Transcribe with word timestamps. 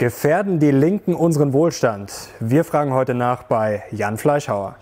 Gefährden 0.00 0.58
die 0.60 0.70
Linken 0.70 1.14
unseren 1.14 1.52
Wohlstand? 1.52 2.10
Wir 2.40 2.64
fragen 2.64 2.94
heute 2.94 3.12
nach 3.12 3.42
bei 3.42 3.82
Jan 3.90 4.16
Fleischhauer. 4.16 4.76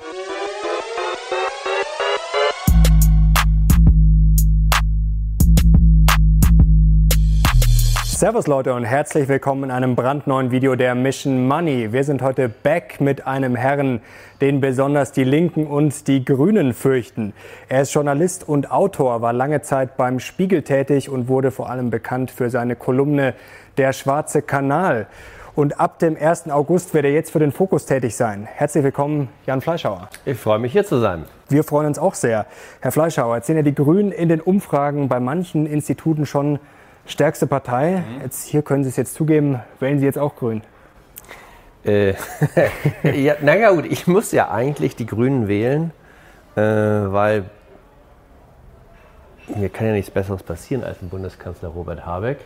Servus 8.05 8.49
Leute 8.49 8.75
und 8.75 8.85
herzlich 8.85 9.29
willkommen 9.29 9.65
in 9.65 9.71
einem 9.71 9.95
brandneuen 9.95 10.51
Video 10.51 10.75
der 10.75 10.97
Mission 10.97 11.47
Money. 11.47 11.93
Wir 11.93 12.03
sind 12.03 12.21
heute 12.21 12.49
back 12.49 13.01
mit 13.01 13.29
einem 13.29 13.55
Herrn, 13.55 14.01
den 14.41 14.61
besonders 14.61 15.13
die 15.13 15.23
Linken 15.23 15.69
und 15.69 16.09
die 16.09 16.25
Grünen 16.25 16.75
fürchten. 16.75 17.33
Er 17.69 17.83
ist 17.83 17.95
Journalist 17.95 18.49
und 18.49 18.73
Autor, 18.73 19.23
war 19.23 19.33
lange 19.33 19.63
Zeit 19.63 19.97
beim 19.97 20.19
Spiegel 20.19 20.63
tätig 20.63 21.09
und 21.09 21.29
wurde 21.29 21.53
vor 21.53 21.71
allem 21.71 21.91
bekannt 21.91 22.33
für 22.33 22.51
seine 22.51 22.75
Kolumne 22.75 23.35
Der 23.79 23.93
schwarze 23.93 24.43
Kanal. 24.43 25.07
Und 25.55 25.79
ab 25.79 26.01
dem 26.01 26.17
1. 26.17 26.51
August 26.51 26.95
wird 26.95 27.05
er 27.05 27.13
jetzt 27.13 27.31
für 27.31 27.39
den 27.39 27.53
Fokus 27.53 27.87
tätig 27.87 28.17
sein. 28.17 28.49
Herzlich 28.53 28.83
willkommen, 28.83 29.29
Jan 29.47 29.61
Fleischhauer. 29.61 30.09
Ich 30.25 30.37
freue 30.37 30.59
mich 30.59 30.73
hier 30.73 30.85
zu 30.85 30.99
sein. 30.99 31.27
Wir 31.49 31.63
freuen 31.63 31.87
uns 31.87 31.99
auch 31.99 32.15
sehr. 32.15 32.47
Herr 32.81 32.91
Fleischhauer, 32.91 33.37
jetzt 33.37 33.47
sind 33.47 33.57
ja 33.57 33.63
die 33.63 33.75
Grünen 33.75 34.11
in 34.11 34.29
den 34.29 34.41
Umfragen 34.41 35.09
bei 35.09 35.21
manchen 35.21 35.65
Instituten 35.67 36.27
schon 36.27 36.59
Stärkste 37.07 37.47
Partei. 37.47 38.03
Mhm. 38.03 38.23
Jetzt, 38.23 38.49
hier 38.49 38.63
können 38.63 38.83
Sie 38.83 38.91
es 38.91 38.97
jetzt 38.97 39.15
zugeben, 39.15 39.61
wählen 39.79 40.01
Sie 40.01 40.05
jetzt 40.05 40.19
auch 40.19 40.35
Grün? 40.35 40.63
Äh, 41.85 42.15
ja, 43.05 43.35
naja 43.41 43.71
gut, 43.71 43.87
ich 43.87 44.09
muss 44.09 44.33
ja 44.33 44.51
eigentlich 44.51 44.97
die 44.97 45.07
Grünen 45.07 45.47
wählen, 45.47 45.93
äh, 46.57 46.61
weil 46.61 47.45
mir 49.55 49.69
kann 49.69 49.87
ja 49.87 49.93
nichts 49.93 50.11
Besseres 50.11 50.43
passieren 50.43 50.83
als 50.83 51.01
ein 51.01 51.09
Bundeskanzler 51.09 51.69
Robert 51.69 52.05
Habeck. 52.05 52.39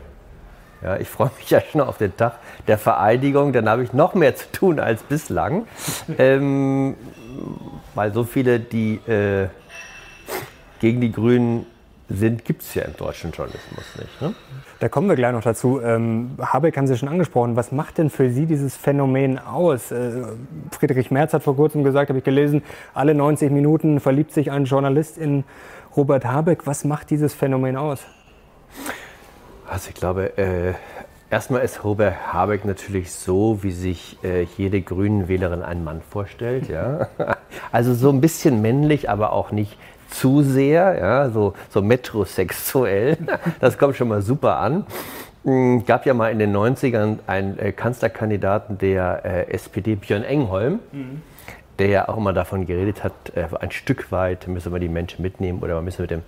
Ja, 0.82 0.96
ich 0.96 1.08
freue 1.08 1.30
mich 1.38 1.50
ja 1.50 1.60
schon 1.60 1.80
auf 1.80 1.98
den 1.98 2.16
Tag 2.16 2.38
der 2.66 2.78
Vereidigung, 2.78 3.52
dann 3.52 3.68
habe 3.68 3.84
ich 3.84 3.92
noch 3.92 4.14
mehr 4.14 4.34
zu 4.34 4.50
tun 4.50 4.80
als 4.80 5.02
bislang, 5.02 5.66
ähm, 6.18 6.96
weil 7.94 8.12
so 8.12 8.24
viele, 8.24 8.58
die 8.58 8.94
äh, 9.06 9.48
gegen 10.80 11.00
die 11.00 11.12
Grünen 11.12 11.66
sind, 12.08 12.44
gibt 12.44 12.62
es 12.62 12.74
ja 12.74 12.82
im 12.82 12.96
deutschen 12.96 13.30
Journalismus 13.30 13.84
nicht. 13.98 14.20
Ne? 14.20 14.34
Da 14.80 14.88
kommen 14.88 15.08
wir 15.08 15.16
gleich 15.16 15.32
noch 15.32 15.42
dazu. 15.42 15.80
Ähm, 15.80 16.32
Habeck 16.40 16.76
haben 16.76 16.86
Sie 16.86 16.96
schon 16.96 17.08
angesprochen. 17.08 17.56
Was 17.56 17.72
macht 17.72 17.98
denn 17.98 18.10
für 18.10 18.30
Sie 18.30 18.46
dieses 18.46 18.76
Phänomen 18.76 19.38
aus? 19.38 19.92
Äh, 19.92 20.22
Friedrich 20.70 21.10
Merz 21.10 21.32
hat 21.32 21.42
vor 21.42 21.56
kurzem 21.56 21.84
gesagt, 21.84 22.10
habe 22.10 22.18
ich 22.18 22.24
gelesen, 22.24 22.62
alle 22.92 23.14
90 23.14 23.50
Minuten 23.50 24.00
verliebt 24.00 24.32
sich 24.32 24.50
ein 24.50 24.64
Journalist 24.64 25.16
in 25.16 25.44
Robert 25.96 26.24
Habeck. 26.24 26.66
Was 26.66 26.84
macht 26.84 27.10
dieses 27.10 27.32
Phänomen 27.32 27.76
aus? 27.76 28.00
Also 29.72 29.88
ich 29.88 29.94
glaube, 29.94 30.36
äh, 30.36 30.74
erstmal 31.30 31.62
ist 31.62 31.82
Robert 31.82 32.30
Habeck 32.30 32.66
natürlich 32.66 33.10
so, 33.10 33.62
wie 33.62 33.70
sich 33.70 34.18
äh, 34.22 34.42
jede 34.58 34.82
grünen 34.82 35.28
Wählerin 35.28 35.62
einen 35.62 35.82
Mann 35.82 36.02
vorstellt. 36.02 36.68
Ja? 36.68 37.08
Also 37.72 37.94
so 37.94 38.10
ein 38.10 38.20
bisschen 38.20 38.60
männlich, 38.60 39.08
aber 39.08 39.32
auch 39.32 39.50
nicht 39.50 39.78
zu 40.10 40.42
sehr, 40.42 40.98
ja, 40.98 41.30
so, 41.30 41.54
so 41.70 41.80
metrosexuell. 41.80 43.16
Das 43.60 43.78
kommt 43.78 43.96
schon 43.96 44.08
mal 44.08 44.20
super 44.20 44.58
an. 44.58 44.84
Hm, 45.44 45.86
gab 45.86 46.04
ja 46.04 46.12
mal 46.12 46.30
in 46.30 46.38
den 46.38 46.54
90ern 46.54 47.20
einen 47.26 47.58
äh, 47.58 47.72
Kanzlerkandidaten 47.72 48.76
der 48.76 49.24
äh, 49.24 49.50
SPD, 49.52 49.94
Björn 49.94 50.22
Engholm, 50.22 50.80
mhm. 50.92 51.22
der 51.78 51.86
ja 51.86 52.08
auch 52.10 52.18
immer 52.18 52.34
davon 52.34 52.66
geredet 52.66 53.04
hat, 53.04 53.12
äh, 53.34 53.46
ein 53.58 53.70
Stück 53.70 54.12
weit 54.12 54.48
müssen 54.48 54.70
wir 54.70 54.80
die 54.80 54.90
Menschen 54.90 55.22
mitnehmen 55.22 55.60
oder 55.60 55.76
wir 55.76 55.82
müssen 55.82 56.02
mit 56.02 56.10
dem, 56.10 56.22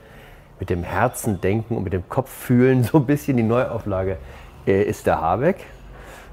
mit 0.61 0.71
dem 0.71 0.83
Herzen 0.83 1.41
denken 1.41 1.77
und 1.77 1.85
mit 1.85 1.93
dem 1.93 2.09
Kopf 2.09 2.31
fühlen. 2.31 2.85
So 2.95 2.99
ein 2.99 3.07
bisschen 3.07 3.37
die 3.37 3.43
Neuauflage 3.43 4.19
äh, 4.67 4.83
ist 4.83 5.07
der 5.07 5.21
Habeck. 5.21 5.57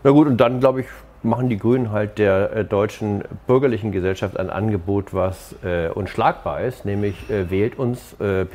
Na 0.04 0.12
gut, 0.12 0.28
und 0.28 0.38
dann 0.38 0.60
glaube 0.60 0.82
ich, 0.82 0.88
machen 1.24 1.50
die 1.50 1.58
Grünen 1.58 1.92
halt 1.92 2.18
der 2.18 2.56
äh, 2.56 2.66
deutschen 2.66 3.24
bürgerlichen 3.48 3.92
Gesellschaft 3.92 4.40
ein 4.40 4.50
Angebot, 4.50 5.14
was 5.14 5.56
äh, 5.64 5.90
unschlagbar 5.90 6.62
ist, 6.62 6.86
nämlich 6.86 7.30
äh, 7.30 7.50
wählt 7.50 7.78
uns, 7.78 8.16
äh, 8.20 8.46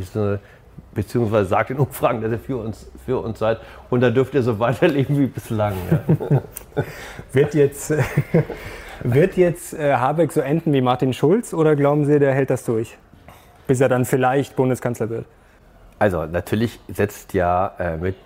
beziehungsweise 0.94 1.48
sagt 1.48 1.70
in 1.70 1.78
Umfragen, 1.78 2.22
dass 2.22 2.32
ihr 2.32 2.38
für 2.38 2.56
uns, 2.56 2.90
für 3.04 3.18
uns 3.18 3.38
seid 3.38 3.58
und 3.90 4.00
dann 4.00 4.14
dürft 4.14 4.34
ihr 4.34 4.42
so 4.42 4.58
weiterleben 4.58 5.18
wie 5.18 5.26
bislang. 5.26 5.74
Ja. 5.90 6.42
wird 7.32 7.54
jetzt, 7.54 7.92
wird 9.02 9.36
jetzt 9.36 9.74
äh, 9.74 9.94
Habeck 9.94 10.32
so 10.32 10.40
enden 10.40 10.72
wie 10.72 10.80
Martin 10.80 11.12
Schulz 11.12 11.54
oder 11.54 11.76
glauben 11.76 12.04
Sie, 12.04 12.18
der 12.18 12.34
hält 12.34 12.50
das 12.50 12.64
durch, 12.64 12.98
bis 13.66 13.80
er 13.80 13.88
dann 13.88 14.04
vielleicht 14.04 14.56
Bundeskanzler 14.56 15.08
wird? 15.10 15.26
Also 15.98 16.24
natürlich 16.26 16.78
setzt 16.88 17.34
ja 17.34 17.72
äh, 17.78 17.96
mit 17.96 18.16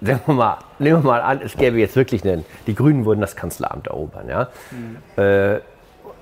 sagen 0.00 0.20
wir 0.26 0.34
mal, 0.34 0.58
nehmen 0.78 1.02
wir 1.02 1.10
mal 1.10 1.20
an, 1.20 1.40
es 1.44 1.56
gäbe 1.56 1.78
jetzt 1.78 1.94
wirklich 1.94 2.24
einen, 2.24 2.44
die 2.66 2.74
Grünen 2.74 3.04
würden 3.04 3.20
das 3.20 3.36
Kanzleramt 3.36 3.88
erobern. 3.88 4.28
Ja? 4.28 4.48
Mhm. 4.70 5.22
Äh, 5.22 5.60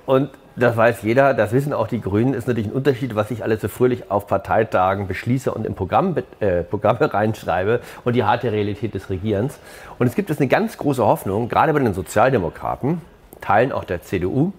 und 0.06 0.30
das 0.56 0.76
weiß 0.76 1.02
jeder, 1.02 1.34
das 1.34 1.52
wissen 1.52 1.72
auch 1.72 1.86
die 1.86 2.00
Grünen, 2.00 2.34
ist 2.34 2.48
natürlich 2.48 2.68
ein 2.68 2.72
Unterschied, 2.72 3.14
was 3.14 3.30
ich 3.30 3.44
alles 3.44 3.60
so 3.60 3.68
fröhlich 3.68 4.10
auf 4.10 4.26
Parteitagen 4.26 5.06
beschließe 5.06 5.52
und 5.52 5.64
in 5.64 5.74
Programm, 5.74 6.16
äh, 6.40 6.62
Programme 6.64 7.12
reinschreibe 7.14 7.80
und 8.04 8.16
die 8.16 8.24
harte 8.24 8.50
Realität 8.50 8.94
des 8.94 9.10
Regierens. 9.10 9.58
Und 9.98 10.08
es 10.08 10.16
gibt 10.16 10.30
jetzt 10.30 10.40
eine 10.40 10.48
ganz 10.48 10.76
große 10.76 11.04
Hoffnung, 11.04 11.48
gerade 11.48 11.72
bei 11.72 11.78
den 11.78 11.94
Sozialdemokraten, 11.94 13.00
Teilen 13.40 13.70
auch 13.70 13.84
der 13.84 14.02
CDU, 14.02 14.52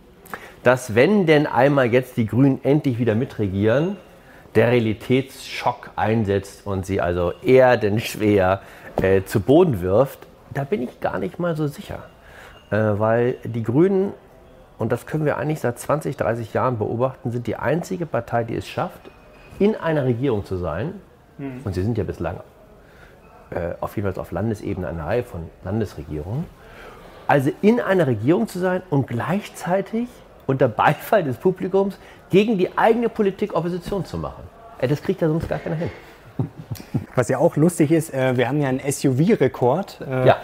dass 0.63 0.95
wenn 0.95 1.25
denn 1.25 1.47
einmal 1.47 1.91
jetzt 1.91 2.15
die 2.15 2.25
Grünen 2.25 2.63
endlich 2.63 2.97
wieder 2.97 3.15
mitregieren, 3.15 3.97
der 4.55 4.71
Realitätsschock 4.71 5.91
einsetzt 5.95 6.65
und 6.65 6.85
sie 6.85 7.01
also 7.01 7.33
eher 7.43 7.77
denn 7.77 7.99
schwer 7.99 8.61
äh, 9.01 9.23
zu 9.23 9.39
Boden 9.39 9.81
wirft, 9.81 10.27
da 10.53 10.63
bin 10.63 10.81
ich 10.81 10.99
gar 10.99 11.19
nicht 11.19 11.39
mal 11.39 11.55
so 11.55 11.67
sicher. 11.67 11.99
Äh, 12.71 12.77
weil 12.77 13.35
die 13.43 13.63
Grünen, 13.63 14.13
und 14.77 14.91
das 14.91 15.05
können 15.05 15.25
wir 15.25 15.37
eigentlich 15.37 15.59
seit 15.59 15.79
20, 15.79 16.17
30 16.17 16.53
Jahren 16.53 16.77
beobachten, 16.77 17.31
sind 17.31 17.47
die 17.47 17.55
einzige 17.55 18.05
Partei, 18.05 18.43
die 18.43 18.55
es 18.55 18.67
schafft, 18.67 19.11
in 19.59 19.75
einer 19.75 20.05
Regierung 20.05 20.45
zu 20.45 20.57
sein. 20.57 20.93
Mhm. 21.37 21.61
Und 21.63 21.73
sie 21.73 21.83
sind 21.83 21.97
ja 21.97 22.03
bislang 22.03 22.39
äh, 23.51 23.73
auf 23.79 23.95
jeden 23.95 24.11
Fall 24.11 24.21
auf 24.21 24.31
Landesebene 24.31 24.87
eine 24.87 25.05
Reihe 25.05 25.23
von 25.23 25.49
Landesregierungen. 25.63 26.45
Also 27.27 27.51
in 27.61 27.79
einer 27.79 28.07
Regierung 28.07 28.47
zu 28.47 28.59
sein 28.59 28.81
und 28.89 29.07
gleichzeitig 29.07 30.07
unter 30.49 30.67
Beifall 30.67 31.23
des 31.23 31.37
Publikums 31.37 31.99
gegen 32.29 32.57
die 32.57 32.77
eigene 32.77 33.07
Politik 33.07 33.55
Opposition 33.55 34.03
zu 34.03 34.17
machen. 34.17 34.43
Das 34.81 35.01
kriegt 35.01 35.21
ja 35.21 35.27
sonst 35.27 35.47
gar 35.47 35.59
keiner 35.59 35.75
hin. 35.75 35.89
Was 37.15 37.29
ja 37.29 37.37
auch 37.37 37.55
lustig 37.55 37.91
ist, 37.91 38.13
äh, 38.13 38.35
wir 38.37 38.47
haben 38.47 38.61
ja 38.61 38.69
einen 38.69 38.79
SUV-Rekord. 38.79 40.01
Äh, 40.09 40.27
ja. 40.27 40.37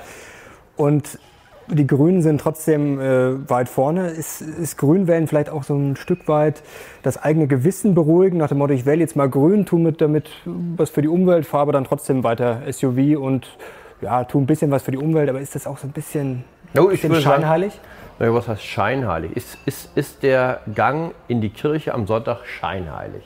Und 0.75 1.19
die 1.67 1.87
Grünen 1.87 2.21
sind 2.21 2.39
trotzdem 2.39 2.99
äh, 2.99 3.49
weit 3.49 3.69
vorne. 3.69 4.09
Ist, 4.09 4.41
ist 4.41 4.77
Grünwählen 4.77 5.27
vielleicht 5.27 5.49
auch 5.49 5.63
so 5.63 5.75
ein 5.75 5.95
Stück 5.95 6.27
weit 6.27 6.61
das 7.01 7.17
eigene 7.17 7.47
Gewissen 7.47 7.95
beruhigen, 7.95 8.37
nach 8.37 8.49
dem 8.49 8.59
Motto, 8.59 8.73
ich 8.73 8.85
wähle 8.85 8.99
jetzt 8.99 9.15
mal 9.15 9.29
Grün, 9.29 9.65
tue 9.65 9.79
mit 9.79 10.01
damit 10.01 10.29
was 10.45 10.91
für 10.91 11.01
die 11.01 11.07
Umwelt, 11.07 11.45
fahre 11.45 11.63
aber 11.63 11.71
dann 11.71 11.85
trotzdem 11.85 12.23
weiter 12.23 12.61
SUV 12.71 13.17
und 13.17 13.57
ja, 14.01 14.23
tue 14.25 14.41
ein 14.41 14.45
bisschen 14.45 14.69
was 14.69 14.83
für 14.83 14.91
die 14.91 14.97
Umwelt, 14.97 15.29
aber 15.29 15.39
ist 15.39 15.55
das 15.55 15.65
auch 15.65 15.77
so 15.77 15.87
ein 15.87 15.91
bisschen, 15.91 16.43
no, 16.73 16.89
ich 16.89 17.01
bisschen 17.01 17.21
scheinheilig? 17.21 17.79
Sagen, 18.19 18.33
was 18.33 18.47
heißt 18.47 18.63
scheinheilig? 18.63 19.35
Ist, 19.35 19.57
ist, 19.65 19.89
ist 19.95 20.23
der 20.23 20.61
Gang 20.73 21.13
in 21.27 21.41
die 21.41 21.49
Kirche 21.49 21.93
am 21.93 22.07
Sonntag 22.07 22.45
scheinheilig? 22.45 23.23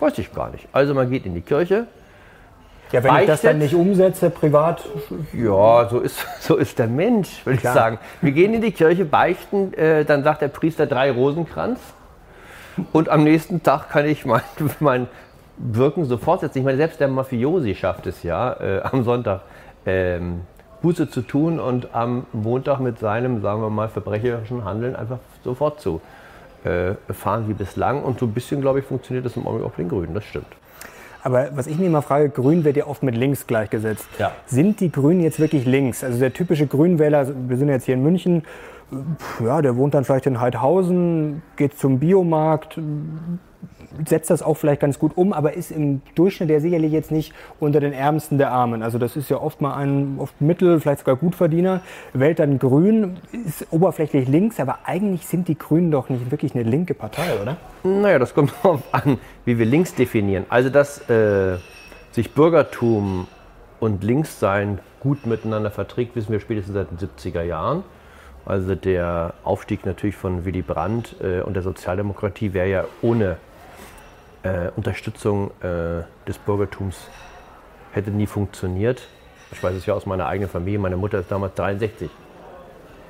Weiß 0.00 0.18
ich 0.18 0.32
gar 0.32 0.50
nicht. 0.50 0.68
Also 0.72 0.94
man 0.94 1.10
geht 1.10 1.26
in 1.26 1.34
die 1.34 1.40
Kirche. 1.40 1.86
Ja, 2.90 3.02
wenn 3.02 3.10
beichtet. 3.10 3.22
ich 3.22 3.26
das 3.28 3.40
dann 3.42 3.58
nicht 3.58 3.74
umsetze, 3.74 4.28
privat. 4.28 4.82
Ja, 5.32 5.88
so 5.88 6.00
ist, 6.00 6.26
so 6.40 6.56
ist 6.56 6.78
der 6.78 6.88
Mensch, 6.88 7.44
würde 7.46 7.56
ich 7.56 7.62
sagen. 7.62 7.98
Wir 8.20 8.32
gehen 8.32 8.52
in 8.52 8.60
die 8.60 8.72
Kirche, 8.72 9.06
beichten, 9.06 9.72
äh, 9.74 10.04
dann 10.04 10.22
sagt 10.24 10.42
der 10.42 10.48
Priester 10.48 10.86
drei 10.86 11.10
Rosenkranz. 11.10 11.80
Und 12.92 13.08
am 13.08 13.24
nächsten 13.24 13.62
Tag 13.62 13.90
kann 13.90 14.06
ich 14.06 14.26
mein, 14.26 14.42
mein 14.80 15.08
Wirken 15.56 16.04
sofort 16.04 16.40
setzen. 16.40 16.58
Ich 16.58 16.64
meine, 16.64 16.76
selbst 16.76 17.00
der 17.00 17.08
Mafiosi 17.08 17.74
schafft 17.74 18.06
es 18.06 18.22
ja, 18.22 18.52
äh, 18.60 18.82
am 18.82 19.04
Sonntag 19.04 19.42
ähm, 19.86 20.42
Buße 20.82 21.08
zu 21.08 21.22
tun 21.22 21.60
und 21.60 21.94
am 21.94 22.26
Montag 22.32 22.80
mit 22.80 22.98
seinem, 22.98 23.40
sagen 23.40 23.62
wir 23.62 23.70
mal, 23.70 23.88
verbrecherischen 23.88 24.64
Handeln 24.64 24.96
einfach 24.96 25.18
sofort 25.44 25.80
zu 25.80 26.00
äh, 26.64 26.94
fahren 27.12 27.48
wie 27.48 27.54
bislang. 27.54 28.02
Und 28.02 28.18
so 28.18 28.26
ein 28.26 28.32
bisschen, 28.32 28.60
glaube 28.60 28.80
ich, 28.80 28.84
funktioniert 28.84 29.24
das 29.24 29.36
im 29.36 29.46
Augenblick 29.46 29.66
auch 29.66 29.72
bei 29.72 29.82
den 29.82 29.88
Grünen. 29.88 30.14
Das 30.14 30.24
stimmt. 30.24 30.46
Aber 31.24 31.50
was 31.54 31.68
ich 31.68 31.78
mir 31.78 31.86
immer 31.86 32.02
frage, 32.02 32.30
Grün 32.30 32.64
wird 32.64 32.76
ja 32.76 32.86
oft 32.86 33.02
mit 33.02 33.16
links 33.16 33.46
gleichgesetzt. 33.46 34.08
Ja. 34.18 34.32
Sind 34.46 34.80
die 34.80 34.90
Grünen 34.90 35.20
jetzt 35.20 35.38
wirklich 35.38 35.64
links? 35.66 36.02
Also 36.02 36.18
der 36.18 36.32
typische 36.32 36.66
Grünwähler, 36.66 37.28
wir 37.48 37.56
sind 37.56 37.68
jetzt 37.68 37.84
hier 37.84 37.94
in 37.94 38.02
München, 38.02 38.42
ja, 39.42 39.62
der 39.62 39.76
wohnt 39.76 39.94
dann 39.94 40.04
vielleicht 40.04 40.26
in 40.26 40.40
Heidhausen, 40.40 41.42
geht 41.56 41.78
zum 41.78 41.98
Biomarkt, 41.98 42.78
setzt 44.06 44.30
das 44.30 44.42
auch 44.42 44.56
vielleicht 44.56 44.80
ganz 44.80 44.98
gut 44.98 45.12
um, 45.16 45.32
aber 45.32 45.54
ist 45.54 45.70
im 45.70 46.02
Durchschnitt 46.14 46.50
ja 46.50 46.60
sicherlich 46.60 46.92
jetzt 46.92 47.10
nicht 47.10 47.32
unter 47.60 47.80
den 47.80 47.92
Ärmsten 47.92 48.38
der 48.38 48.50
Armen. 48.50 48.82
Also 48.82 48.98
das 48.98 49.16
ist 49.16 49.30
ja 49.30 49.40
oft 49.40 49.60
mal 49.60 49.74
ein 49.74 50.16
oft 50.18 50.40
Mittel, 50.40 50.80
vielleicht 50.80 51.00
sogar 51.00 51.16
Gutverdiener, 51.16 51.80
wählt 52.12 52.38
dann 52.38 52.58
Grün, 52.58 53.18
ist 53.46 53.66
oberflächlich 53.70 54.28
links, 54.28 54.60
aber 54.60 54.80
eigentlich 54.84 55.26
sind 55.26 55.48
die 55.48 55.58
Grünen 55.58 55.90
doch 55.90 56.08
nicht 56.08 56.30
wirklich 56.30 56.54
eine 56.54 56.64
linke 56.64 56.94
Partei, 56.94 57.40
oder? 57.40 57.56
Naja, 57.84 58.18
das 58.18 58.34
kommt 58.34 58.52
darauf 58.62 58.82
an, 58.92 59.18
wie 59.44 59.58
wir 59.58 59.66
links 59.66 59.94
definieren. 59.94 60.44
Also 60.48 60.70
dass 60.70 61.08
äh, 61.08 61.58
sich 62.12 62.32
Bürgertum 62.32 63.26
und 63.80 64.04
Linkssein 64.04 64.78
gut 65.00 65.26
miteinander 65.26 65.70
verträgt, 65.70 66.14
wissen 66.14 66.30
wir 66.32 66.40
spätestens 66.40 66.74
seit 66.74 66.90
den 66.90 66.98
70er 66.98 67.42
Jahren. 67.42 67.82
Also 68.44 68.74
der 68.74 69.34
Aufstieg 69.44 69.86
natürlich 69.86 70.16
von 70.16 70.44
Willy 70.44 70.62
Brandt 70.62 71.16
äh, 71.22 71.42
und 71.42 71.54
der 71.54 71.62
Sozialdemokratie 71.62 72.52
wäre 72.52 72.68
ja 72.68 72.84
ohne 73.00 73.36
äh, 74.42 74.70
Unterstützung 74.76 75.50
äh, 75.60 76.02
des 76.26 76.38
Bürgertums 76.38 77.08
hätte 77.92 78.10
nie 78.10 78.26
funktioniert. 78.26 79.02
Ich 79.52 79.62
weiß 79.62 79.74
es 79.74 79.86
ja 79.86 79.94
aus 79.94 80.06
meiner 80.06 80.26
eigenen 80.26 80.48
Familie. 80.48 80.78
Meine 80.78 80.96
Mutter 80.96 81.20
ist 81.20 81.30
damals 81.30 81.54
63 81.54 82.10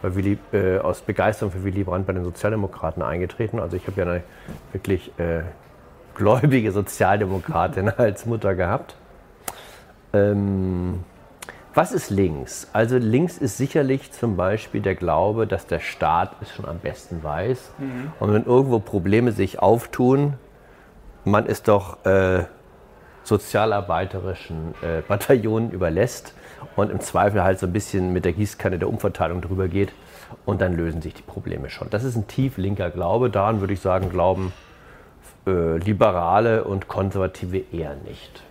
bei 0.03 0.15
Willy, 0.15 0.39
äh, 0.53 0.79
aus 0.79 1.01
Begeisterung 1.01 1.53
für 1.53 1.65
Willy 1.65 1.85
Brandt 1.85 2.07
bei 2.07 2.13
den 2.13 2.25
Sozialdemokraten 2.25 3.03
eingetreten. 3.03 3.61
Also 3.61 3.77
ich 3.77 3.87
habe 3.87 4.01
ja 4.01 4.07
eine 4.07 4.23
wirklich 4.73 5.13
äh, 5.19 5.43
gläubige 6.15 6.73
Sozialdemokratin 6.73 7.89
als 7.97 8.27
Mutter 8.27 8.55
gehabt. 8.55 8.97
Ähm, 10.13 11.05
was 11.75 11.93
ist 11.93 12.11
links? 12.11 12.69
Also 12.75 12.99
links 12.99 13.39
ist 13.39 13.57
sicherlich 13.57 14.13
zum 14.13 14.37
Beispiel 14.37 14.83
der 14.83 14.95
Glaube, 14.95 15.47
dass 15.47 15.67
der 15.67 15.79
Staat 15.79 16.37
es 16.43 16.53
schon 16.53 16.67
am 16.67 16.79
besten 16.79 17.23
weiß. 17.23 17.71
Mhm. 17.79 18.13
Und 18.21 18.33
wenn 18.35 18.45
irgendwo 18.45 18.79
Probleme 18.79 19.33
sich 19.33 19.61
auftun, 19.61 20.35
man 21.25 21.47
es 21.47 21.63
doch 21.63 22.05
äh, 22.05 22.45
sozialarbeiterischen 23.25 24.75
äh, 24.83 25.03
Bataillonen 25.07 25.71
überlässt 25.71 26.35
und 26.77 26.91
im 26.91 27.01
Zweifel 27.01 27.43
halt 27.43 27.59
so 27.59 27.67
ein 27.67 27.73
bisschen 27.73 28.13
mit 28.13 28.25
der 28.25 28.33
Gießkanne 28.33 28.79
der 28.79 28.89
Umverteilung 28.89 29.41
drüber 29.41 29.69
geht 29.69 29.93
und 30.45 30.61
dann 30.61 30.75
lösen 30.75 31.03
sich 31.03 31.15
die 31.15 31.23
Probleme 31.23 31.71
schon. 31.71 31.89
Das 31.91 32.05
ist 32.05 32.17
ein 32.17 32.27
tief 32.27 32.57
linker 32.57 32.91
Glaube. 32.91 33.31
Daran 33.31 33.61
würde 33.61 33.75
ich 33.75 33.81
sagen, 33.81 34.11
glauben 34.11 34.53
äh, 35.47 35.77
Liberale 35.79 36.65
und 36.65 36.89
Konservative 36.89 37.63
eher 37.73 37.95
nicht. 37.97 38.43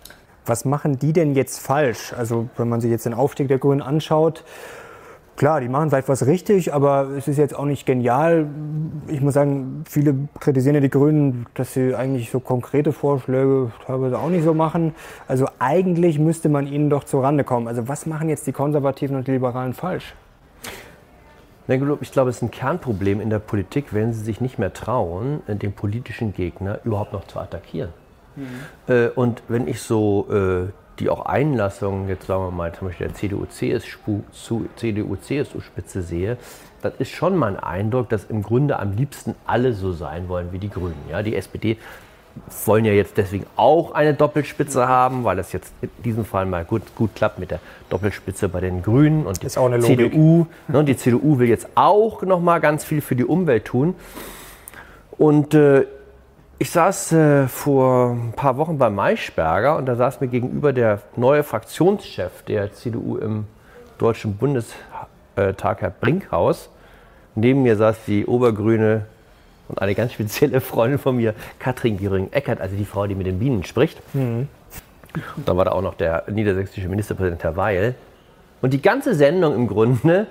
Was 0.45 0.65
machen 0.65 0.97
die 0.97 1.13
denn 1.13 1.35
jetzt 1.35 1.59
falsch? 1.59 2.13
Also 2.13 2.49
wenn 2.57 2.67
man 2.67 2.81
sich 2.81 2.89
jetzt 2.89 3.05
den 3.05 3.13
Aufstieg 3.13 3.47
der 3.47 3.59
Grünen 3.59 3.81
anschaut, 3.81 4.43
klar, 5.41 5.59
die 5.59 5.69
machen 5.69 5.89
vielleicht 5.89 6.07
was 6.07 6.27
richtig, 6.27 6.71
aber 6.71 7.09
es 7.17 7.27
ist 7.27 7.37
jetzt 7.37 7.57
auch 7.57 7.65
nicht 7.65 7.87
genial. 7.87 8.45
Ich 9.07 9.21
muss 9.21 9.33
sagen, 9.33 9.83
viele 9.89 10.13
kritisieren 10.39 10.75
ja 10.75 10.81
die 10.81 10.91
Grünen, 10.91 11.47
dass 11.55 11.73
sie 11.73 11.95
eigentlich 11.95 12.29
so 12.29 12.39
konkrete 12.39 12.93
Vorschläge 12.93 13.71
teilweise 13.87 14.19
auch 14.19 14.29
nicht 14.29 14.43
so 14.43 14.53
machen. 14.53 14.93
Also 15.27 15.47
eigentlich 15.57 16.19
müsste 16.19 16.47
man 16.47 16.67
ihnen 16.67 16.91
doch 16.91 17.05
zurande 17.05 17.43
kommen. 17.43 17.67
Also 17.67 17.87
was 17.87 18.05
machen 18.05 18.29
jetzt 18.29 18.45
die 18.45 18.51
Konservativen 18.51 19.15
und 19.15 19.27
die 19.27 19.31
Liberalen 19.31 19.73
falsch? 19.73 20.13
Ich 21.67 22.11
glaube, 22.11 22.29
es 22.29 22.35
ist 22.35 22.43
ein 22.43 22.51
Kernproblem 22.51 23.19
in 23.19 23.31
der 23.31 23.39
Politik, 23.39 23.95
wenn 23.95 24.13
sie 24.13 24.21
sich 24.21 24.41
nicht 24.41 24.59
mehr 24.59 24.73
trauen, 24.73 25.41
den 25.47 25.73
politischen 25.73 26.35
Gegner 26.35 26.81
überhaupt 26.83 27.13
noch 27.13 27.25
zu 27.25 27.39
attackieren. 27.39 27.89
Mhm. 28.35 29.09
Und 29.15 29.41
wenn 29.47 29.67
ich 29.67 29.81
so 29.81 30.27
äh, 30.29 30.67
die 31.01 31.09
auch 31.09 31.25
Einlassungen, 31.25 32.07
jetzt 32.07 32.27
sagen 32.27 32.43
wir 32.43 32.51
mal 32.51 32.71
zum 32.73 32.87
Beispiel 32.87 33.07
der 33.07 33.15
CDU-CSU-Spitze 33.15 36.03
sehe, 36.03 36.37
das 36.81 36.93
ist 36.99 37.09
schon 37.09 37.35
mein 37.35 37.59
Eindruck, 37.59 38.07
dass 38.09 38.25
im 38.25 38.43
Grunde 38.43 38.77
am 38.79 38.93
liebsten 38.93 39.33
alle 39.45 39.73
so 39.73 39.91
sein 39.91 40.29
wollen 40.29 40.51
wie 40.51 40.59
die 40.59 40.69
Grünen. 40.69 40.95
Ja, 41.09 41.23
die 41.23 41.35
SPD 41.35 41.77
wollen 42.65 42.85
ja 42.85 42.93
jetzt 42.93 43.17
deswegen 43.17 43.45
auch 43.55 43.91
eine 43.91 44.13
Doppelspitze 44.13 44.87
haben, 44.87 45.25
weil 45.25 45.35
das 45.35 45.51
jetzt 45.51 45.73
in 45.81 45.89
diesem 46.03 46.23
Fall 46.23 46.45
mal 46.45 46.63
gut, 46.63 46.83
gut 46.95 47.13
klappt 47.15 47.39
mit 47.39 47.51
der 47.51 47.59
Doppelspitze 47.89 48.47
bei 48.47 48.61
den 48.61 48.81
Grünen 48.81 49.25
und 49.25 49.43
die 49.43 49.47
CDU. 49.47 50.47
Ne, 50.67 50.85
die 50.85 50.95
CDU 50.95 51.39
will 51.39 51.49
jetzt 51.49 51.67
auch 51.75 52.21
noch 52.21 52.39
mal 52.39 52.59
ganz 52.59 52.85
viel 52.85 53.01
für 53.01 53.15
die 53.15 53.25
Umwelt 53.25 53.65
tun. 53.65 53.95
Und 55.17 55.53
äh, 55.53 55.85
ich 56.61 56.69
saß 56.69 57.13
äh, 57.13 57.47
vor 57.47 58.11
ein 58.11 58.33
paar 58.33 58.55
Wochen 58.57 58.77
bei 58.77 58.91
Maischberger 58.91 59.77
und 59.77 59.87
da 59.87 59.95
saß 59.95 60.21
mir 60.21 60.27
gegenüber 60.27 60.73
der 60.73 61.01
neue 61.15 61.41
Fraktionschef 61.41 62.43
der 62.43 62.71
CDU 62.71 63.17
im 63.17 63.47
Deutschen 63.97 64.37
Bundestag, 64.37 64.77
Herr 65.81 65.89
Brinkhaus. 65.89 66.69
Neben 67.33 67.63
mir 67.63 67.77
saß 67.77 68.05
die 68.05 68.27
obergrüne 68.27 69.07
und 69.69 69.81
eine 69.81 69.95
ganz 69.95 70.13
spezielle 70.13 70.61
Freundin 70.61 70.99
von 70.99 71.15
mir, 71.15 71.33
Katrin 71.57 71.97
Göring-Eckert, 71.97 72.61
also 72.61 72.75
die 72.75 72.85
Frau, 72.85 73.07
die 73.07 73.15
mit 73.15 73.25
den 73.25 73.39
Bienen 73.39 73.63
spricht. 73.63 73.99
Mhm. 74.13 74.47
Und 75.37 75.49
dann 75.49 75.57
war 75.57 75.65
da 75.65 75.71
auch 75.71 75.81
noch 75.81 75.95
der 75.95 76.25
niedersächsische 76.27 76.87
Ministerpräsident 76.89 77.43
Herr 77.43 77.55
Weil. 77.55 77.95
Und 78.61 78.71
die 78.71 78.83
ganze 78.83 79.15
Sendung 79.15 79.55
im 79.55 79.65
Grunde 79.65 80.27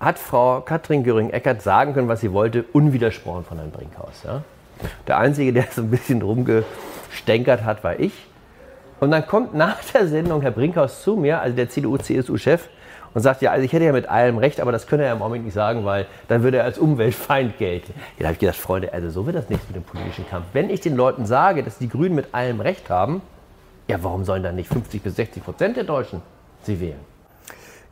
hat 0.00 0.18
Frau 0.18 0.62
Katrin 0.62 1.04
Göring-Eckert 1.04 1.62
sagen 1.62 1.94
können, 1.94 2.08
was 2.08 2.22
sie 2.22 2.32
wollte, 2.32 2.64
unwidersprochen 2.72 3.44
von 3.44 3.58
Herrn 3.58 3.70
Brinkhaus. 3.70 4.24
Ja? 4.24 4.42
Der 5.06 5.18
Einzige, 5.18 5.52
der 5.52 5.64
so 5.70 5.82
ein 5.82 5.90
bisschen 5.90 6.22
rumgestänkert 6.22 7.64
hat, 7.64 7.84
war 7.84 7.98
ich. 7.98 8.12
Und 9.00 9.10
dann 9.10 9.26
kommt 9.26 9.54
nach 9.54 9.82
der 9.92 10.08
Sendung 10.08 10.42
Herr 10.42 10.50
Brinkhaus 10.50 11.02
zu 11.02 11.16
mir, 11.16 11.40
also 11.40 11.56
der 11.56 11.68
CDU-CSU-Chef, 11.68 12.68
und 13.14 13.22
sagt, 13.22 13.42
ja, 13.42 13.52
also 13.52 13.64
ich 13.64 13.72
hätte 13.72 13.84
ja 13.84 13.92
mit 13.92 14.08
allem 14.08 14.38
recht, 14.38 14.60
aber 14.60 14.72
das 14.72 14.86
könne 14.86 15.04
er 15.04 15.12
im 15.12 15.18
Moment 15.18 15.44
nicht 15.44 15.54
sagen, 15.54 15.84
weil 15.84 16.06
dann 16.28 16.42
würde 16.42 16.58
er 16.58 16.64
als 16.64 16.78
Umweltfeind 16.78 17.58
gelten. 17.58 17.94
Da 18.18 18.26
habe 18.26 18.34
ich 18.34 18.38
gedacht, 18.38 18.56
Freunde, 18.56 18.92
also 18.92 19.08
so 19.10 19.26
wird 19.26 19.36
das 19.36 19.48
nichts 19.48 19.66
mit 19.68 19.76
dem 19.76 19.82
politischen 19.82 20.28
Kampf. 20.28 20.46
Wenn 20.52 20.68
ich 20.68 20.80
den 20.80 20.96
Leuten 20.96 21.26
sage, 21.26 21.62
dass 21.62 21.78
die 21.78 21.88
Grünen 21.88 22.14
mit 22.14 22.34
allem 22.34 22.60
recht 22.60 22.90
haben, 22.90 23.22
ja, 23.86 24.02
warum 24.02 24.24
sollen 24.24 24.42
dann 24.42 24.56
nicht 24.56 24.68
50 24.68 25.02
bis 25.02 25.16
60 25.16 25.42
Prozent 25.42 25.76
der 25.76 25.84
Deutschen 25.84 26.20
sie 26.62 26.80
wählen? 26.80 27.00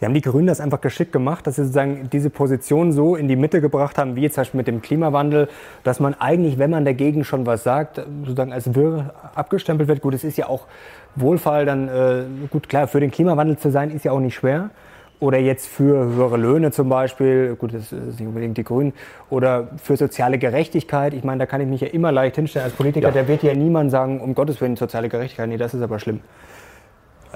Die 0.00 0.04
haben 0.04 0.12
die 0.12 0.20
Grünen 0.20 0.46
das 0.46 0.60
einfach 0.60 0.80
geschickt 0.80 1.12
gemacht, 1.12 1.46
dass 1.46 1.56
sie 1.56 1.62
sozusagen 1.62 2.10
diese 2.12 2.28
Position 2.28 2.92
so 2.92 3.16
in 3.16 3.28
die 3.28 3.36
Mitte 3.36 3.60
gebracht 3.62 3.96
haben, 3.96 4.14
wie 4.14 4.22
jetzt 4.22 4.34
zum 4.34 4.42
Beispiel 4.42 4.58
mit 4.58 4.66
dem 4.66 4.82
Klimawandel, 4.82 5.48
dass 5.84 6.00
man 6.00 6.14
eigentlich, 6.14 6.58
wenn 6.58 6.70
man 6.70 6.84
dagegen 6.84 7.24
schon 7.24 7.46
was 7.46 7.62
sagt, 7.62 8.02
sozusagen 8.24 8.52
als 8.52 8.74
wirr 8.74 9.14
abgestempelt 9.34 9.88
wird. 9.88 10.02
Gut, 10.02 10.12
es 10.12 10.24
ist 10.24 10.36
ja 10.36 10.48
auch 10.48 10.66
Wohlfall 11.14 11.64
dann, 11.64 11.88
äh, 11.88 12.24
gut, 12.50 12.68
klar, 12.68 12.88
für 12.88 13.00
den 13.00 13.10
Klimawandel 13.10 13.56
zu 13.56 13.70
sein, 13.70 13.90
ist 13.90 14.04
ja 14.04 14.12
auch 14.12 14.20
nicht 14.20 14.34
schwer. 14.34 14.70
Oder 15.18 15.38
jetzt 15.38 15.66
für 15.66 16.04
höhere 16.14 16.36
Löhne 16.36 16.72
zum 16.72 16.90
Beispiel, 16.90 17.56
gut, 17.56 17.72
das 17.72 17.90
ist 17.90 18.20
nicht 18.20 18.28
unbedingt 18.28 18.58
die 18.58 18.64
Grünen, 18.64 18.92
oder 19.30 19.68
für 19.82 19.96
soziale 19.96 20.36
Gerechtigkeit. 20.36 21.14
Ich 21.14 21.24
meine, 21.24 21.38
da 21.38 21.46
kann 21.46 21.62
ich 21.62 21.66
mich 21.66 21.80
ja 21.80 21.88
immer 21.88 22.12
leicht 22.12 22.36
hinstellen 22.36 22.66
als 22.66 22.74
Politiker. 22.74 23.08
Ja. 23.08 23.22
Da 23.22 23.26
wird 23.26 23.42
ja 23.42 23.54
niemand 23.54 23.90
sagen, 23.90 24.20
um 24.20 24.34
Gottes 24.34 24.60
Willen, 24.60 24.76
soziale 24.76 25.08
Gerechtigkeit. 25.08 25.48
Nee, 25.48 25.56
das 25.56 25.72
ist 25.72 25.80
aber 25.80 25.98
schlimm. 25.98 26.20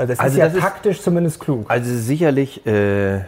Also 0.00 0.12
das 0.14 0.20
also 0.20 0.32
ist 0.32 0.38
ja 0.38 0.48
das 0.48 0.58
taktisch 0.62 0.96
ist, 0.96 1.04
zumindest 1.04 1.40
klug. 1.40 1.66
Also 1.68 1.94
sicherlich, 1.94 2.66
äh, 2.66 3.18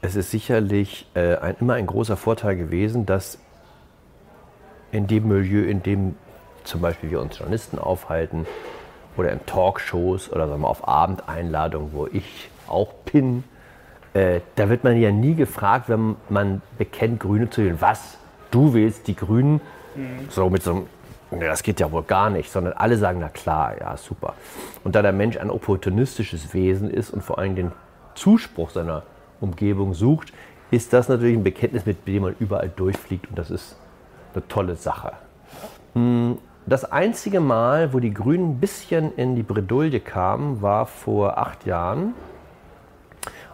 es 0.00 0.16
ist 0.16 0.32
sicherlich 0.32 1.06
äh, 1.14 1.36
ein, 1.36 1.54
immer 1.60 1.74
ein 1.74 1.86
großer 1.86 2.16
Vorteil 2.16 2.56
gewesen, 2.56 3.06
dass 3.06 3.38
in 4.90 5.06
dem 5.06 5.28
Milieu, 5.28 5.62
in 5.62 5.80
dem 5.84 6.16
zum 6.64 6.80
Beispiel 6.80 7.12
wir 7.12 7.20
uns 7.20 7.38
Journalisten 7.38 7.78
aufhalten 7.78 8.46
oder 9.16 9.30
in 9.30 9.46
Talkshows 9.46 10.32
oder 10.32 10.48
sagen 10.48 10.62
wir, 10.62 10.68
auf 10.68 10.88
Abendeinladungen, 10.88 11.90
wo 11.92 12.08
ich 12.08 12.50
auch 12.66 12.94
bin, 13.12 13.44
äh, 14.12 14.40
da 14.56 14.68
wird 14.68 14.82
man 14.82 15.00
ja 15.00 15.12
nie 15.12 15.36
gefragt, 15.36 15.88
wenn 15.88 16.16
man 16.28 16.62
bekennt, 16.78 17.20
Grüne 17.20 17.48
zu 17.48 17.62
wählen, 17.62 17.76
was? 17.78 18.18
Du 18.50 18.74
wählst 18.74 19.06
die 19.06 19.14
Grünen? 19.14 19.60
Mhm. 19.94 20.30
So 20.30 20.50
mit 20.50 20.64
so 20.64 20.72
einem 20.72 20.86
das 21.30 21.62
geht 21.62 21.80
ja 21.80 21.92
wohl 21.92 22.02
gar 22.02 22.30
nicht, 22.30 22.50
sondern 22.50 22.72
alle 22.74 22.96
sagen, 22.96 23.18
na 23.20 23.28
klar, 23.28 23.78
ja, 23.78 23.96
super. 23.96 24.34
Und 24.84 24.94
da 24.94 25.02
der 25.02 25.12
Mensch 25.12 25.36
ein 25.36 25.50
opportunistisches 25.50 26.54
Wesen 26.54 26.90
ist 26.90 27.10
und 27.10 27.22
vor 27.22 27.38
allem 27.38 27.54
den 27.54 27.72
Zuspruch 28.14 28.70
seiner 28.70 29.02
Umgebung 29.40 29.94
sucht, 29.94 30.32
ist 30.70 30.92
das 30.92 31.08
natürlich 31.08 31.36
ein 31.36 31.44
Bekenntnis, 31.44 31.86
mit 31.86 32.06
dem 32.06 32.22
man 32.22 32.34
überall 32.38 32.68
durchfliegt 32.68 33.28
und 33.28 33.38
das 33.38 33.50
ist 33.50 33.76
eine 34.34 34.46
tolle 34.48 34.76
Sache. 34.76 35.12
Hm, 35.94 36.38
das 36.66 36.84
einzige 36.84 37.40
Mal, 37.40 37.92
wo 37.92 37.98
die 37.98 38.12
Grünen 38.12 38.50
ein 38.50 38.60
bisschen 38.60 39.14
in 39.16 39.36
die 39.36 39.42
Bredouille 39.42 40.00
kamen, 40.00 40.60
war 40.60 40.86
vor 40.86 41.38
acht 41.38 41.64
Jahren, 41.64 42.14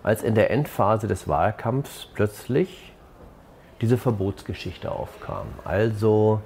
als 0.03 0.23
in 0.23 0.35
der 0.35 0.51
Endphase 0.51 1.07
des 1.07 1.29
Wahlkampfs 1.29 2.09
plötzlich 2.13 2.93
diese 3.81 3.99
Verbotsgeschichte 3.99 4.91
aufkam. 4.91 5.47
Also 5.65 6.41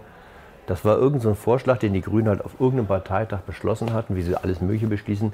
das 0.68 0.84
war 0.84 0.96
irgendein 0.96 1.22
so 1.22 1.34
Vorschlag, 1.34 1.78
den 1.78 1.94
die 1.94 2.02
Grünen 2.02 2.28
halt 2.28 2.44
auf 2.44 2.52
irgendeinem 2.60 2.88
Parteitag 2.88 3.40
beschlossen 3.40 3.94
hatten, 3.94 4.16
wie 4.16 4.22
sie 4.22 4.36
alles 4.36 4.60
Mögliche 4.60 4.86
beschließen. 4.86 5.32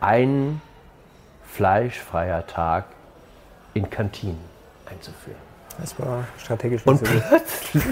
Ein 0.00 0.60
fleischfreier 1.42 2.46
Tag 2.46 2.84
in 3.74 3.90
Kantinen 3.90 4.38
einzuführen. 4.86 5.36
Das 5.80 5.98
war 5.98 6.28
strategisch 6.38 6.86
Und 6.86 7.02
plötzlich, 7.02 7.82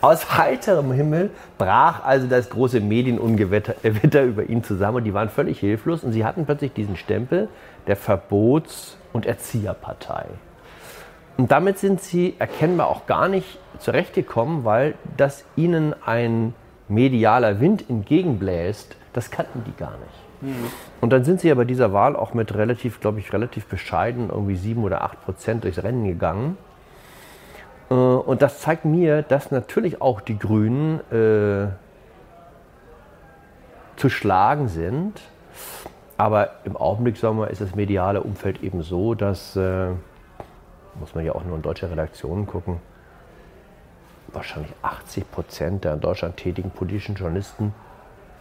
aus 0.00 0.38
heiterem 0.38 0.90
Himmel, 0.92 1.30
brach 1.58 2.02
also 2.02 2.26
das 2.26 2.48
große 2.48 2.80
Medienungewitter 2.80 3.74
äh, 3.82 4.24
über 4.24 4.44
ihn 4.44 4.64
zusammen 4.64 4.98
und 4.98 5.04
die 5.04 5.12
waren 5.12 5.28
völlig 5.28 5.60
hilflos 5.60 6.02
und 6.02 6.12
sie 6.12 6.24
hatten 6.24 6.46
plötzlich 6.46 6.72
diesen 6.72 6.96
Stempel 6.96 7.48
der 7.86 7.98
Verbots- 7.98 8.96
und 9.12 9.26
Erzieherpartei. 9.26 10.24
Und 11.38 11.52
damit 11.52 11.78
sind 11.78 12.00
sie 12.00 12.34
erkennbar 12.38 12.88
auch 12.88 13.06
gar 13.06 13.28
nicht 13.28 13.58
zurechtgekommen, 13.78 14.64
weil 14.64 14.94
das 15.16 15.44
ihnen 15.54 15.94
ein 16.04 16.52
medialer 16.88 17.60
Wind 17.60 17.88
entgegenbläst, 17.88 18.96
das 19.12 19.30
kannten 19.30 19.62
die 19.64 19.76
gar 19.76 19.92
nicht. 19.92 20.28
Mhm. 20.40 20.70
Und 21.00 21.12
dann 21.12 21.24
sind 21.24 21.40
sie 21.40 21.48
ja 21.48 21.54
bei 21.54 21.64
dieser 21.64 21.92
Wahl 21.92 22.16
auch 22.16 22.34
mit 22.34 22.54
relativ, 22.54 23.00
glaube 23.00 23.20
ich, 23.20 23.32
relativ 23.32 23.66
bescheiden, 23.66 24.30
irgendwie 24.30 24.56
sieben 24.56 24.82
oder 24.82 25.02
acht 25.02 25.22
Prozent 25.24 25.62
durchs 25.62 25.80
Rennen 25.82 26.04
gegangen. 26.04 26.58
Äh, 27.88 27.94
und 27.94 28.42
das 28.42 28.60
zeigt 28.60 28.84
mir, 28.84 29.22
dass 29.22 29.52
natürlich 29.52 30.02
auch 30.02 30.20
die 30.20 30.38
Grünen 30.38 30.98
äh, 31.12 31.68
zu 33.96 34.08
schlagen 34.08 34.66
sind. 34.66 35.20
Aber 36.16 36.50
im 36.64 36.76
Augenblick, 36.76 37.16
sagen 37.16 37.38
wir, 37.38 37.48
ist 37.50 37.60
das 37.60 37.76
mediale 37.76 38.22
Umfeld 38.22 38.60
eben 38.64 38.82
so, 38.82 39.14
dass, 39.14 39.54
äh, 39.54 39.90
muss 41.00 41.14
man 41.14 41.24
ja 41.24 41.34
auch 41.34 41.44
nur 41.44 41.56
in 41.56 41.62
deutsche 41.62 41.90
Redaktionen 41.90 42.46
gucken, 42.46 42.80
wahrscheinlich 44.32 44.72
80 44.82 45.30
Prozent 45.30 45.84
der 45.84 45.94
in 45.94 46.00
Deutschland 46.00 46.36
tätigen 46.36 46.70
politischen 46.70 47.14
Journalisten 47.14 47.72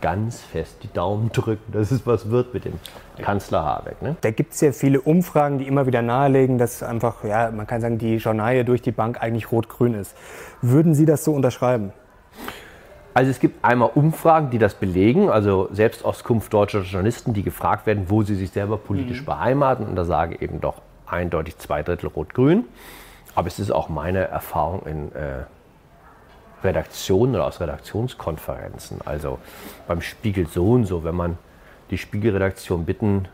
ganz 0.01 0.41
fest 0.41 0.77
die 0.83 0.93
Daumen 0.93 1.31
drücken, 1.31 1.71
dass 1.71 1.91
es 1.91 2.05
was 2.05 2.29
wird 2.29 2.53
mit 2.53 2.65
dem 2.65 2.73
Kanzler 3.17 3.63
Habeck. 3.63 4.01
Ne? 4.01 4.15
Da 4.21 4.31
gibt 4.31 4.53
es 4.53 4.61
ja 4.61 4.71
viele 4.71 5.01
Umfragen, 5.01 5.57
die 5.57 5.67
immer 5.67 5.87
wieder 5.87 6.01
nahelegen, 6.01 6.57
dass 6.57 6.83
einfach, 6.83 7.23
ja, 7.23 7.51
man 7.51 7.65
kann 7.65 7.81
sagen, 7.81 7.97
die 7.97 8.17
Journalie 8.17 8.63
durch 8.63 8.81
die 8.81 8.91
Bank 8.91 9.21
eigentlich 9.21 9.51
rot-grün 9.51 9.95
ist. 9.95 10.15
Würden 10.61 10.93
Sie 10.93 11.05
das 11.05 11.23
so 11.23 11.33
unterschreiben? 11.33 11.93
Also 13.13 13.31
es 13.31 13.39
gibt 13.39 13.65
einmal 13.65 13.89
Umfragen, 13.95 14.51
die 14.51 14.59
das 14.59 14.75
belegen, 14.75 15.31
also 15.31 15.69
Selbstauskunft 15.71 16.53
deutscher 16.53 16.81
Journalisten, 16.81 17.33
die 17.33 17.41
gefragt 17.41 17.87
werden, 17.87 18.05
wo 18.09 18.21
sie 18.21 18.35
sich 18.35 18.51
selber 18.51 18.77
politisch 18.77 19.21
mhm. 19.21 19.25
beheimaten. 19.25 19.87
Und 19.87 19.95
da 19.95 20.05
sage 20.05 20.39
eben 20.39 20.61
doch 20.61 20.83
eindeutig 21.07 21.57
zwei 21.57 21.83
Drittel 21.83 22.07
rot-grün. 22.07 22.65
Aber 23.35 23.47
es 23.47 23.59
ist 23.59 23.71
auch 23.71 23.89
meine 23.89 24.27
Erfahrung 24.27 24.85
in 24.85 25.11
äh, 25.13 25.43
Redaktionen 26.63 27.35
oder 27.35 27.45
aus 27.45 27.61
Redaktionskonferenzen. 27.61 28.99
Also 29.05 29.39
beim 29.87 30.01
Spiegel 30.01 30.47
so 30.47 30.71
und 30.71 30.85
so, 30.85 31.03
wenn 31.03 31.15
man 31.15 31.37
die 31.91 31.97
Spiegelredaktion 31.97 32.85
bitten 32.85 33.27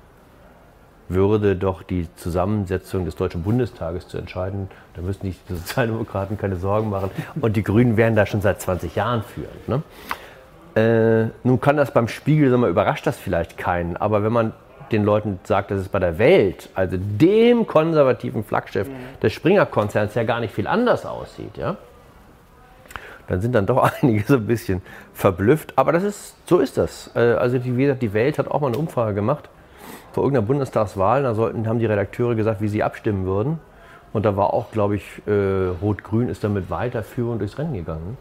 würde, 1.09 1.55
doch 1.55 1.83
die 1.83 2.07
Zusammensetzung 2.15 3.05
des 3.05 3.15
Deutschen 3.15 3.43
Bundestages 3.43 4.07
zu 4.07 4.17
entscheiden, 4.17 4.69
dann 4.95 5.05
müssten 5.05 5.27
die 5.27 5.53
Sozialdemokraten 5.53 6.37
keine 6.37 6.55
Sorgen 6.55 6.89
machen. 6.89 7.11
Und 7.39 7.55
die 7.55 7.63
Grünen 7.63 7.97
wären 7.97 8.15
da 8.15 8.25
schon 8.25 8.41
seit 8.41 8.61
20 8.61 8.95
Jahren 8.95 9.23
führend. 9.23 9.67
Ne? 9.67 9.83
Äh, 10.75 11.29
nun 11.43 11.61
kann 11.61 11.77
das 11.77 11.91
beim 11.91 12.07
Spiegel, 12.07 12.49
sagen 12.49 12.61
wir, 12.61 12.69
überrascht 12.69 13.05
das 13.05 13.17
vielleicht 13.17 13.57
keinen, 13.57 13.95
aber 13.95 14.23
wenn 14.23 14.33
man 14.33 14.53
den 14.91 15.03
Leuten 15.03 15.39
sagt, 15.43 15.71
dass 15.71 15.79
es 15.79 15.89
bei 15.89 15.99
der 15.99 16.17
Welt, 16.17 16.69
also 16.75 16.97
dem 16.99 17.67
konservativen 17.67 18.43
Flaggschiff 18.43 18.89
des 19.21 19.33
Springer-Konzerns, 19.33 20.15
ja 20.15 20.23
gar 20.23 20.39
nicht 20.39 20.53
viel 20.53 20.67
anders 20.67 21.05
aussieht, 21.05 21.57
ja, 21.57 21.77
dann 23.27 23.41
sind 23.41 23.53
dann 23.53 23.65
doch 23.65 23.91
einige 24.01 24.23
so 24.23 24.35
ein 24.35 24.47
bisschen 24.47 24.81
verblüfft. 25.13 25.73
Aber 25.77 25.91
das 25.91 26.03
ist, 26.03 26.35
so 26.47 26.59
ist 26.59 26.77
das. 26.77 27.11
Äh, 27.15 27.19
also 27.19 27.63
wie 27.63 27.81
gesagt, 27.83 28.01
die 28.01 28.13
Welt 28.13 28.37
hat 28.37 28.47
auch 28.49 28.61
mal 28.61 28.67
eine 28.67 28.77
Umfrage 28.77 29.13
gemacht 29.13 29.49
vor 30.11 30.23
irgendeiner 30.23 30.45
Bundestagswahl. 30.45 31.23
Da 31.23 31.33
sollten, 31.33 31.67
haben 31.67 31.79
die 31.79 31.85
Redakteure 31.85 32.35
gesagt, 32.35 32.61
wie 32.61 32.67
sie 32.67 32.83
abstimmen 32.83 33.25
würden. 33.25 33.59
Und 34.11 34.25
da 34.25 34.37
war 34.37 34.53
auch, 34.53 34.71
glaube 34.71 34.95
ich, 34.95 35.03
äh, 35.25 35.69
Rot-Grün 35.81 36.29
ist 36.29 36.43
damit 36.43 36.69
weiterführend 36.69 37.41
durchs 37.41 37.57
Rennen 37.57 37.73
gegangen. 37.73 38.17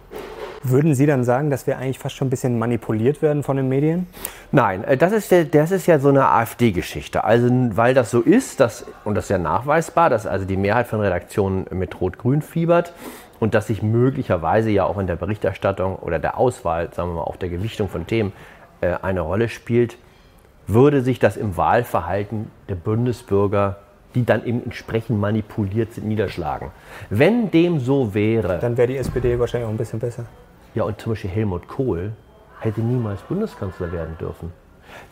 Würden 0.65 0.95
Sie 0.95 1.07
dann 1.07 1.25
sagen, 1.25 1.51
dass 1.51 1.67
wir 1.67 1.79
eigentlich 1.79 1.99
fast 1.99 2.15
schon 2.15 2.29
ein 2.29 2.31
bisschen 2.31 2.59
manipuliert 2.59 3.21
werden 3.21 3.43
von 3.43 3.57
den 3.57 3.69
Medien? 3.69 4.07
Nein, 4.53 4.85
äh, 4.85 4.97
das 4.97 5.13
ist, 5.13 5.33
das 5.55 5.71
ist 5.73 5.87
ja 5.87 5.99
so 5.99 6.09
eine 6.09 6.29
AfD-Geschichte. 6.29 7.25
Also, 7.25 7.49
weil 7.77 7.95
das 7.95 8.11
so 8.11 8.21
ist, 8.21 8.61
dass, 8.61 8.87
und 9.05 9.17
das 9.17 9.25
ist 9.25 9.31
ja 9.31 9.39
nachweisbar, 9.39 10.09
dass 10.09 10.27
also 10.27 10.45
die 10.45 10.57
Mehrheit 10.57 10.87
von 10.87 11.01
Redaktionen 11.01 11.67
mit 11.71 12.01
Rot-Grün 12.01 12.43
fiebert 12.43 12.93
und 13.41 13.55
dass 13.55 13.67
sich 13.67 13.83
möglicherweise 13.83 14.71
ja 14.71 14.85
auch 14.85 14.99
in 14.99 15.09
der 15.09 15.17
Berichterstattung 15.17 15.97
oder 15.97 16.21
der 16.21 16.39
Auswahl, 16.39 16.91
sagen 16.93 17.11
wir 17.11 17.15
mal, 17.17 17.23
auch 17.23 17.37
der 17.37 17.49
Gewichtung 17.49 17.89
von 17.89 18.07
Themen 18.07 18.33
äh, 18.83 18.95
eine 19.03 19.23
Rolle 19.23 19.49
spielt, 19.49 19.99
würde 20.69 21.03
sich 21.03 21.19
das 21.19 21.37
im 21.37 21.57
Wahlverhalten 21.57 22.53
der 22.69 22.77
Bundesbürger, 22.77 23.79
die 24.15 24.25
dann 24.25 24.45
eben 24.45 24.63
entsprechend 24.63 25.19
manipuliert 25.19 25.93
sind, 25.93 26.07
niederschlagen. 26.07 26.71
Wenn 27.11 27.51
dem 27.51 27.81
so 27.81 28.15
wäre. 28.15 28.61
Dann 28.61 28.77
wäre 28.77 28.87
die 28.87 28.97
SPD 28.97 29.41
wahrscheinlich 29.41 29.67
auch 29.67 29.73
ein 29.73 29.77
bisschen 29.77 29.99
besser. 29.99 30.27
Ja, 30.75 30.85
und 30.85 31.01
zum 31.01 31.13
Beispiel 31.13 31.31
Helmut 31.31 31.69
Kohl 31.69 32.13
hätte 32.61 32.81
niemals 32.81 33.21
Bundeskanzler 33.23 33.93
werden 33.93 34.17
dürfen. 34.19 34.53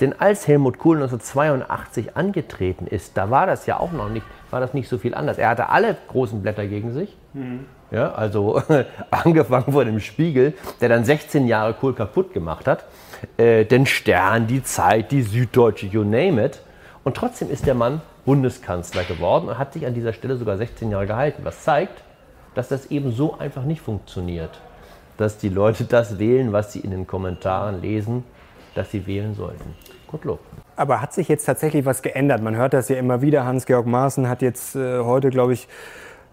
Denn 0.01 0.19
als 0.19 0.47
Helmut 0.47 0.79
Kohl 0.79 0.97
1982 0.97 2.17
angetreten 2.17 2.87
ist, 2.87 3.17
da 3.17 3.31
war 3.31 3.47
das 3.47 3.67
ja 3.67 3.79
auch 3.79 3.93
noch 3.93 4.09
nicht, 4.09 4.25
war 4.51 4.61
das 4.61 4.75
nicht 4.75 4.89
so 4.89 4.99
viel 4.99 5.15
anders. 5.15 5.39
Er 5.39 5.49
hatte 5.49 5.69
alle 5.69 5.97
großen 6.09 6.43
Blätter 6.43 6.67
gegen 6.67 6.93
sich. 6.93 7.17
Mhm. 7.33 7.67
Ja, 7.91 8.13
also 8.13 8.63
angefangen 9.11 9.73
von 9.73 9.85
dem 9.85 10.01
Spiegel, 10.01 10.55
der 10.81 10.89
dann 10.89 11.05
16 11.05 11.47
Jahre 11.47 11.75
Kohl 11.75 11.95
kaputt 11.95 12.33
gemacht 12.33 12.69
hat. 12.69 12.85
Äh, 13.37 13.65
den 13.65 13.87
Stern, 13.87 14.47
die 14.47 14.63
Zeit, 14.63 15.11
die 15.11 15.23
Süddeutsche, 15.23 15.87
you 15.87 16.05
name 16.05 16.45
it. 16.45 16.61
Und 17.03 17.17
trotzdem 17.17 17.51
ist 17.51 17.67
der 17.67 17.75
Mann 17.75 18.01
Bundeskanzler 18.25 19.05
geworden 19.05 19.49
und 19.49 19.59
hat 19.59 19.73
sich 19.73 19.87
an 19.87 19.95
dieser 19.95 20.13
Stelle 20.13 20.37
sogar 20.37 20.57
16 20.57 20.91
Jahre 20.91 21.07
gehalten. 21.07 21.43
Was 21.45 21.65
zeigt, 21.65 22.03
dass 22.55 22.69
das 22.69 22.87
eben 22.87 23.13
so 23.13 23.39
einfach 23.39 23.65
nicht 23.65 23.81
funktioniert. 23.81 24.61
Dass 25.21 25.37
die 25.37 25.51
Leute 25.51 25.85
das 25.85 26.19
wählen, 26.19 26.51
was 26.55 26.73
sie 26.73 26.81
in 26.81 26.93
den 26.93 27.07
Kommentaren 27.07 27.83
lesen, 27.83 28.25
dass 28.75 28.91
sie 28.91 29.07
wählen 29.07 29.35
sollten. 29.35 29.75
Gottlob. 30.11 30.41
Aber 30.77 31.03
hat 31.03 31.13
sich 31.13 31.29
jetzt 31.29 31.45
tatsächlich 31.45 31.85
was 31.85 32.01
geändert? 32.01 32.43
Man 32.43 32.57
hört 32.57 32.73
das 32.73 32.89
ja 32.89 32.97
immer 32.97 33.21
wieder. 33.21 33.45
Hans-Georg 33.45 33.85
Maaßen 33.85 34.31
hat 34.31 34.41
jetzt 34.41 34.77
äh, 34.77 35.01
heute, 35.01 35.29
glaube 35.29 35.53
ich, 35.53 35.69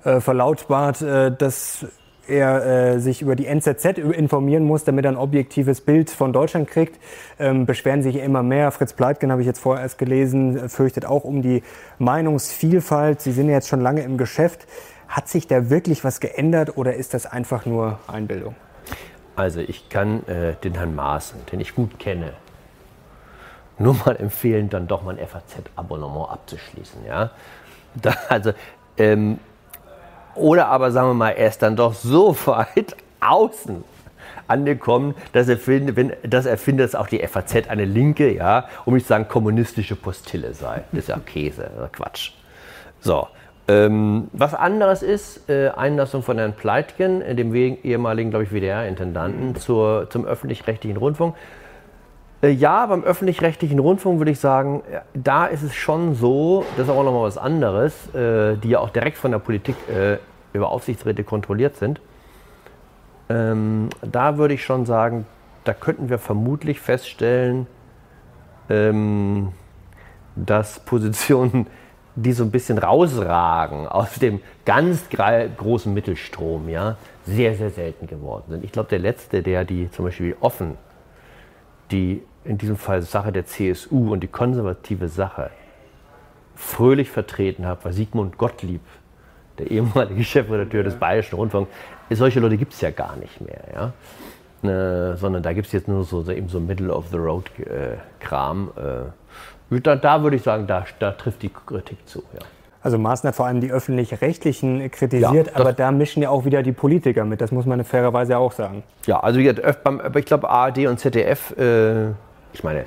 äh, 0.06 0.22
verlautbart, 0.22 1.02
äh, 1.02 1.36
dass 1.36 1.86
er 2.30 2.66
äh, 2.96 3.00
sich 3.00 3.22
über 3.22 3.36
die 3.36 3.46
NZZ 3.46 3.98
informieren 3.98 4.64
muss, 4.64 4.86
damit 4.86 5.04
er 5.04 5.12
ein 5.12 5.18
objektives 5.18 5.82
Bild 5.82 6.10
von 6.10 6.32
Deutschland 6.32 6.70
kriegt. 6.70 6.98
Ähm, 7.40 7.66
beschweren 7.66 8.02
sich 8.02 8.16
immer 8.16 8.42
mehr. 8.42 8.72
Fritz 8.72 8.94
Pleitgen 8.94 9.34
habe 9.34 9.42
ich 9.42 9.48
jetzt 9.48 9.60
vorher 9.60 9.84
erst 9.84 9.98
gelesen, 9.98 10.70
fürchtet 10.70 11.06
auch 11.06 11.26
um 11.26 11.42
die 11.42 11.62
Meinungsvielfalt. 12.00 13.20
Sie 13.20 13.34
sind 13.34 13.50
jetzt 13.50 13.68
schon 13.68 13.82
lange 13.82 14.04
im 14.04 14.18
Geschäft. 14.18 14.66
Hat 15.10 15.28
sich 15.28 15.46
da 15.46 15.70
wirklich 15.70 16.06
was 16.06 16.22
geändert 16.22 16.78
oder 16.78 16.96
ist 16.96 17.14
das 17.14 17.26
einfach 17.26 17.66
nur 17.66 18.00
Einbildung? 18.08 18.56
Also 19.38 19.60
ich 19.60 19.88
kann 19.90 20.28
äh, 20.28 20.56
den 20.56 20.74
Herrn 20.74 20.96
Maaßen, 20.96 21.40
den 21.52 21.60
ich 21.60 21.76
gut 21.76 22.00
kenne, 22.00 22.34
nur 23.78 23.94
mal 23.94 24.16
empfehlen, 24.16 24.70
dann 24.70 24.88
doch 24.88 25.04
mal 25.04 25.16
ein 25.16 25.28
FAZ-Abonnement 25.28 26.32
abzuschließen. 26.32 27.06
Ja? 27.06 27.30
Da, 27.94 28.16
also 28.30 28.54
ähm, 28.98 29.40
oder 30.34 30.70
aber 30.70 30.92
sagen 30.92 31.10
wir 31.10 31.14
mal, 31.14 31.30
er 31.30 31.50
ist 31.50 31.62
dann 31.62 31.76
doch 31.76 31.94
so 31.94 32.36
weit 32.46 32.96
außen 33.20 33.84
angekommen, 34.48 35.14
dass 35.34 35.48
er 35.50 35.58
findet, 35.58 35.96
wenn, 35.96 36.14
dass 36.24 36.48
er 36.48 36.58
findet, 36.58 36.86
dass 36.86 36.96
auch 36.96 37.08
die 37.08 37.20
FAZ 37.20 37.70
eine 37.70 37.86
linke, 37.86 38.34
ja, 38.34 38.68
um 38.86 38.96
nicht 38.96 39.06
zu 39.06 39.10
sagen 39.10 39.28
kommunistische 39.28 39.96
Postille 39.96 40.56
sei. 40.56 40.84
Das 40.92 41.02
ist 41.02 41.10
ja 41.10 41.20
Käse, 41.20 41.70
Quatsch. 41.92 42.32
So. 43.02 43.28
Ähm, 43.70 44.30
was 44.32 44.54
anderes 44.54 45.04
ist, 45.04 45.50
äh, 45.50 45.70
Einlassung 45.70 46.24
von 46.24 46.38
Herrn 46.38 46.54
Pleitgen, 46.54 47.22
äh, 47.22 47.36
dem 47.36 47.54
ehemaligen, 47.54 48.30
glaube 48.30 48.46
ich, 48.46 48.52
WDR-Intendanten, 48.52 49.58
zum 49.58 50.26
öffentlich-rechtlichen 50.26 50.98
Rundfunk. 50.98 51.36
Äh, 52.42 52.50
ja, 52.50 52.86
beim 52.86 53.04
öffentlich-rechtlichen 53.04 53.80
Rundfunk 53.80 54.20
würde 54.20 54.32
ich 54.32 54.40
sagen, 54.40 54.84
da 55.14 55.48
ist 55.48 55.64
es 55.64 55.76
schon 55.76 56.16
so, 56.16 56.66
das 56.78 56.88
ist 56.88 56.94
auch 56.94 57.04
nochmal 57.04 57.24
was 57.24 57.38
anderes, 57.38 58.14
äh, 58.14 58.56
die 58.58 58.70
ja 58.70 58.80
auch 58.80 58.90
direkt 58.90 59.18
von 59.18 59.32
der 59.32 59.40
Politik 59.40 59.76
äh, 59.90 60.18
über 60.54 60.70
Aufsichtsräte 60.70 61.24
kontrolliert 61.24 61.76
sind. 61.76 62.00
Ähm, 63.30 63.90
da 64.02 64.38
würde 64.38 64.54
ich 64.54 64.64
schon 64.64 64.86
sagen, 64.86 65.26
da 65.66 65.74
könnten 65.74 66.10
wir 66.10 66.20
vermutlich 66.20 66.80
feststellen, 66.80 67.68
ähm, 68.70 69.52
dass 70.36 70.80
Positionen, 70.80 71.68
die 72.18 72.34
so 72.34 72.44
ein 72.44 72.52
bisschen 72.52 72.78
rausragen 72.78 73.88
aus 73.88 74.16
dem 74.16 74.42
ganz 74.66 75.06
großen 75.10 75.94
Mittelstrom, 75.94 76.68
ja, 76.68 76.98
sehr, 77.26 77.56
sehr 77.56 77.70
selten 77.70 78.08
geworden 78.08 78.46
sind. 78.50 78.64
Ich 78.64 78.72
glaube, 78.72 78.90
der 78.90 79.00
letzte, 79.00 79.44
der 79.44 79.66
die 79.66 79.92
zum 79.92 80.06
Beispiel 80.06 80.36
offen 80.40 80.78
die 81.92 82.24
in 82.44 82.58
diesem 82.58 82.78
Fall 82.78 83.02
Sache 83.02 83.32
der 83.32 83.46
CSU 83.46 84.12
und 84.12 84.22
die 84.22 84.28
konservative 84.28 85.08
Sache 85.08 85.52
fröhlich 86.56 87.10
vertreten 87.10 87.66
habe, 87.66 87.86
war 87.86 87.94
Sigmund 87.94 88.38
Gottlieb, 88.38 88.82
der 89.58 89.72
ehemalige 89.72 90.24
Chefredakteur 90.24 90.84
des 90.84 90.96
Bayerischen 90.96 91.36
Rundfunks. 91.36 91.72
Solche 92.10 92.40
Leute 92.40 92.58
gibt 92.58 92.74
es 92.74 92.82
ja 92.82 92.92
gar 92.92 93.16
nicht 93.18 93.42
mehr, 93.42 93.64
ja? 93.74 93.94
Äh, 94.64 95.16
sondern 95.18 95.44
da 95.44 95.54
gibt 95.54 95.68
es 95.68 95.74
jetzt 95.74 95.88
nur 95.88 96.04
so, 96.04 96.24
so, 96.24 96.32
eben 96.32 96.50
so 96.50 96.60
Middle-of-the-Road-Kram. 96.60 98.72
Äh, 98.76 98.82
äh, 98.82 99.04
da, 99.70 99.96
da 99.96 100.24
würde 100.24 100.36
ich 100.36 100.44
sagen, 100.44 100.68
da, 100.68 100.86
da 101.00 101.12
trifft 101.12 101.42
die 101.42 101.50
Kritik 101.50 102.08
zu. 102.08 102.24
Ja. 102.34 102.40
Also 102.82 102.98
Maaßen 102.98 103.28
hat 103.28 103.36
vor 103.36 103.48
allem 103.48 103.60
die 103.60 103.72
öffentlich-rechtlichen 103.72 104.90
kritisiert, 104.92 105.48
ja, 105.48 105.56
aber 105.56 105.74
da 105.74 105.92
mischen 105.92 106.24
ja 106.24 106.30
auch 106.30 106.46
wieder 106.46 106.64
die 106.64 106.72
Politiker 106.72 107.26
mit. 107.26 107.42
Das 107.42 107.52
muss 107.52 107.66
man 107.66 107.84
fairerweise 107.84 108.38
auch 108.38 108.52
sagen. 108.54 108.84
Ja, 109.06 109.20
also 109.20 109.40
ich 109.40 110.26
glaube 110.26 110.50
ARD 110.50 110.88
und 110.88 111.00
ZDF, 111.00 111.58
äh, 111.58 112.12
ich 112.54 112.64
meine, 112.64 112.86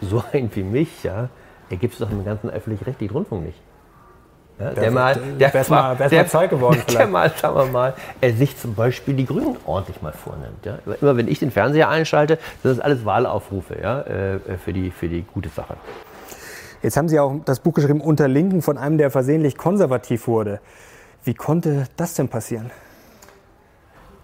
so 0.00 0.22
ein 0.32 0.50
wie 0.54 0.62
mich, 0.62 1.02
ja, 1.02 1.28
ergibt 1.68 1.94
es 1.94 1.98
doch 1.98 2.10
im 2.10 2.24
ganzen 2.24 2.48
öffentlich-rechtlichen 2.48 3.12
Rundfunk 3.12 3.44
nicht. 3.44 3.58
Ja, 4.58 4.70
der, 4.70 4.82
der 4.84 4.90
mal, 4.92 5.16
der 5.16 5.52
wär's 5.52 5.68
mal, 5.68 5.96
der, 5.96 6.10
mal 6.10 6.28
Zeit 6.28 6.50
geworden 6.50 6.80
vielleicht. 6.86 6.98
Der 6.98 7.06
mal, 7.08 7.30
sagen 7.30 7.56
wir 7.56 7.64
mal, 7.66 7.94
er 8.20 8.32
sich 8.34 8.56
zum 8.56 8.74
Beispiel 8.74 9.14
die 9.14 9.26
Grünen 9.26 9.56
ordentlich 9.66 10.00
mal 10.00 10.12
vornimmt. 10.12 10.64
Ja. 10.64 10.78
Immer 11.00 11.16
wenn 11.16 11.26
ich 11.26 11.40
den 11.40 11.50
Fernseher 11.50 11.88
einschalte, 11.88 12.38
das 12.62 12.72
ist 12.72 12.80
alles 12.80 13.04
Wahlaufrufe 13.04 13.76
ja, 13.82 14.02
äh, 14.02 14.38
für, 14.64 14.72
die, 14.72 14.90
für 14.90 15.08
die 15.08 15.22
gute 15.22 15.48
Sache. 15.48 15.76
Jetzt 16.82 16.96
haben 16.96 17.08
Sie 17.08 17.18
auch 17.18 17.34
das 17.44 17.60
Buch 17.60 17.72
geschrieben, 17.72 18.00
Unter 18.00 18.28
Linken 18.28 18.62
von 18.62 18.78
einem, 18.78 18.98
der 18.98 19.10
versehentlich 19.10 19.56
konservativ 19.56 20.28
wurde. 20.28 20.60
Wie 21.24 21.34
konnte 21.34 21.86
das 21.96 22.14
denn 22.14 22.28
passieren? 22.28 22.70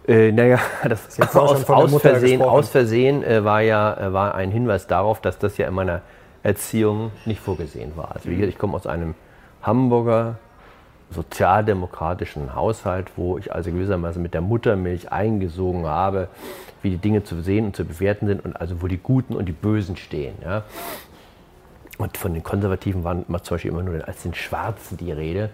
Äh, 0.07 0.31
naja, 0.31 0.59
das 0.89 1.19
aus, 1.35 1.69
aus 1.69 2.03
Versehen, 2.03 2.43
aus 2.43 2.69
Versehen 2.69 3.25
äh, 3.25 3.45
war 3.45 3.63
ja 3.63 3.97
äh, 3.97 4.13
war 4.13 4.35
ein 4.35 4.51
Hinweis 4.51 4.87
darauf, 4.87 5.21
dass 5.21 5.39
das 5.39 5.57
ja 5.57 5.67
in 5.67 5.75
meiner 5.75 6.03
Erziehung 6.43 7.11
nicht 7.27 7.41
vorgesehen 7.41 7.97
war. 7.97 8.13
Also 8.15 8.29
ich 8.29 8.59
komme 8.59 8.75
aus 8.77 8.87
einem 8.87 9.15
Hamburger 9.63 10.37
sozialdemokratischen 11.11 12.55
Haushalt, 12.55 13.09
wo 13.17 13.37
ich 13.39 13.53
also 13.53 13.71
gewissermaßen 13.71 14.23
mit 14.23 14.33
der 14.33 14.41
Muttermilch 14.41 15.11
eingesogen 15.11 15.87
habe, 15.87 16.29
wie 16.83 16.91
die 16.91 16.99
Dinge 16.99 17.25
zu 17.25 17.43
sehen 17.43 17.67
und 17.67 17.77
zu 17.77 17.85
bewerten 17.85 18.27
sind 18.27 18.45
und 18.45 18.61
also 18.61 18.81
wo 18.81 18.87
die 18.87 18.99
Guten 18.99 19.35
und 19.35 19.47
die 19.47 19.53
Bösen 19.53 19.97
stehen. 19.97 20.35
Ja. 20.43 20.63
Und 21.99 22.17
von 22.17 22.33
den 22.33 22.43
Konservativen 22.43 23.05
waren 23.05 23.27
zum 23.27 23.55
Beispiel 23.55 23.71
immer 23.71 23.83
nur 23.83 24.07
als 24.07 24.23
den 24.23 24.35
Schwarzen 24.35 24.97
die 24.97 25.13
Rede. 25.13 25.51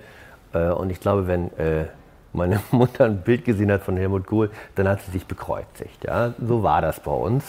Äh, 0.53 0.69
und 0.69 0.91
ich 0.91 1.01
glaube, 1.01 1.27
wenn 1.27 1.51
äh, 1.59 1.87
meine 2.33 2.61
Mutter 2.71 3.07
ein 3.07 3.23
Bild 3.23 3.45
gesehen 3.45 3.73
hat 3.73 3.83
von 3.83 3.97
Helmut 3.97 4.27
Kohl, 4.27 4.51
dann 4.75 4.87
hat 4.87 5.01
sie 5.03 5.11
sich 5.11 5.27
bekreuzigt. 5.27 6.05
Ja? 6.05 6.35
So 6.39 6.63
war 6.63 6.83
das 6.83 7.01
bei 7.01 7.11
uns. 7.11 7.45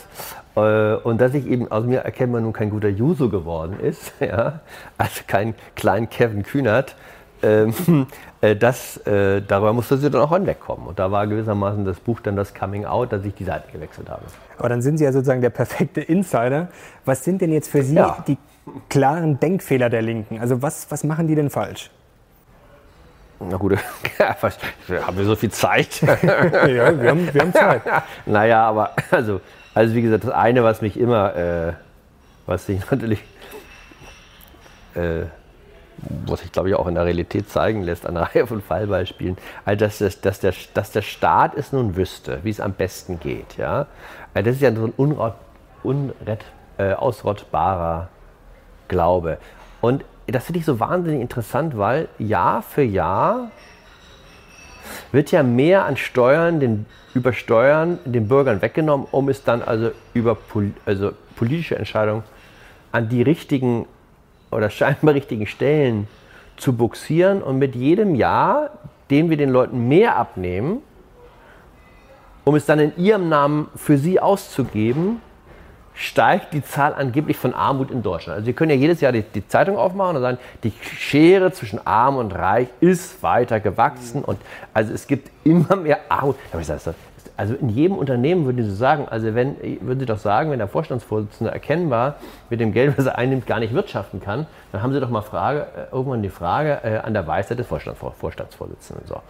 Äh, 0.57 0.95
und 1.03 1.21
dass 1.21 1.33
ich 1.33 1.45
eben 1.47 1.71
aus 1.71 1.85
mir 1.85 1.99
erkennbar 1.99 2.41
nun 2.41 2.51
kein 2.51 2.69
guter 2.69 2.89
Juso 2.89 3.29
geworden 3.29 3.79
ist, 3.79 4.11
ja? 4.19 4.61
also 4.97 5.21
kein 5.27 5.53
kleinen 5.75 6.09
Kevin 6.09 6.43
Kühnert, 6.43 6.95
ähm, 7.43 8.07
das, 8.59 8.99
darüber 9.03 9.73
musste 9.73 9.97
sie 9.97 10.09
dann 10.09 10.21
auch 10.21 10.33
hinwegkommen. 10.33 10.87
Und 10.87 10.99
da 10.99 11.11
war 11.11 11.27
gewissermaßen 11.27 11.85
das 11.85 11.99
Buch 11.99 12.19
dann 12.19 12.35
das 12.35 12.53
Coming 12.53 12.85
Out, 12.85 13.11
dass 13.11 13.25
ich 13.25 13.33
die 13.35 13.43
Seite 13.43 13.71
gewechselt 13.71 14.09
habe. 14.09 14.21
Aber 14.57 14.69
dann 14.69 14.81
sind 14.81 14.97
Sie 14.97 15.03
ja 15.03 15.11
sozusagen 15.11 15.41
der 15.41 15.49
perfekte 15.49 16.01
Insider. 16.01 16.69
Was 17.05 17.23
sind 17.23 17.41
denn 17.41 17.51
jetzt 17.51 17.69
für 17.69 17.83
Sie 17.83 17.95
ja. 17.95 18.23
die 18.27 18.37
klaren 18.89 19.39
Denkfehler 19.39 19.89
der 19.89 20.01
Linken? 20.01 20.39
Also 20.39 20.61
was, 20.61 20.89
was 20.89 21.03
machen 21.03 21.27
die 21.27 21.35
denn 21.35 21.49
falsch? 21.49 21.91
Na 23.39 23.57
gut, 23.57 23.77
haben 24.19 25.17
wir 25.17 25.25
so 25.25 25.35
viel 25.35 25.51
Zeit? 25.51 26.01
ja, 26.01 26.67
wir 26.99 27.09
haben, 27.09 27.33
wir 27.33 27.41
haben 27.41 27.53
Zeit. 27.53 27.81
naja, 28.25 28.67
aber 28.67 28.91
also, 29.11 29.41
also 29.77 29.93
wie 29.93 30.01
gesagt, 30.01 30.24
das 30.24 30.31
eine, 30.31 30.63
was 30.63 30.81
mich 30.81 31.00
immer, 31.00 31.36
äh, 31.36 31.74
was 32.48 32.65
sich 32.65 32.79
natürlich, 32.91 33.19
äh, 34.96 35.25
was 36.25 36.39
sich 36.41 36.51
glaube 36.51 36.69
ich 36.69 36.75
auch 36.75 36.88
in 36.88 36.96
der 36.96 37.05
Realität 37.05 37.48
zeigen 37.48 37.84
lässt, 37.84 38.07
an 38.07 38.17
einer 38.17 38.25
Reihe 38.36 38.48
von 38.48 38.63
Fallbeispielen, 38.63 39.38
also 39.65 39.86
dass, 39.86 40.00
dass, 40.00 40.19
dass, 40.19 40.39
der, 40.39 40.53
dass 40.74 40.91
der 40.91 41.03
Staat 41.03 41.53
es 41.55 41.74
nun 41.74 41.96
wüsste, 41.96 42.39
wie 42.41 42.50
es 42.50 42.60
am 42.60 42.74
besten 42.74 43.19
geht. 43.19 43.57
Ja? 43.57 43.86
Also 44.34 44.48
das 44.48 44.55
ist 44.55 44.62
ja 44.62 44.74
so 44.74 44.86
ein 44.86 44.93
unrott, 44.98 45.36
unrett, 45.84 46.43
äh, 46.79 46.93
ausrottbarer 46.93 48.10
Glaube. 48.88 49.38
Und 49.81 50.03
das 50.25 50.46
finde 50.46 50.60
ich 50.60 50.65
so 50.65 50.79
wahnsinnig 50.79 51.22
interessant, 51.22 51.77
weil 51.77 52.07
Jahr 52.17 52.63
für 52.63 52.81
Jahr 52.81 53.51
wird 55.12 55.32
ja 55.32 55.44
mehr 55.44 55.86
an 55.86 55.98
Steuern, 55.98 56.60
den, 56.60 56.86
über 57.13 57.34
Steuern 57.34 58.00
den 58.06 58.27
Bürgern 58.27 58.62
weggenommen, 58.62 59.08
um 59.12 59.29
es 59.29 59.44
dann 59.44 59.62
also 59.62 59.91
über 60.13 60.38
also 60.86 61.12
politische 61.36 61.75
Entscheidungen 61.77 62.24
an 62.91 63.10
die 63.10 63.22
richtigen 63.22 63.86
oder 64.51 64.70
scheinbar 64.72 65.13
richtigen 65.13 65.48
Stellen 65.48 66.08
zu 66.58 66.74
buxieren. 66.74 67.41
Und 67.41 67.60
mit 67.60 67.75
jedem 67.75 68.15
Jahr, 68.15 68.72
dem 69.10 69.29
wir 69.29 69.38
den 69.38 69.50
Leuten 69.50 69.88
mehr 69.88 70.17
abnehmen, 70.17 70.82
um 72.44 72.56
es 72.56 72.65
dann 72.65 72.79
in 72.79 72.98
ihrem 72.98 73.29
Namen 73.29 73.67
für 73.75 73.98
sie 73.98 74.20
auszugeben, 74.20 75.22
steigt 75.98 76.54
die 76.54 76.63
Zahl 76.63 76.94
angeblich 76.94 77.38
von 77.38 77.56
Armut 77.56 77.89
in 77.89 78.04
Deutschland. 78.04 78.38
Also 78.38 78.46
Sie 78.46 78.54
können 78.54 78.70
ja 78.70 78.77
jedes 78.77 79.01
Jahr 79.01 79.12
die, 79.12 79.24
die, 79.24 79.48
Zeitung 79.48 79.77
aufmachen 79.77 80.16
und 80.16 80.22
sagen, 80.22 80.38
die 80.63 80.72
Schere 80.82 81.51
zwischen 81.51 81.86
Arm 81.86 82.18
und 82.18 82.34
Reich 82.36 82.68
ist 82.80 83.24
weiter 83.24 83.60
gewachsen 83.60 84.24
und 84.24 84.39
also 84.75 84.94
es 84.94 85.08
gibt 85.08 85.32
immer 85.44 85.75
mehr 85.75 86.00
Armut. 86.08 86.36
Also 87.36 87.56
in 87.56 87.70
jedem 87.70 87.98
Unternehmen 87.98 88.46
würden 88.46 88.63
Sie 88.63 88.75
sagen, 88.75 89.08
also 89.08 89.34
wenn, 89.34 89.56
würden 89.82 90.00
Sie 90.00 90.06
doch 90.06 90.20
sagen, 90.20 90.51
wenn 90.51 90.60
der 90.60 90.68
Vorstandsvorsitzende 90.68 91.51
erkennbar 91.51 92.16
mit 92.51 92.60
dem 92.60 92.74
Geld, 92.74 92.96
was 92.98 93.08
er 93.08 93.18
einnimmt, 93.18 93.48
gar 93.48 93.60
nicht 93.60 93.74
wirtschaften 93.74 94.20
kann, 94.20 94.46
dann 94.72 94.84
haben 94.84 94.94
Sie 94.94 95.00
doch 95.00 95.10
mal 95.10 95.22
Frage, 95.22 95.68
äh, 95.75 95.96
irgendwann 95.96 96.22
die 96.22 96.30
Frage 96.30 96.80
äh, 96.84 96.98
an 96.98 97.13
der 97.13 97.25
Weisheit 97.25 97.58
des 97.58 97.66
Vorstands, 97.66 98.00
Vorstandsvorsitzenden. 98.20 99.08
So. 99.08 99.22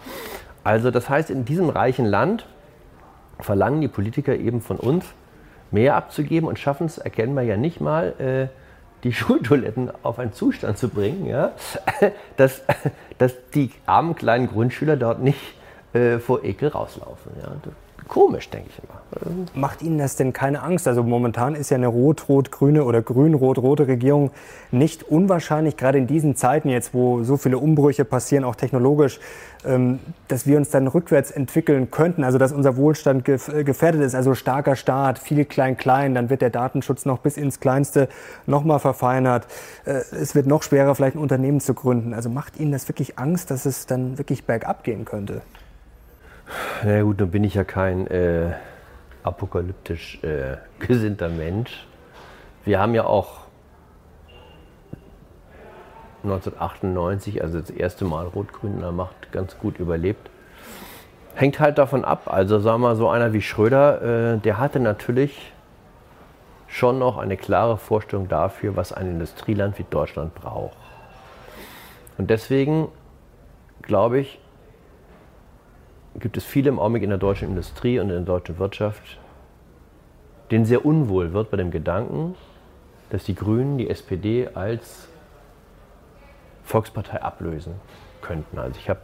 Also 0.64 0.90
das 0.90 1.08
heißt, 1.08 1.30
in 1.30 1.46
diesem 1.46 1.70
reichen 1.70 2.04
Land 2.04 2.44
verlangen 3.40 3.80
die 3.80 3.88
Politiker 3.88 4.34
eben 4.34 4.60
von 4.60 4.76
uns, 4.76 5.06
mehr 5.70 5.96
abzugeben 5.96 6.48
und 6.48 6.58
schaffen 6.58 6.86
es 6.86 6.98
erkennbar 6.98 7.44
ja 7.44 7.56
nicht 7.56 7.80
mal, 7.80 8.14
äh, 8.18 8.48
die 9.04 9.12
Schultoiletten 9.12 9.90
auf 10.02 10.18
einen 10.18 10.32
Zustand 10.32 10.78
zu 10.78 10.88
bringen, 10.88 11.26
ja, 11.26 11.52
dass, 12.36 12.62
dass 13.18 13.34
die 13.54 13.70
armen 13.86 14.14
kleinen 14.14 14.48
Grundschüler 14.48 14.96
dort 14.96 15.20
nicht 15.20 15.40
äh, 15.92 16.18
vor 16.18 16.44
Ekel 16.44 16.68
rauslaufen. 16.68 17.32
Ja. 17.42 17.52
Komisch, 18.08 18.48
denke 18.48 18.70
ich 18.70 18.82
immer. 18.82 19.46
Macht 19.54 19.82
Ihnen 19.82 19.98
das 19.98 20.16
denn 20.16 20.32
keine 20.32 20.62
Angst? 20.62 20.88
Also 20.88 21.02
momentan 21.02 21.54
ist 21.54 21.70
ja 21.70 21.76
eine 21.76 21.88
rot-rot-grüne 21.88 22.84
oder 22.84 23.02
grün-rot-rote 23.02 23.86
Regierung 23.86 24.30
nicht 24.70 25.02
unwahrscheinlich, 25.02 25.76
gerade 25.76 25.98
in 25.98 26.06
diesen 26.06 26.34
Zeiten 26.34 26.70
jetzt, 26.70 26.94
wo 26.94 27.22
so 27.22 27.36
viele 27.36 27.58
Umbrüche 27.58 28.06
passieren, 28.06 28.44
auch 28.44 28.56
technologisch, 28.56 29.20
ähm, 29.66 29.98
dass 30.28 30.46
wir 30.46 30.56
uns 30.56 30.70
dann 30.70 30.86
rückwärts 30.86 31.30
entwickeln 31.30 31.90
könnten, 31.90 32.24
also 32.24 32.38
dass 32.38 32.52
unser 32.52 32.76
Wohlstand 32.76 33.28
äh, 33.28 33.64
gefährdet 33.64 34.00
ist, 34.00 34.14
also 34.14 34.34
starker 34.34 34.76
Staat, 34.76 35.18
viel 35.18 35.44
klein-klein, 35.44 36.14
dann 36.14 36.30
wird 36.30 36.40
der 36.40 36.50
Datenschutz 36.50 37.04
noch 37.04 37.18
bis 37.18 37.36
ins 37.36 37.60
Kleinste 37.60 38.08
nochmal 38.46 38.78
verfeinert. 38.78 39.46
Äh, 39.84 40.00
es 40.12 40.34
wird 40.34 40.46
noch 40.46 40.62
schwerer, 40.62 40.94
vielleicht 40.94 41.16
ein 41.16 41.20
Unternehmen 41.20 41.60
zu 41.60 41.74
gründen. 41.74 42.14
Also 42.14 42.30
macht 42.30 42.58
Ihnen 42.58 42.72
das 42.72 42.88
wirklich 42.88 43.18
Angst, 43.18 43.50
dass 43.50 43.66
es 43.66 43.86
dann 43.86 44.16
wirklich 44.16 44.44
bergab 44.44 44.82
gehen 44.84 45.04
könnte? 45.04 45.42
Na 46.84 47.02
gut, 47.02 47.20
dann 47.20 47.30
bin 47.30 47.44
ich 47.44 47.54
ja 47.54 47.64
kein 47.64 48.06
äh, 48.06 48.52
apokalyptisch 49.22 50.22
äh, 50.22 50.56
gesinnter 50.78 51.28
Mensch. 51.28 51.86
Wir 52.64 52.80
haben 52.80 52.94
ja 52.94 53.04
auch 53.04 53.40
1998, 56.24 57.42
also 57.42 57.60
das 57.60 57.70
erste 57.70 58.04
Mal 58.04 58.26
Rot-Grün 58.26 58.74
in 58.74 58.80
der 58.80 58.92
Macht, 58.92 59.32
ganz 59.32 59.58
gut 59.58 59.78
überlebt. 59.78 60.30
Hängt 61.34 61.60
halt 61.60 61.78
davon 61.78 62.04
ab. 62.04 62.22
Also 62.26 62.58
sagen 62.58 62.82
wir 62.82 62.88
mal, 62.88 62.96
so 62.96 63.08
einer 63.08 63.32
wie 63.32 63.42
Schröder, 63.42 64.34
äh, 64.34 64.38
der 64.38 64.58
hatte 64.58 64.80
natürlich 64.80 65.52
schon 66.66 66.98
noch 66.98 67.16
eine 67.16 67.36
klare 67.36 67.78
Vorstellung 67.78 68.28
dafür, 68.28 68.76
was 68.76 68.92
ein 68.92 69.06
Industrieland 69.06 69.78
wie 69.78 69.86
Deutschland 69.88 70.34
braucht. 70.34 70.76
Und 72.18 72.28
deswegen 72.30 72.88
glaube 73.82 74.18
ich, 74.20 74.40
gibt 76.18 76.36
es 76.36 76.44
viele 76.44 76.68
im 76.68 76.78
Augenblick 76.78 77.02
in 77.02 77.10
der 77.10 77.18
deutschen 77.18 77.48
Industrie 77.48 77.98
und 77.98 78.08
in 78.08 78.16
der 78.16 78.24
deutschen 78.24 78.58
Wirtschaft, 78.58 79.18
denen 80.50 80.64
sehr 80.64 80.84
unwohl 80.84 81.32
wird 81.32 81.50
bei 81.50 81.56
dem 81.56 81.70
Gedanken, 81.70 82.34
dass 83.10 83.24
die 83.24 83.34
Grünen 83.34 83.78
die 83.78 83.88
SPD 83.88 84.48
als 84.54 85.08
Volkspartei 86.64 87.22
ablösen 87.22 87.74
könnten. 88.20 88.58
Also 88.58 88.78
ich 88.78 88.90
habe 88.90 89.00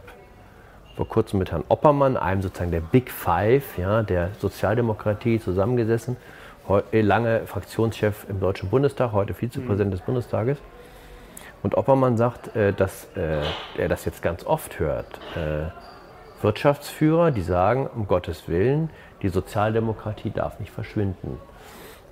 vor 0.95 1.07
kurzem 1.09 1.39
mit 1.39 1.51
Herrn 1.51 1.63
Oppermann, 1.67 2.15
einem 2.15 2.41
sozusagen 2.41 2.71
der 2.71 2.79
Big 2.79 3.11
Five 3.11 3.77
ja, 3.77 4.03
der 4.03 4.29
Sozialdemokratie, 4.39 5.39
zusammengesessen. 5.39 6.15
Äh, 6.91 7.01
lange 7.01 7.45
Fraktionschef 7.45 8.25
im 8.29 8.39
Deutschen 8.39 8.69
Bundestag, 8.69 9.11
heute 9.11 9.33
Vizepräsident 9.33 9.89
mhm. 9.89 9.97
des 9.97 10.01
Bundestages. 10.01 10.57
Und 11.63 11.75
Oppermann 11.75 12.17
sagt, 12.17 12.55
äh, 12.55 12.71
dass 12.73 13.07
äh, 13.15 13.41
er 13.77 13.89
das 13.89 14.05
jetzt 14.05 14.21
ganz 14.21 14.45
oft 14.45 14.79
hört. 14.79 15.19
Wirtschaftsführer, 16.41 17.31
die 17.31 17.41
sagen, 17.41 17.87
um 17.87 18.07
Gottes 18.07 18.47
Willen, 18.47 18.89
die 19.21 19.29
Sozialdemokratie 19.29 20.31
darf 20.31 20.59
nicht 20.59 20.71
verschwinden. 20.71 21.39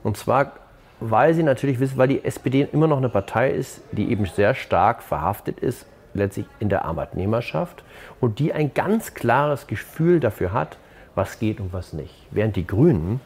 Und 0.04 0.18
zwar, 0.18 0.54
weil 1.00 1.34
sie 1.34 1.44
natürlich 1.44 1.80
wissen, 1.80 1.98
weil 1.98 2.08
die 2.08 2.24
SPD 2.24 2.68
immer 2.72 2.88
noch 2.88 2.98
eine 2.98 3.10
Partei 3.10 3.52
ist, 3.52 3.82
die 3.92 4.10
eben 4.12 4.26
sehr 4.26 4.56
stark 4.56 5.04
verhaftet 5.04 5.60
ist, 5.60 5.86
letztlich 6.14 6.46
in 6.60 6.70
der 6.70 6.86
Arbeitnehmerschaft 6.86 7.84
und 8.20 8.40
die 8.40 8.54
ein 8.54 8.74
ganz 8.74 9.14
klares 9.14 9.68
Gefühl 9.68 10.20
dafür 10.20 10.54
hat, 10.54 10.78
was 11.16 11.40
geht 11.40 11.60
und 11.60 11.74
was 11.74 11.94
nicht. 11.94 12.14
Während 12.32 12.56
die 12.56 12.68
Grünen 12.68 13.20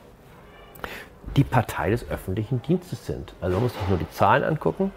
die 1.36 1.44
Partei 1.44 1.90
des 1.90 2.10
öffentlichen 2.10 2.62
Dienstes 2.62 3.06
sind. 3.06 3.34
Also 3.42 3.56
man 3.56 3.64
muss 3.64 3.74
sich 3.74 3.90
nur 3.90 3.98
die 3.98 4.10
Zahlen 4.12 4.44
angucken. 4.44 4.92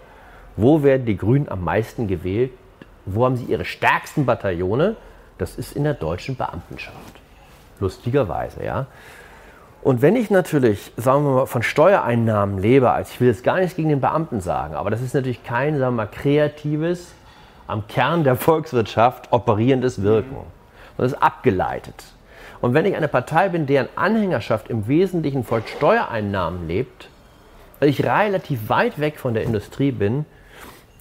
Wo 0.55 0.83
werden 0.83 1.05
die 1.05 1.17
Grünen 1.17 1.49
am 1.49 1.63
meisten 1.63 2.07
gewählt? 2.07 2.51
Wo 3.05 3.25
haben 3.25 3.35
sie 3.35 3.45
ihre 3.45 3.65
stärksten 3.65 4.25
Bataillone? 4.25 4.95
Das 5.37 5.55
ist 5.55 5.75
in 5.75 5.83
der 5.83 5.93
deutschen 5.93 6.35
Beamtenschaft. 6.35 7.19
Lustigerweise, 7.79 8.63
ja. 8.63 8.85
Und 9.81 10.03
wenn 10.03 10.15
ich 10.15 10.29
natürlich, 10.29 10.91
sagen 10.95 11.25
wir 11.25 11.31
mal, 11.31 11.45
von 11.47 11.63
Steuereinnahmen 11.63 12.59
lebe, 12.59 12.91
also 12.91 13.11
ich 13.11 13.19
will 13.19 13.29
jetzt 13.29 13.43
gar 13.43 13.59
nichts 13.59 13.75
gegen 13.75 13.89
den 13.89 13.99
Beamten 14.01 14.39
sagen, 14.39 14.75
aber 14.75 14.91
das 14.91 15.01
ist 15.01 15.15
natürlich 15.15 15.43
kein, 15.43 15.79
sagen 15.79 15.95
wir 15.95 16.03
mal, 16.03 16.07
kreatives, 16.07 17.13
am 17.65 17.87
Kern 17.87 18.23
der 18.23 18.35
Volkswirtschaft 18.37 19.31
operierendes 19.31 20.03
Wirken. 20.03 20.37
Das 20.97 21.13
ist 21.13 21.21
abgeleitet. 21.21 21.95
Und 22.61 22.75
wenn 22.75 22.85
ich 22.85 22.95
eine 22.95 23.07
Partei 23.07 23.49
bin, 23.49 23.65
deren 23.65 23.89
Anhängerschaft 23.95 24.69
im 24.69 24.87
Wesentlichen 24.87 25.43
von 25.43 25.63
Steuereinnahmen 25.65 26.67
lebt, 26.67 27.09
weil 27.79 27.89
ich 27.89 28.05
relativ 28.05 28.69
weit 28.69 28.99
weg 28.99 29.17
von 29.17 29.33
der 29.33 29.43
Industrie 29.43 29.91
bin, 29.91 30.25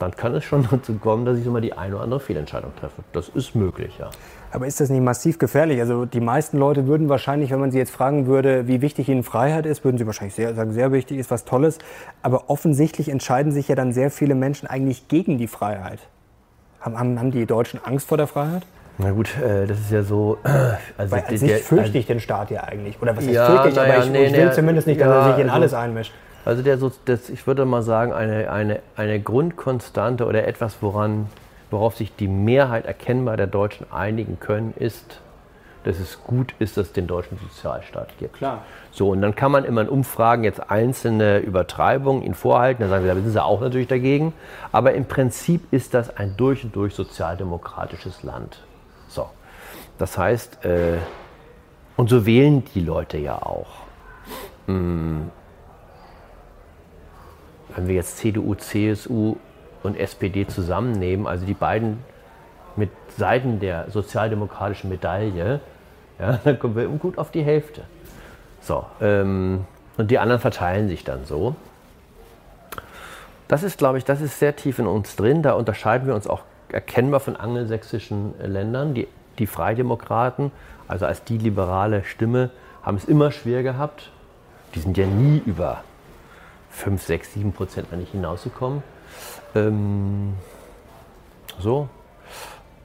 dann 0.00 0.16
kann 0.16 0.34
es 0.34 0.44
schon 0.44 0.66
dazu 0.70 0.94
kommen, 0.94 1.24
dass 1.24 1.38
ich 1.38 1.44
so 1.44 1.50
mal 1.50 1.60
die 1.60 1.72
eine 1.72 1.94
oder 1.94 2.04
andere 2.04 2.20
Fehlentscheidung 2.20 2.72
treffe. 2.76 3.02
Das 3.12 3.28
ist 3.28 3.54
möglich, 3.54 3.96
ja. 3.98 4.10
Aber 4.52 4.66
ist 4.66 4.80
das 4.80 4.90
nicht 4.90 5.02
massiv 5.02 5.38
gefährlich? 5.38 5.80
Also 5.80 6.06
die 6.06 6.20
meisten 6.20 6.58
Leute 6.58 6.86
würden 6.86 7.08
wahrscheinlich, 7.08 7.50
wenn 7.50 7.60
man 7.60 7.70
sie 7.70 7.78
jetzt 7.78 7.92
fragen 7.92 8.26
würde, 8.26 8.66
wie 8.66 8.80
wichtig 8.80 9.08
ihnen 9.08 9.22
Freiheit 9.22 9.66
ist, 9.66 9.84
würden 9.84 9.98
sie 9.98 10.06
wahrscheinlich 10.06 10.34
sehr, 10.34 10.54
sagen, 10.54 10.72
sehr 10.72 10.90
wichtig 10.90 11.18
ist 11.18 11.30
was 11.30 11.44
Tolles. 11.44 11.78
Aber 12.22 12.50
offensichtlich 12.50 13.08
entscheiden 13.08 13.52
sich 13.52 13.68
ja 13.68 13.76
dann 13.76 13.92
sehr 13.92 14.10
viele 14.10 14.34
Menschen 14.34 14.66
eigentlich 14.66 15.06
gegen 15.08 15.38
die 15.38 15.46
Freiheit. 15.46 16.00
Haben, 16.80 17.18
haben 17.18 17.30
die 17.30 17.46
Deutschen 17.46 17.78
Angst 17.84 18.08
vor 18.08 18.16
der 18.16 18.26
Freiheit? 18.26 18.64
Na 18.98 19.12
gut, 19.12 19.30
äh, 19.38 19.66
das 19.66 19.78
ist 19.78 19.90
ja 19.90 20.02
so. 20.02 20.38
Also 20.98 21.12
Weil 21.12 21.24
an 21.26 21.36
sich 21.36 21.52
fürchte 21.62 21.98
ich 21.98 22.06
den 22.06 22.20
Staat 22.20 22.50
ja 22.50 22.64
eigentlich. 22.64 23.00
Oder 23.00 23.16
was 23.16 23.24
heißt 23.24 23.34
ja, 23.34 23.46
fürchte 23.46 23.68
ich, 23.70 23.80
aber 23.80 24.04
ich, 24.04 24.10
nee, 24.10 24.26
ich 24.26 24.32
will 24.32 24.46
nee, 24.46 24.52
zumindest 24.52 24.86
nicht, 24.86 25.00
dass 25.00 25.08
ja, 25.08 25.14
er 25.14 25.32
sich 25.32 25.42
in 25.42 25.48
also, 25.48 25.56
alles 25.56 25.74
einmischt. 25.74 26.12
Also 26.44 26.62
der, 26.62 26.78
das, 27.04 27.28
ich 27.28 27.46
würde 27.46 27.64
mal 27.64 27.82
sagen, 27.82 28.12
eine, 28.12 28.50
eine, 28.50 28.80
eine 28.96 29.20
Grundkonstante 29.20 30.26
oder 30.26 30.46
etwas, 30.46 30.78
woran, 30.80 31.26
worauf 31.70 31.96
sich 31.96 32.14
die 32.16 32.28
Mehrheit 32.28 32.86
erkennbar 32.86 33.36
der 33.36 33.46
Deutschen 33.46 33.90
einigen 33.92 34.40
können, 34.40 34.72
ist, 34.78 35.20
dass 35.84 35.98
es 35.98 36.22
gut 36.24 36.54
ist, 36.58 36.76
dass 36.76 36.88
es 36.88 36.92
den 36.92 37.06
deutschen 37.06 37.38
Sozialstaat 37.38 38.16
gibt. 38.18 38.36
Klar. 38.36 38.62
So, 38.90 39.10
und 39.10 39.22
dann 39.22 39.34
kann 39.34 39.52
man 39.52 39.64
immer 39.64 39.82
in 39.82 39.88
Umfragen 39.88 40.44
jetzt 40.44 40.70
einzelne 40.70 41.38
Übertreibungen 41.38 42.22
ihnen 42.22 42.34
vorhalten, 42.34 42.82
dann 42.82 42.90
sagen 42.90 43.04
wir, 43.04 43.14
da 43.14 43.20
sind 43.20 43.30
sie 43.30 43.42
auch 43.42 43.60
natürlich 43.60 43.88
dagegen. 43.88 44.32
Aber 44.72 44.94
im 44.94 45.06
Prinzip 45.06 45.72
ist 45.72 45.94
das 45.94 46.16
ein 46.16 46.36
durch 46.36 46.64
und 46.64 46.74
durch 46.74 46.94
sozialdemokratisches 46.94 48.22
Land. 48.22 48.62
So. 49.08 49.28
Das 49.98 50.16
heißt, 50.16 50.64
äh, 50.64 50.98
und 51.96 52.08
so 52.08 52.24
wählen 52.24 52.64
die 52.74 52.80
Leute 52.80 53.18
ja 53.18 53.36
auch. 53.36 53.68
Hm 54.66 55.30
wenn 57.76 57.88
wir 57.88 57.94
jetzt 57.94 58.18
CDU, 58.18 58.54
CSU 58.54 59.36
und 59.82 59.98
SPD 59.98 60.46
zusammennehmen, 60.46 61.26
also 61.26 61.46
die 61.46 61.54
beiden 61.54 61.98
mit 62.76 62.90
Seiten 63.16 63.60
der 63.60 63.90
sozialdemokratischen 63.90 64.90
Medaille, 64.90 65.60
ja, 66.18 66.40
dann 66.44 66.58
kommen 66.58 66.76
wir 66.76 66.86
gut 66.86 67.18
auf 67.18 67.30
die 67.30 67.42
Hälfte. 67.42 67.82
So, 68.60 68.84
ähm, 69.00 69.64
und 69.96 70.10
die 70.10 70.18
anderen 70.18 70.40
verteilen 70.40 70.88
sich 70.88 71.04
dann 71.04 71.24
so. 71.24 71.56
Das 73.48 73.62
ist, 73.62 73.78
glaube 73.78 73.98
ich, 73.98 74.04
das 74.04 74.20
ist 74.20 74.38
sehr 74.38 74.54
tief 74.54 74.78
in 74.78 74.86
uns 74.86 75.16
drin. 75.16 75.42
Da 75.42 75.54
unterscheiden 75.54 76.06
wir 76.06 76.14
uns 76.14 76.26
auch 76.26 76.42
erkennbar 76.68 77.20
von 77.20 77.36
angelsächsischen 77.36 78.34
Ländern. 78.40 78.94
Die, 78.94 79.08
die 79.38 79.46
Freidemokraten, 79.46 80.52
also 80.86 81.06
als 81.06 81.24
die 81.24 81.38
liberale 81.38 82.04
Stimme, 82.04 82.50
haben 82.82 82.96
es 82.96 83.06
immer 83.06 83.32
schwer 83.32 83.62
gehabt. 83.62 84.10
Die 84.74 84.78
sind 84.78 84.96
ja 84.96 85.06
nie 85.06 85.42
über 85.44 85.82
5, 86.70 87.02
6, 87.02 87.34
7 87.34 87.52
Prozent 87.52 87.92
nicht 87.92 88.12
hinausgekommen. 88.12 88.82
Ähm, 89.54 90.34
so. 91.58 91.88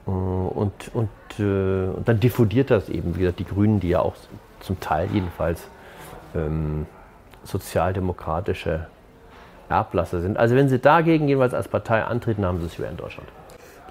Äh, 0.06 0.10
und, 0.10 0.72
und, 0.94 1.08
äh, 1.38 1.88
und 1.88 2.08
dann 2.08 2.20
diffundiert 2.20 2.70
das 2.70 2.88
eben, 2.88 3.16
wie 3.16 3.20
gesagt, 3.20 3.38
die 3.38 3.44
Grünen, 3.44 3.80
die 3.80 3.90
ja 3.90 4.00
auch 4.00 4.14
zum 4.60 4.80
Teil 4.80 5.08
jedenfalls 5.12 5.62
ähm, 6.34 6.86
sozialdemokratische 7.44 8.86
Erblasser 9.68 10.20
sind. 10.20 10.36
Also 10.36 10.54
wenn 10.54 10.68
sie 10.68 10.78
dagegen 10.78 11.28
jeweils 11.28 11.54
als 11.54 11.68
Partei 11.68 12.02
antreten, 12.02 12.44
haben 12.44 12.60
sie 12.60 12.66
es 12.66 12.74
schwer 12.74 12.90
in 12.90 12.96
Deutschland. 12.96 13.28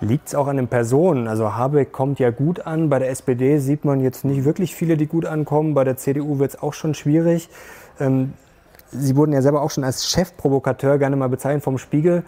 Liegt 0.01 0.27
es 0.27 0.35
auch 0.35 0.47
an 0.47 0.57
den 0.57 0.67
Personen? 0.67 1.27
Also 1.27 1.53
Habeck 1.53 1.93
kommt 1.93 2.19
ja 2.19 2.29
gut 2.29 2.65
an. 2.65 2.89
Bei 2.89 2.99
der 2.99 3.09
SPD 3.09 3.59
sieht 3.59 3.85
man 3.85 4.01
jetzt 4.01 4.25
nicht 4.25 4.43
wirklich 4.43 4.75
viele, 4.75 4.97
die 4.97 5.07
gut 5.07 5.25
ankommen. 5.25 5.73
Bei 5.73 5.85
der 5.85 5.95
CDU 5.95 6.37
wird 6.37 6.51
es 6.51 6.61
auch 6.61 6.73
schon 6.73 6.93
schwierig. 6.93 7.49
Ähm, 7.99 8.33
Sie 8.99 9.15
wurden 9.15 9.33
ja 9.33 9.41
selber 9.41 9.61
auch 9.61 9.71
schon 9.71 9.83
als 9.83 10.09
Chefprovokateur 10.09 10.97
gerne 10.97 11.15
mal 11.15 11.29
bezeichnet 11.29 11.63
vom 11.63 11.77
Spiegel. 11.77 12.23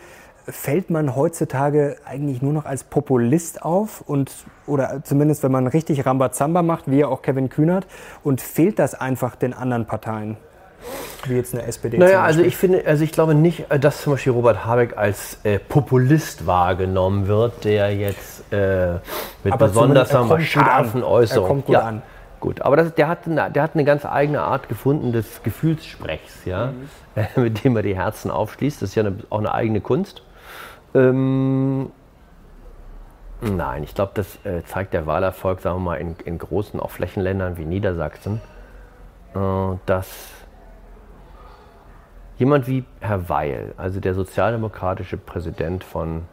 Fällt 0.46 0.90
man 0.90 1.16
heutzutage 1.16 1.98
eigentlich 2.06 2.42
nur 2.42 2.54
noch 2.54 2.66
als 2.66 2.86
Populist 2.86 3.64
auf 3.64 4.02
und 4.02 4.32
oder 4.66 5.02
zumindest 5.04 5.44
wenn 5.44 5.52
man 5.52 5.68
richtig 5.68 6.06
Rambazamba 6.06 6.62
macht, 6.62 6.90
wie 6.90 7.00
ja 7.00 7.08
auch 7.08 7.22
Kevin 7.22 7.50
Kühnert, 7.50 7.86
und 8.24 8.40
fehlt 8.40 8.80
das 8.80 8.96
einfach 8.96 9.36
den 9.36 9.54
anderen 9.54 9.86
Parteien? 9.86 10.38
Wie 11.26 11.36
jetzt 11.36 11.54
eine 11.54 11.64
SPD. 11.64 11.98
Naja, 11.98 12.24
also 12.24 12.42
ich 12.42 12.56
finde, 12.56 12.86
also 12.86 13.04
ich 13.04 13.12
glaube 13.12 13.36
nicht, 13.36 13.66
dass 13.82 14.02
zum 14.02 14.14
Beispiel 14.14 14.32
Robert 14.32 14.66
Habeck 14.66 14.98
als 14.98 15.38
äh, 15.44 15.60
Populist 15.60 16.46
wahrgenommen 16.46 17.28
wird, 17.28 17.66
der 17.66 17.94
jetzt 17.94 18.44
äh, 18.54 18.94
mit 19.44 19.52
Aber 19.52 19.68
besonders 19.68 20.10
scharfen 20.44 21.04
Äußerungen. 21.04 21.46
Er 21.46 21.48
kommt 21.48 21.66
gut 21.66 21.74
ja. 21.74 21.82
an. 21.82 22.02
Gut, 22.48 22.62
aber 22.62 22.78
das, 22.78 22.96
der, 22.96 23.10
hat 23.10 23.26
eine, 23.26 23.52
der 23.52 23.62
hat 23.62 23.74
eine 23.74 23.84
ganz 23.84 24.06
eigene 24.06 24.40
Art 24.40 24.70
gefunden 24.70 25.12
des 25.12 25.44
Gefühlssprechs, 25.44 26.46
ja, 26.46 26.68
mhm. 26.68 27.26
mit 27.44 27.62
dem 27.66 27.76
er 27.76 27.84
die 27.84 27.98
Herzen 27.98 28.32
aufschließt. 28.32 28.82
Das 28.82 28.92
ist 28.92 28.96
ja 28.96 29.04
eine, 29.04 29.18
auch 29.30 29.40
eine 29.40 29.54
eigene 29.54 29.82
Kunst. 29.82 30.24
Ähm, 30.96 31.92
nein, 33.42 33.84
ich 33.84 33.94
glaube, 33.94 34.14
das 34.14 34.38
äh, 34.46 34.64
zeigt 34.64 34.94
der 34.94 35.06
Wahlerfolg, 35.06 35.60
sagen 35.60 35.76
wir 35.80 35.82
mal, 35.82 35.96
in, 35.96 36.16
in 36.24 36.38
großen, 36.38 36.80
auch 36.80 36.90
Flächenländern 36.90 37.58
wie 37.58 37.66
Niedersachsen, 37.66 38.40
äh, 39.36 39.40
dass 39.86 40.08
jemand 42.38 42.66
wie 42.66 42.86
Herr 43.02 43.28
Weil, 43.28 43.74
also 43.76 44.00
der 44.00 44.14
sozialdemokratische 44.14 45.18
Präsident 45.18 45.84
von 45.84 46.24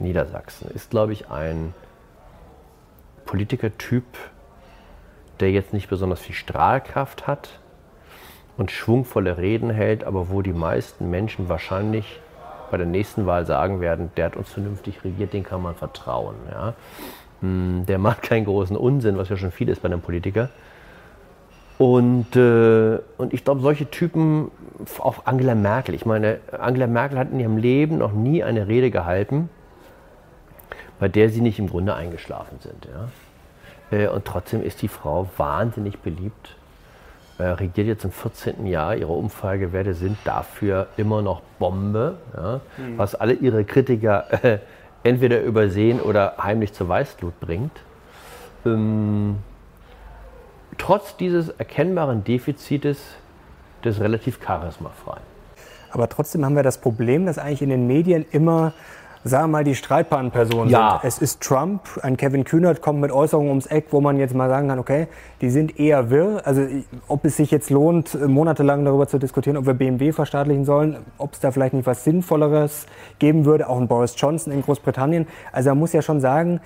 Niedersachsen, 0.00 0.72
ist, 0.74 0.90
glaube 0.90 1.12
ich, 1.12 1.30
ein 1.30 1.72
Politikertyp, 3.26 4.02
der 5.40 5.50
jetzt 5.50 5.72
nicht 5.72 5.88
besonders 5.88 6.20
viel 6.20 6.34
Strahlkraft 6.34 7.26
hat 7.26 7.60
und 8.56 8.70
schwungvolle 8.70 9.38
Reden 9.38 9.70
hält, 9.70 10.04
aber 10.04 10.30
wo 10.30 10.42
die 10.42 10.52
meisten 10.52 11.10
Menschen 11.10 11.48
wahrscheinlich 11.48 12.20
bei 12.70 12.76
der 12.76 12.86
nächsten 12.86 13.26
Wahl 13.26 13.46
sagen 13.46 13.80
werden, 13.80 14.10
der 14.16 14.26
hat 14.26 14.36
uns 14.36 14.50
vernünftig 14.52 15.04
regiert, 15.04 15.32
den 15.32 15.44
kann 15.44 15.62
man 15.62 15.74
vertrauen. 15.74 16.36
Ja? 16.50 16.74
Hm, 17.40 17.84
der 17.86 17.98
macht 17.98 18.22
keinen 18.22 18.44
großen 18.44 18.76
Unsinn, 18.76 19.18
was 19.18 19.28
ja 19.28 19.36
schon 19.36 19.52
viel 19.52 19.68
ist 19.68 19.82
bei 19.82 19.86
einem 19.86 20.00
Politiker. 20.00 20.50
Und, 21.78 22.34
äh, 22.36 22.98
und 23.18 23.34
ich 23.34 23.44
glaube, 23.44 23.60
solche 23.60 23.90
Typen, 23.90 24.50
auch 24.98 25.26
Angela 25.26 25.54
Merkel, 25.54 25.94
ich 25.94 26.06
meine, 26.06 26.38
Angela 26.58 26.86
Merkel 26.86 27.18
hat 27.18 27.30
in 27.30 27.38
ihrem 27.38 27.58
Leben 27.58 27.98
noch 27.98 28.12
nie 28.12 28.42
eine 28.42 28.66
Rede 28.66 28.90
gehalten, 28.90 29.50
bei 30.98 31.08
der 31.08 31.28
sie 31.28 31.42
nicht 31.42 31.58
im 31.58 31.68
Grunde 31.68 31.94
eingeschlafen 31.94 32.58
sind. 32.60 32.86
Ja? 32.86 33.08
Äh, 33.90 34.08
und 34.08 34.24
trotzdem 34.24 34.62
ist 34.62 34.82
die 34.82 34.88
Frau 34.88 35.28
wahnsinnig 35.36 35.98
beliebt. 35.98 36.56
Äh, 37.38 37.44
regiert 37.44 37.86
jetzt 37.86 38.04
im 38.04 38.12
14. 38.12 38.66
Jahr. 38.66 38.96
Ihre 38.96 39.12
Umfragewerte 39.12 39.94
sind 39.94 40.16
dafür 40.24 40.88
immer 40.96 41.22
noch 41.22 41.42
Bombe. 41.58 42.16
Ja, 42.34 42.60
mhm. 42.76 42.98
Was 42.98 43.14
alle 43.14 43.34
ihre 43.34 43.64
Kritiker 43.64 44.44
äh, 44.44 44.58
entweder 45.02 45.42
übersehen 45.42 46.00
oder 46.00 46.34
heimlich 46.42 46.72
zur 46.72 46.88
Weißglut 46.88 47.38
bringt. 47.40 47.78
Ähm, 48.64 49.36
trotz 50.78 51.16
dieses 51.16 51.50
erkennbaren 51.50 52.24
Defizites 52.24 52.98
des 53.84 54.00
relativ 54.00 54.40
charismafreien. 54.40 55.22
Aber 55.90 56.08
trotzdem 56.08 56.44
haben 56.44 56.56
wir 56.56 56.62
das 56.62 56.78
Problem, 56.78 57.26
dass 57.26 57.38
eigentlich 57.38 57.62
in 57.62 57.70
den 57.70 57.86
Medien 57.86 58.26
immer 58.30 58.72
sagen 59.26 59.44
wir 59.44 59.48
mal, 59.48 59.64
die 59.64 59.74
streitbaren 59.74 60.30
Personen 60.30 60.70
ja. 60.70 61.00
sind. 61.00 61.08
Es 61.08 61.18
ist 61.18 61.42
Trump, 61.42 61.82
ein 62.02 62.16
Kevin 62.16 62.44
Kühnert 62.44 62.80
kommt 62.80 63.00
mit 63.00 63.10
Äußerungen 63.10 63.50
ums 63.50 63.66
Eck, 63.66 63.86
wo 63.90 64.00
man 64.00 64.18
jetzt 64.18 64.34
mal 64.34 64.48
sagen 64.48 64.68
kann, 64.68 64.78
okay, 64.78 65.08
die 65.40 65.50
sind 65.50 65.78
eher 65.78 66.10
wirr. 66.10 66.42
Also 66.44 66.66
ob 67.08 67.24
es 67.24 67.36
sich 67.36 67.50
jetzt 67.50 67.70
lohnt, 67.70 68.16
monatelang 68.28 68.84
darüber 68.84 69.06
zu 69.08 69.18
diskutieren, 69.18 69.56
ob 69.56 69.66
wir 69.66 69.74
BMW 69.74 70.12
verstaatlichen 70.12 70.64
sollen, 70.64 70.98
ob 71.18 71.34
es 71.34 71.40
da 71.40 71.50
vielleicht 71.50 71.74
nicht 71.74 71.86
was 71.86 72.04
Sinnvolleres 72.04 72.86
geben 73.18 73.44
würde, 73.44 73.68
auch 73.68 73.78
ein 73.80 73.88
Boris 73.88 74.14
Johnson 74.16 74.52
in 74.52 74.62
Großbritannien. 74.62 75.26
Also 75.52 75.70
man 75.70 75.78
muss 75.78 75.92
ja 75.92 76.02
schon 76.02 76.20
sagen, 76.20 76.60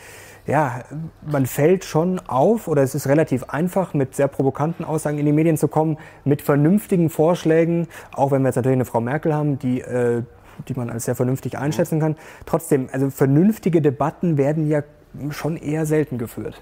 ja, 0.46 0.80
man 1.22 1.46
fällt 1.46 1.84
schon 1.84 2.18
auf, 2.26 2.66
oder 2.66 2.82
es 2.82 2.94
ist 2.94 3.06
relativ 3.06 3.44
einfach, 3.44 3.94
mit 3.94 4.14
sehr 4.14 4.28
provokanten 4.28 4.84
Aussagen 4.84 5.18
in 5.18 5.26
die 5.26 5.32
Medien 5.32 5.56
zu 5.56 5.68
kommen, 5.68 5.98
mit 6.24 6.42
vernünftigen 6.42 7.10
Vorschlägen, 7.10 7.86
auch 8.14 8.30
wenn 8.30 8.42
wir 8.42 8.48
jetzt 8.48 8.56
natürlich 8.56 8.76
eine 8.76 8.84
Frau 8.84 9.00
Merkel 9.00 9.34
haben, 9.34 9.58
die 9.58 9.80
äh, 9.80 10.22
die 10.68 10.74
man 10.74 10.90
als 10.90 11.04
sehr 11.04 11.14
vernünftig 11.14 11.58
einschätzen 11.58 12.00
kann. 12.00 12.16
Trotzdem, 12.46 12.88
also 12.92 13.10
vernünftige 13.10 13.80
Debatten 13.80 14.36
werden 14.36 14.68
ja 14.68 14.82
schon 15.30 15.56
eher 15.56 15.86
selten 15.86 16.18
geführt. 16.18 16.60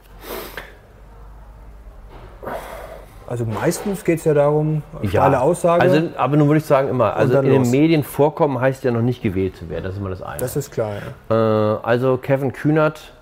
Also 3.26 3.44
meistens 3.44 4.04
geht 4.04 4.20
es 4.20 4.24
ja 4.24 4.32
darum, 4.32 4.82
ja, 5.02 5.22
alle 5.22 5.42
Aussage. 5.42 5.82
Also, 5.82 6.08
aber 6.16 6.38
nun 6.38 6.48
würde 6.48 6.58
ich 6.58 6.64
sagen 6.64 6.88
immer, 6.88 7.14
also 7.14 7.38
in 7.40 7.46
los. 7.46 7.70
den 7.70 7.70
Medien 7.70 8.02
vorkommen 8.02 8.58
heißt 8.58 8.84
ja 8.84 8.90
noch 8.90 9.02
nicht 9.02 9.22
gewählt 9.22 9.54
zu 9.54 9.68
werden. 9.68 9.84
Das 9.84 9.92
ist 9.92 9.98
immer 9.98 10.08
das 10.08 10.22
eine. 10.22 10.38
Das 10.38 10.56
ist 10.56 10.70
klar. 10.70 10.94
Ja. 11.28 11.74
Äh, 11.74 11.78
also 11.82 12.16
Kevin 12.16 12.54
Kühnert, 12.54 13.12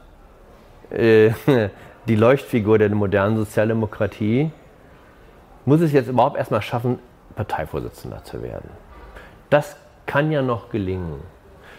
äh, 0.91 1.31
die 2.07 2.15
Leuchtfigur 2.15 2.79
der 2.79 2.89
modernen 2.91 3.37
Sozialdemokratie, 3.37 4.53
muss 5.65 5.81
es 5.81 5.91
jetzt 5.91 6.09
überhaupt 6.09 6.37
erstmal 6.37 6.63
schaffen, 6.63 7.01
Parteivorsitzender 7.35 8.23
zu 8.23 8.43
werden. 8.43 8.71
Das 9.51 9.77
kann 10.07 10.33
ja 10.33 10.43
noch 10.43 10.71
gelingen. 10.71 11.21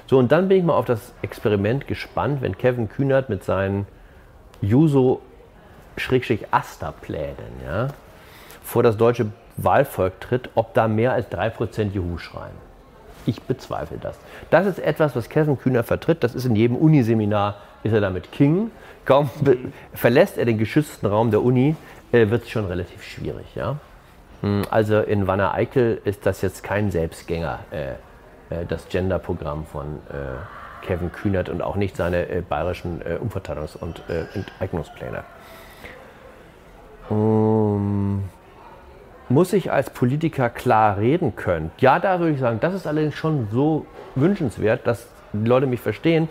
So, 0.08 0.18
und 0.18 0.32
dann 0.32 0.48
bin 0.48 0.60
ich 0.60 0.64
mal 0.64 0.76
auf 0.76 0.86
das 0.86 1.14
Experiment 1.22 1.86
gespannt, 1.88 2.42
wenn 2.42 2.58
Kevin 2.58 2.88
Kühnert 2.90 3.30
mit 3.30 3.44
seinen 3.44 3.86
Juso-Asta-Plänen 4.62 7.36
ja, 7.66 7.90
vor 8.64 8.84
das 8.84 8.96
deutsche 8.98 9.28
Wahlvolk 9.58 10.22
tritt, 10.22 10.50
ob 10.56 10.74
da 10.74 10.88
mehr 10.88 11.12
als 11.14 11.30
3% 11.32 11.92
Juhu 11.92 12.18
schreien. 12.18 12.56
Ich 13.26 13.42
bezweifle 13.42 13.98
das. 13.98 14.18
Das 14.50 14.66
ist 14.66 14.80
etwas, 14.80 15.14
was 15.16 15.28
Kevin 15.28 15.60
Kühner 15.60 15.84
vertritt. 15.84 16.24
Das 16.24 16.34
ist 16.34 16.46
in 16.46 16.56
jedem 16.56 16.78
Uniseminar, 16.78 17.58
ist 17.84 17.92
er 17.92 18.00
damit 18.00 18.32
King. 18.32 18.72
Kaum 19.04 19.30
verlässt 19.94 20.38
er 20.38 20.46
den 20.46 20.58
geschützten 20.58 21.08
Raum 21.08 21.32
der 21.32 21.44
Uni, 21.44 21.76
äh, 22.12 22.30
wird 22.30 22.44
es 22.44 22.50
schon 22.50 22.66
relativ 22.66 23.04
schwierig. 23.04 23.56
Ja? 23.56 23.78
Hm, 24.42 24.64
also 24.70 25.00
in 25.00 25.28
Wanne 25.28 25.54
Eickel 25.54 26.02
ist 26.06 26.26
das 26.26 26.42
jetzt 26.42 26.64
kein 26.64 26.92
Selbstgänger, 26.92 27.60
äh, 27.72 27.94
das 28.68 28.88
Gender-Programm 28.90 29.66
von 29.66 30.00
äh, 30.10 30.86
Kevin 30.86 31.12
Kühnert 31.12 31.50
und 31.50 31.62
auch 31.62 31.76
nicht 31.76 31.96
seine 31.96 32.30
äh, 32.30 32.42
bayerischen 32.42 33.02
äh, 33.02 33.18
Umverteilungs- 33.22 33.78
und 33.78 34.04
Enteignungspläne. 34.08 35.24
Um, 37.10 38.24
muss 39.30 39.54
ich 39.54 39.72
als 39.72 39.90
Politiker 39.90 40.50
klar 40.50 40.98
reden 40.98 41.36
können? 41.36 41.72
Ja, 41.80 42.00
da 42.00 42.20
würde 42.20 42.34
ich 42.34 42.40
sagen, 42.40 42.60
das 42.62 42.74
ist 42.74 42.88
allerdings 42.88 43.16
schon 43.16 43.48
so 43.52 43.86
wünschenswert, 44.16 44.86
dass 44.88 45.08
die 45.34 45.48
Leute 45.48 45.68
mich 45.68 45.82
verstehen. 45.82 46.30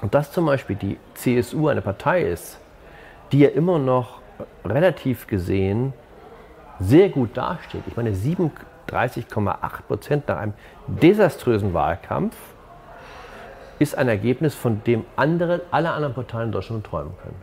Und 0.00 0.14
dass 0.14 0.32
zum 0.32 0.46
Beispiel 0.46 0.76
die 0.76 0.98
CSU 1.14 1.68
eine 1.68 1.80
Partei 1.80 2.22
ist, 2.22 2.58
die 3.30 3.40
ja 3.40 3.48
immer 3.48 3.78
noch 3.78 4.20
relativ 4.64 5.26
gesehen 5.28 5.92
sehr 6.80 7.08
gut 7.08 7.36
dasteht. 7.36 7.82
Ich 7.86 7.96
meine, 7.96 8.14
37,8 8.92 9.82
Prozent 9.86 10.28
nach 10.28 10.38
einem 10.38 10.54
desaströsen 10.86 11.74
Wahlkampf 11.74 12.36
ist 13.78 13.96
ein 13.96 14.08
Ergebnis, 14.08 14.54
von 14.54 14.82
dem 14.84 15.04
andere, 15.16 15.62
alle 15.70 15.90
anderen 15.90 16.14
Parteien 16.14 16.46
in 16.46 16.52
Deutschland 16.52 16.86
träumen 16.86 17.12
können. 17.22 17.36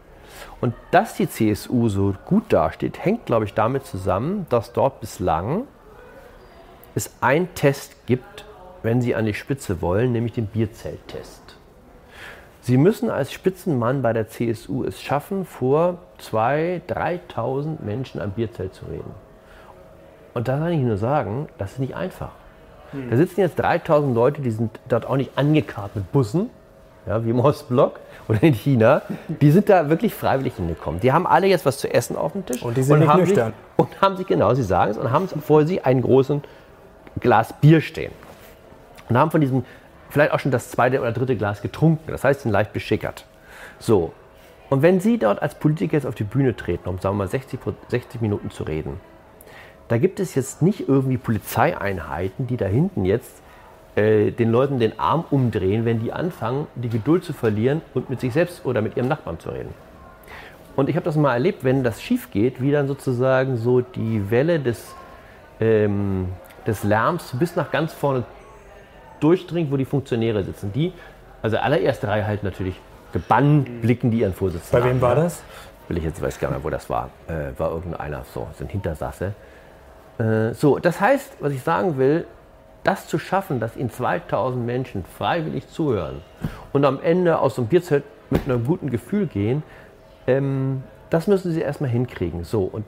Und 0.61 0.73
dass 0.91 1.15
die 1.15 1.27
CSU 1.27 1.89
so 1.89 2.13
gut 2.25 2.53
dasteht, 2.53 3.03
hängt, 3.03 3.25
glaube 3.25 3.45
ich, 3.45 3.53
damit 3.53 3.85
zusammen, 3.85 4.45
dass 4.49 4.71
dort 4.71 5.01
bislang 5.01 5.65
es 6.95 7.11
einen 7.21 7.53
Test 7.55 8.05
gibt, 8.05 8.45
wenn 8.83 9.01
Sie 9.01 9.15
an 9.15 9.25
die 9.25 9.33
Spitze 9.33 9.81
wollen, 9.81 10.11
nämlich 10.11 10.33
den 10.33 10.47
Bierzelttest. 10.47 11.57
Sie 12.61 12.77
müssen 12.77 13.09
als 13.09 13.31
Spitzenmann 13.31 14.01
bei 14.01 14.13
der 14.13 14.27
CSU 14.27 14.83
es 14.83 15.01
schaffen, 15.01 15.45
vor 15.45 15.99
2.000, 16.21 16.81
3.000 16.87 17.83
Menschen 17.83 18.21
am 18.21 18.31
Bierzelt 18.31 18.73
zu 18.73 18.85
reden. 18.85 19.11
Und 20.39 20.47
da 20.47 20.57
kann 20.57 20.71
ich 20.71 20.79
nur 20.79 20.95
sagen, 20.95 21.49
das 21.57 21.73
ist 21.73 21.79
nicht 21.79 21.97
einfach. 21.97 22.29
Hm. 22.91 23.09
Da 23.09 23.17
sitzen 23.17 23.41
jetzt 23.41 23.59
3000 23.59 24.15
Leute, 24.15 24.41
die 24.41 24.51
sind 24.51 24.79
dort 24.87 25.05
auch 25.05 25.17
nicht 25.17 25.37
angekarrt 25.37 25.97
mit 25.97 26.09
Bussen, 26.13 26.49
ja, 27.05 27.25
wie 27.25 27.31
im 27.31 27.41
Ostblock 27.41 27.99
oder 28.29 28.41
in 28.41 28.53
China. 28.53 29.01
Die 29.27 29.51
sind 29.51 29.67
da 29.67 29.89
wirklich 29.89 30.13
freiwillig 30.13 30.55
hingekommen. 30.55 31.01
Die 31.01 31.11
haben 31.11 31.27
alle 31.27 31.47
jetzt 31.47 31.65
was 31.65 31.77
zu 31.77 31.93
essen 31.93 32.15
auf 32.15 32.31
dem 32.31 32.45
Tisch. 32.45 32.63
Und 32.63 32.77
die 32.77 32.83
sind 32.83 32.93
und 32.93 32.99
nicht 33.01 33.09
haben 33.09 33.19
nüchtern. 33.19 33.47
Sich, 33.47 33.79
und 33.85 34.01
haben 34.01 34.15
sich, 34.15 34.27
genau, 34.27 34.53
sie 34.53 34.63
sagen 34.63 34.91
es, 34.91 34.97
und 34.97 35.11
haben 35.11 35.27
vor 35.27 35.65
sich 35.65 35.85
einen 35.85 36.01
großen 36.01 36.41
Glas 37.19 37.51
Bier 37.59 37.81
stehen. 37.81 38.13
Und 39.09 39.17
haben 39.17 39.31
von 39.31 39.41
diesem 39.41 39.65
vielleicht 40.09 40.31
auch 40.31 40.39
schon 40.39 40.53
das 40.53 40.71
zweite 40.71 41.01
oder 41.01 41.11
dritte 41.11 41.35
Glas 41.35 41.61
getrunken. 41.61 42.09
Das 42.09 42.23
heißt, 42.23 42.43
sind 42.43 42.51
leicht 42.53 42.71
beschickert. 42.71 43.25
So. 43.77 44.13
Und 44.69 44.83
wenn 44.83 45.01
Sie 45.01 45.17
dort 45.17 45.41
als 45.41 45.55
Politiker 45.55 45.97
jetzt 45.97 46.05
auf 46.05 46.15
die 46.15 46.23
Bühne 46.23 46.55
treten, 46.55 46.87
um 46.87 46.97
sagen 46.99 47.17
wir 47.17 47.25
mal 47.25 47.27
60, 47.27 47.59
60 47.89 48.21
Minuten 48.21 48.51
zu 48.51 48.63
reden, 48.63 49.01
da 49.89 49.97
gibt 49.97 50.19
es 50.19 50.35
jetzt 50.35 50.61
nicht 50.61 50.87
irgendwie 50.87 51.17
Polizeieinheiten, 51.17 52.47
die 52.47 52.57
da 52.57 52.65
hinten 52.65 53.05
jetzt 53.05 53.41
äh, 53.95 54.31
den 54.31 54.51
Leuten 54.51 54.79
den 54.79 54.97
Arm 54.99 55.25
umdrehen, 55.31 55.83
wenn 55.83 55.99
die 55.99 56.13
anfangen, 56.13 56.67
die 56.75 56.89
Geduld 56.89 57.23
zu 57.23 57.33
verlieren 57.33 57.81
und 57.95 58.09
mit 58.09 58.19
sich 58.21 58.31
selbst 58.31 58.65
oder 58.65 58.81
mit 58.81 58.95
ihrem 58.95 59.07
Nachbarn 59.09 59.39
zu 59.39 59.49
reden. 59.49 59.73
Und 60.75 60.89
ich 60.89 60.95
habe 60.95 61.03
das 61.03 61.15
mal 61.15 61.33
erlebt, 61.33 61.63
wenn 61.63 61.83
das 61.83 62.01
schief 62.01 62.29
geht, 62.31 62.61
wie 62.61 62.71
dann 62.71 62.87
sozusagen 62.87 63.57
so 63.57 63.81
die 63.81 64.29
Welle 64.29 64.59
des, 64.59 64.93
ähm, 65.59 66.27
des 66.67 66.83
Lärms 66.83 67.33
bis 67.37 67.55
nach 67.55 67.71
ganz 67.71 67.91
vorne 67.91 68.23
durchdringt, 69.19 69.71
wo 69.71 69.77
die 69.77 69.85
Funktionäre 69.85 70.43
sitzen. 70.43 70.71
Die, 70.71 70.93
also 71.41 71.57
allererste 71.57 72.07
Reihe 72.07 72.27
halt 72.27 72.43
natürlich 72.43 72.79
gebannt 73.11 73.81
blicken 73.81 74.11
die 74.11 74.19
ihren 74.19 74.33
Vorsitzenden 74.33 74.83
Bei 74.83 74.87
wem 74.87 75.01
war 75.01 75.15
das? 75.15 75.41
Will 75.87 75.97
ich 75.97 76.03
jetzt 76.03 76.21
weiß 76.21 76.39
gar 76.39 76.51
nicht, 76.51 76.63
wo 76.63 76.69
das 76.69 76.89
war. 76.91 77.09
Äh, 77.27 77.57
war 77.59 77.71
irgendeiner, 77.71 78.23
so, 78.31 78.47
ein 78.59 78.67
Hintersasse. 78.67 79.33
Äh, 80.19 80.53
so, 80.53 80.77
das 80.77 81.01
heißt, 81.01 81.37
was 81.39 81.53
ich 81.53 81.63
sagen 81.63 81.97
will, 81.97 82.25
das 82.83 83.07
zu 83.07 83.19
schaffen, 83.19 83.59
dass 83.59 83.75
Ihnen 83.75 83.89
2000 83.89 84.65
Menschen 84.65 85.03
freiwillig 85.03 85.67
zuhören 85.69 86.21
und 86.73 86.85
am 86.85 87.01
Ende 87.01 87.39
aus 87.39 87.55
so 87.55 87.61
einem 87.61 87.69
Bierzelt 87.69 88.03
mit 88.29 88.45
einem 88.45 88.65
guten 88.65 88.89
Gefühl 88.89 89.27
gehen, 89.27 89.63
ähm, 90.27 90.83
das 91.09 91.27
müssen 91.27 91.51
Sie 91.51 91.61
erstmal 91.61 91.89
hinkriegen. 91.89 92.43
So, 92.43 92.63
und 92.63 92.85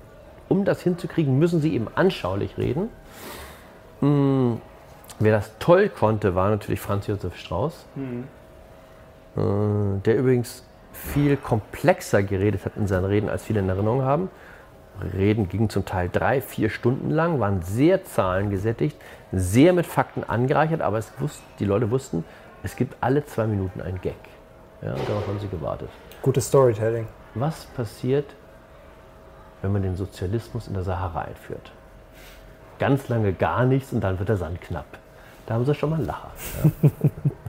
um 0.47 0.65
das 0.65 0.81
hinzukriegen, 0.81 1.39
müssen 1.39 1.61
Sie 1.61 1.73
eben 1.73 1.87
anschaulich 1.95 2.57
reden. 2.57 2.89
Hm, 4.01 4.61
wer 5.19 5.31
das 5.31 5.51
toll 5.59 5.89
konnte, 5.89 6.35
war 6.35 6.49
natürlich 6.49 6.79
Franz 6.79 7.07
Josef 7.07 7.35
Strauß, 7.37 7.85
mhm. 7.95 8.23
äh, 9.37 10.01
der 10.05 10.17
übrigens 10.17 10.63
viel 10.93 11.37
komplexer 11.37 12.21
geredet 12.21 12.65
hat 12.65 12.73
in 12.75 12.87
seinen 12.87 13.05
Reden, 13.05 13.29
als 13.29 13.43
viele 13.43 13.59
in 13.59 13.69
Erinnerung 13.69 14.03
haben. 14.03 14.29
Reden 15.13 15.49
gingen 15.49 15.69
zum 15.69 15.85
Teil 15.85 16.09
drei, 16.09 16.41
vier 16.41 16.69
Stunden 16.69 17.09
lang, 17.09 17.39
waren 17.39 17.61
sehr 17.61 18.03
zahlengesättigt, 18.03 18.97
sehr 19.31 19.73
mit 19.73 19.85
Fakten 19.85 20.23
angereichert, 20.23 20.81
aber 20.81 20.97
es 20.97 21.11
wussten, 21.19 21.43
die 21.59 21.65
Leute 21.65 21.89
wussten, 21.89 22.23
es 22.63 22.75
gibt 22.75 22.95
alle 23.01 23.25
zwei 23.25 23.47
Minuten 23.47 23.81
ein 23.81 23.99
Gag. 24.01 24.15
Ja, 24.81 24.93
und 24.93 25.07
darauf 25.07 25.27
haben 25.27 25.39
sie 25.39 25.47
gewartet. 25.47 25.89
Gutes 26.21 26.47
Storytelling. 26.47 27.07
Was 27.33 27.65
passiert, 27.65 28.35
wenn 29.61 29.71
man 29.71 29.81
den 29.81 29.95
Sozialismus 29.95 30.67
in 30.67 30.73
der 30.73 30.83
Sahara 30.83 31.21
einführt? 31.21 31.71
Ganz 32.77 33.09
lange 33.09 33.33
gar 33.33 33.65
nichts 33.65 33.93
und 33.93 34.01
dann 34.01 34.19
wird 34.19 34.29
der 34.29 34.37
Sand 34.37 34.61
knapp. 34.61 34.97
Da 35.45 35.55
haben 35.55 35.65
sie 35.65 35.75
schon 35.75 35.89
mal 35.91 35.97
einen 35.97 36.05
Lacher. 36.05 36.31
Ja. 36.63 36.89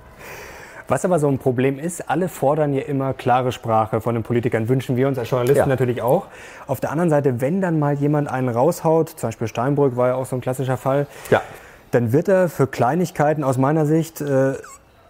Was 0.89 1.05
aber 1.05 1.19
so 1.19 1.29
ein 1.29 1.39
Problem 1.39 1.79
ist, 1.79 2.09
alle 2.11 2.29
fordern 2.29 2.73
ja 2.73 2.83
immer 2.83 3.15
klare 3.15 3.53
Sprache 3.53 4.01
von 4.01 4.15
den 4.15 4.23
Politikern, 4.23 4.69
wünschen 4.69 4.97
wir 4.97 5.09
uns 5.09 5.19
als 5.19 5.31
Journalisten 5.31 5.61
ja. 5.61 5.67
natürlich 5.67 6.03
auch. 6.03 6.27
Auf 6.67 6.81
der 6.81 6.91
anderen 6.91 7.11
Seite, 7.11 7.41
wenn 7.41 7.61
dann 7.61 7.79
mal 7.79 7.95
jemand 7.95 8.29
einen 8.29 8.49
raushaut, 8.49 9.11
zum 9.11 9.29
Beispiel 9.29 9.49
Steinbrück 9.49 9.97
war 9.97 10.09
ja 10.09 10.15
auch 10.15 10.27
so 10.27 10.37
ein 10.37 10.41
klassischer 10.41 10.77
Fall, 10.77 11.07
ja. 11.31 11.41
dann 11.91 12.13
wird 12.13 12.29
er 12.29 12.49
für 12.49 12.67
Kleinigkeiten 12.67 13.45
aus 13.45 13.59
meiner 13.59 13.87
Sicht 13.87 14.21
äh, 14.21 14.55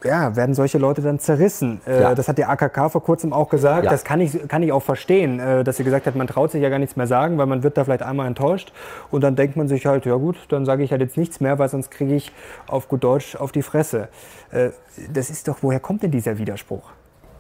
ja, 0.05 0.37
werden 0.37 0.55
solche 0.55 0.79
Leute 0.79 1.03
dann 1.03 1.19
zerrissen. 1.19 1.81
Äh, 1.87 2.01
ja. 2.01 2.15
Das 2.15 2.29
hat 2.29 2.39
die 2.39 2.45
AKK 2.45 2.91
vor 2.91 3.03
kurzem 3.03 3.33
auch 3.33 3.49
gesagt. 3.49 3.85
Ja. 3.85 3.91
Das 3.91 4.05
kann 4.05 4.21
ich, 4.21 4.49
kann 4.49 4.63
ich 4.63 4.73
auch 4.73 4.83
verstehen, 4.83 5.39
äh, 5.39 5.65
dass 5.65 5.77
sie 5.77 5.85
gesagt 5.85 6.07
hat, 6.07 6.17
man 6.17 6.27
traut 6.27 6.51
sich 6.51 6.63
ja 6.63 6.69
gar 6.69 6.79
nichts 6.79 6.97
mehr 6.97 7.07
sagen, 7.07 7.39
weil 7.39 7.47
man 7.47 7.63
wird 7.63 7.77
da 7.77 7.85
vielleicht 7.85 8.03
einmal 8.03 8.27
enttäuscht. 8.27 8.73
Und 9.11 9.23
dann 9.23 9.37
denkt 9.37 9.57
man 9.57 9.69
sich 9.69 9.87
halt, 9.87 10.07
ja 10.07 10.15
gut, 10.17 10.37
dann 10.49 10.65
sage 10.65 10.83
ich 10.83 10.91
halt 10.91 11.01
jetzt 11.01 11.17
nichts 11.17 11.41
mehr, 11.41 11.59
weil 11.59 11.69
sonst 11.69 11.91
kriege 11.91 12.15
ich 12.15 12.33
auf 12.67 12.89
gut 12.89 13.05
Deutsch 13.05 13.37
auf 13.37 13.53
die 13.53 13.63
Fresse. 13.63 14.09
Äh, 14.51 14.71
das 15.13 15.31
ist 15.31 15.49
doch, 15.49 15.59
woher 15.63 15.81
kommt 15.81 16.03
denn 16.03 16.11
dieser 16.11 16.39
Widerspruch? 16.39 16.91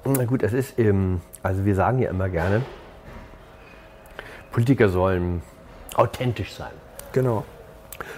Na 0.05 0.25
gut, 0.25 0.42
das 0.42 0.53
ist, 0.53 0.79
ähm, 0.79 1.20
also 1.42 1.64
wir 1.64 1.75
sagen 1.75 1.98
ja 2.01 2.11
immer 2.11 2.29
gerne, 2.29 2.62
Politiker 4.51 4.88
sollen 4.88 5.42
authentisch 5.94 6.55
sein. 6.55 6.72
Genau. 7.12 7.44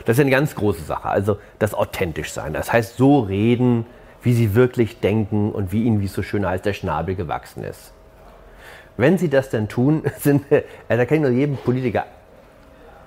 Das 0.04 0.16
ist 0.16 0.20
eine 0.20 0.30
ganz 0.30 0.54
große 0.54 0.82
Sache, 0.82 1.08
also 1.08 1.38
das 1.58 1.74
authentisch 1.74 2.32
sein. 2.32 2.52
Das 2.52 2.72
heißt, 2.72 2.96
so 2.96 3.20
reden, 3.20 3.86
wie 4.24 4.32
sie 4.32 4.54
wirklich 4.54 5.00
denken 5.00 5.52
und 5.52 5.70
wie 5.70 5.84
ihnen, 5.84 6.00
wie 6.00 6.06
es 6.06 6.14
so 6.14 6.22
schön 6.22 6.46
heißt, 6.46 6.64
der 6.64 6.72
Schnabel 6.72 7.14
gewachsen 7.14 7.62
ist. 7.62 7.92
Wenn 8.96 9.18
sie 9.18 9.28
das 9.28 9.50
denn 9.50 9.68
tun, 9.68 10.02
sind, 10.18 10.50
äh, 10.50 10.64
da 10.88 11.04
kann 11.04 11.18
ich 11.18 11.22
nur 11.22 11.30
jedem 11.30 11.56
Politiker 11.56 12.06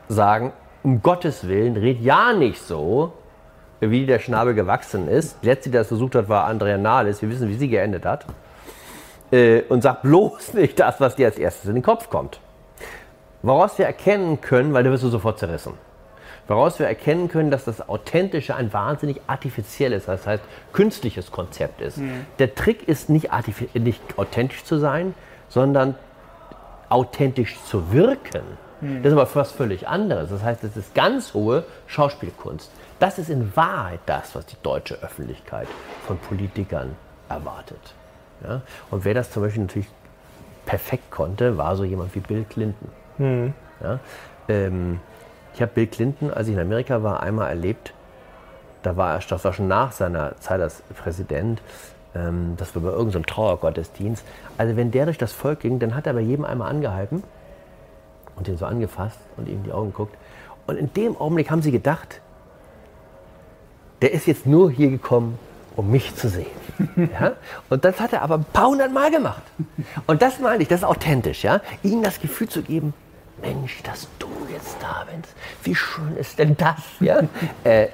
sagen, 0.07 0.53
um 0.83 1.01
Gottes 1.01 1.47
Willen, 1.47 1.75
red 1.75 1.99
ja 2.01 2.33
nicht 2.33 2.61
so, 2.61 3.13
wie 3.79 4.05
der 4.05 4.19
Schnabel 4.19 4.53
gewachsen 4.53 5.07
ist. 5.07 5.37
Die 5.41 5.47
letzte, 5.47 5.69
die 5.69 5.77
das 5.77 5.87
versucht 5.87 6.15
hat, 6.15 6.29
war 6.29 6.45
Andrea 6.45 6.77
Nahles. 6.77 7.21
Wir 7.21 7.29
wissen, 7.29 7.49
wie 7.49 7.55
sie 7.55 7.67
geendet 7.67 8.05
hat. 8.05 8.25
Äh, 9.31 9.63
und 9.63 9.81
sagt 9.81 10.03
bloß 10.03 10.53
nicht 10.53 10.79
das, 10.79 11.01
was 11.01 11.15
dir 11.15 11.25
als 11.25 11.37
erstes 11.37 11.65
in 11.67 11.75
den 11.75 11.83
Kopf 11.83 12.09
kommt. 12.09 12.39
Woraus 13.41 13.77
wir 13.77 13.85
erkennen 13.85 14.39
können, 14.39 14.73
weil 14.73 14.83
da 14.83 14.91
wirst 14.91 15.03
du 15.03 15.09
sofort 15.09 15.39
zerrissen 15.39 15.73
woraus 16.47 16.79
wir 16.79 16.87
erkennen 16.87 17.27
können, 17.27 17.51
dass 17.51 17.65
das 17.65 17.87
Authentische 17.87 18.55
ein 18.55 18.71
wahnsinnig 18.73 19.21
artifizielles, 19.27 20.05
das 20.05 20.25
heißt 20.25 20.43
künstliches 20.73 21.31
Konzept 21.31 21.81
ist. 21.81 21.97
Mhm. 21.97 22.25
Der 22.39 22.55
Trick 22.55 22.87
ist 22.87 23.09
nicht, 23.09 23.29
nicht 23.73 24.01
authentisch 24.17 24.63
zu 24.63 24.77
sein, 24.77 25.13
sondern 25.49 25.95
authentisch 26.89 27.57
zu 27.65 27.91
wirken. 27.91 28.43
Mhm. 28.81 29.03
Das 29.03 29.11
ist 29.11 29.19
aber 29.19 29.35
was 29.35 29.51
völlig 29.51 29.87
anderes. 29.87 30.29
Das 30.29 30.43
heißt, 30.43 30.63
das 30.63 30.77
ist 30.77 30.93
ganz 30.95 31.33
hohe 31.33 31.65
Schauspielkunst. 31.87 32.71
Das 32.99 33.19
ist 33.19 33.29
in 33.29 33.55
Wahrheit 33.55 33.99
das, 34.05 34.35
was 34.35 34.45
die 34.45 34.57
deutsche 34.63 34.95
Öffentlichkeit 35.01 35.67
von 36.05 36.17
Politikern 36.17 36.95
erwartet. 37.29 37.93
Ja? 38.43 38.61
Und 38.89 39.05
wer 39.05 39.13
das 39.13 39.31
zum 39.31 39.43
Beispiel 39.43 39.63
natürlich 39.63 39.87
perfekt 40.65 41.11
konnte, 41.11 41.57
war 41.57 41.75
so 41.75 41.83
jemand 41.83 42.13
wie 42.15 42.19
Bill 42.19 42.45
Clinton. 42.49 42.89
Mhm. 43.17 43.53
Ja? 43.81 43.99
Ähm, 44.49 44.99
ich 45.57 45.61
habe 45.63 45.71
Bill 45.73 45.87
Clinton, 45.87 46.29
als 46.29 46.47
ich 46.47 46.53
in 46.53 46.59
Amerika 46.59 47.01
war, 47.01 47.23
einmal 47.23 47.49
erlebt. 47.49 47.91
Da 48.83 48.95
war 48.95 49.15
er, 49.15 49.21
das 49.27 49.43
war 49.43 49.53
schon 49.53 49.67
nach 49.67 49.91
seiner 49.91 50.39
Zeit 50.39 50.61
als 50.61 50.83
Präsident. 50.95 51.63
Ähm, 52.13 52.53
das 52.57 52.75
war 52.75 52.83
bei 52.83 52.89
irgendeinem 52.89 53.23
so 53.23 53.33
Trauergottesdienst. 53.33 54.23
Also 54.59 54.75
wenn 54.75 54.91
der 54.91 55.05
durch 55.05 55.17
das 55.17 55.33
Volk 55.33 55.61
ging, 55.61 55.79
dann 55.79 55.95
hat 55.95 56.05
er 56.05 56.13
bei 56.13 56.19
jedem 56.19 56.45
einmal 56.45 56.69
angehalten 56.69 57.23
und 58.35 58.45
den 58.45 58.55
so 58.55 58.67
angefasst 58.67 59.17
und 59.35 59.47
ihm 59.47 59.55
in 59.55 59.63
die 59.63 59.71
Augen 59.71 59.87
geguckt. 59.87 60.15
Und 60.67 60.77
in 60.77 60.93
dem 60.93 61.17
Augenblick 61.17 61.49
haben 61.49 61.63
sie 61.63 61.71
gedacht, 61.71 62.21
der 64.03 64.11
ist 64.11 64.27
jetzt 64.27 64.45
nur 64.45 64.69
hier 64.69 64.91
gekommen, 64.91 65.39
um 65.75 65.89
mich 65.89 66.15
zu 66.15 66.29
sehen. 66.29 66.45
Ja? 67.19 67.33
Und 67.71 67.83
das 67.83 67.99
hat 67.99 68.13
er 68.13 68.21
aber 68.21 68.35
ein 68.35 68.45
paar 68.53 68.67
hundert 68.67 68.93
Mal 68.93 69.09
gemacht. 69.09 69.41
Und 70.05 70.21
das 70.21 70.39
meine 70.39 70.61
ich, 70.61 70.69
das 70.69 70.81
ist 70.81 70.85
authentisch, 70.85 71.43
ja? 71.43 71.61
Ihnen 71.81 72.03
das 72.03 72.19
Gefühl 72.19 72.47
zu 72.47 72.61
geben, 72.61 72.93
Mensch, 73.41 73.81
dass 73.83 74.07
du 74.19 74.27
jetzt 74.51 74.77
da 74.79 75.05
bist, 75.05 75.35
wie 75.63 75.75
schön 75.75 76.15
ist 76.17 76.39
denn 76.39 76.55
das? 76.57 76.77
Ja? 76.99 77.21
äh, 77.63 77.87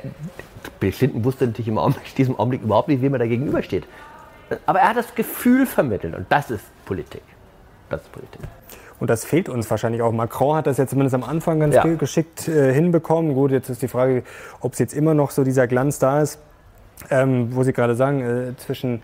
Bill 0.79 0.91
Clinton 0.91 1.23
wusste 1.23 1.47
natürlich 1.47 1.67
im 1.67 1.77
Augenblick, 1.77 2.15
diesem 2.15 2.37
Augenblick 2.39 2.61
überhaupt 2.61 2.87
nicht, 2.87 3.01
wem 3.01 3.13
er 3.13 3.19
da 3.19 3.27
gegenübersteht. 3.27 3.85
Aber 4.65 4.79
er 4.79 4.89
hat 4.89 4.97
das 4.97 5.15
Gefühl 5.15 5.65
vermittelt 5.65 6.15
und 6.15 6.25
das 6.29 6.51
ist 6.51 6.63
Politik. 6.85 7.23
Das 7.89 8.01
ist 8.01 8.11
Politik. 8.11 8.41
Und 8.99 9.09
das 9.09 9.25
fehlt 9.25 9.49
uns 9.49 9.69
wahrscheinlich 9.69 10.01
auch. 10.01 10.11
Macron 10.11 10.55
hat 10.55 10.67
das 10.67 10.77
ja 10.77 10.87
zumindest 10.87 11.15
am 11.15 11.23
Anfang 11.23 11.59
ganz 11.59 11.75
ja. 11.75 11.83
geschickt 11.83 12.47
äh, 12.47 12.73
hinbekommen. 12.73 13.33
Gut, 13.33 13.51
jetzt 13.51 13.69
ist 13.69 13.81
die 13.81 13.87
Frage, 13.87 14.23
ob 14.61 14.73
es 14.73 14.79
jetzt 14.79 14.93
immer 14.93 15.13
noch 15.13 15.31
so 15.31 15.43
dieser 15.43 15.67
Glanz 15.67 15.99
da 15.99 16.21
ist, 16.21 16.39
ähm, 17.09 17.53
wo 17.55 17.63
Sie 17.63 17.73
gerade 17.73 17.95
sagen, 17.95 18.21
äh, 18.21 18.57
zwischen 18.57 19.01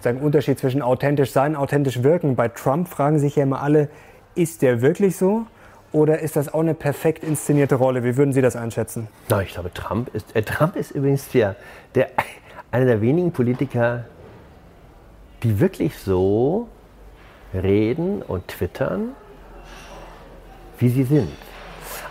sagen 0.00 0.20
Unterschied 0.20 0.58
zwischen 0.58 0.82
authentisch 0.82 1.32
sein, 1.32 1.56
authentisch 1.56 2.02
wirken. 2.02 2.36
Bei 2.36 2.48
Trump 2.48 2.88
fragen 2.88 3.18
sich 3.18 3.36
ja 3.36 3.44
immer 3.44 3.62
alle, 3.62 3.88
ist 4.34 4.62
der 4.62 4.80
wirklich 4.80 5.16
so? 5.16 5.46
Oder 5.90 6.18
ist 6.18 6.36
das 6.36 6.52
auch 6.52 6.60
eine 6.60 6.74
perfekt 6.74 7.24
inszenierte 7.24 7.76
Rolle? 7.76 8.04
Wie 8.04 8.16
würden 8.16 8.32
Sie 8.32 8.42
das 8.42 8.56
einschätzen? 8.56 9.08
Na, 9.30 9.40
ich 9.40 9.52
glaube, 9.52 9.72
Trump 9.72 10.14
ist, 10.14 10.36
äh, 10.36 10.42
Trump 10.42 10.76
ist 10.76 10.90
übrigens 10.90 11.28
der, 11.30 11.56
der, 11.94 12.10
einer 12.70 12.84
der 12.84 13.00
wenigen 13.00 13.32
Politiker, 13.32 14.04
die 15.42 15.60
wirklich 15.60 15.98
so 15.98 16.68
reden 17.54 18.22
und 18.22 18.48
twittern, 18.48 19.10
wie 20.78 20.90
sie 20.90 21.04
sind. 21.04 21.30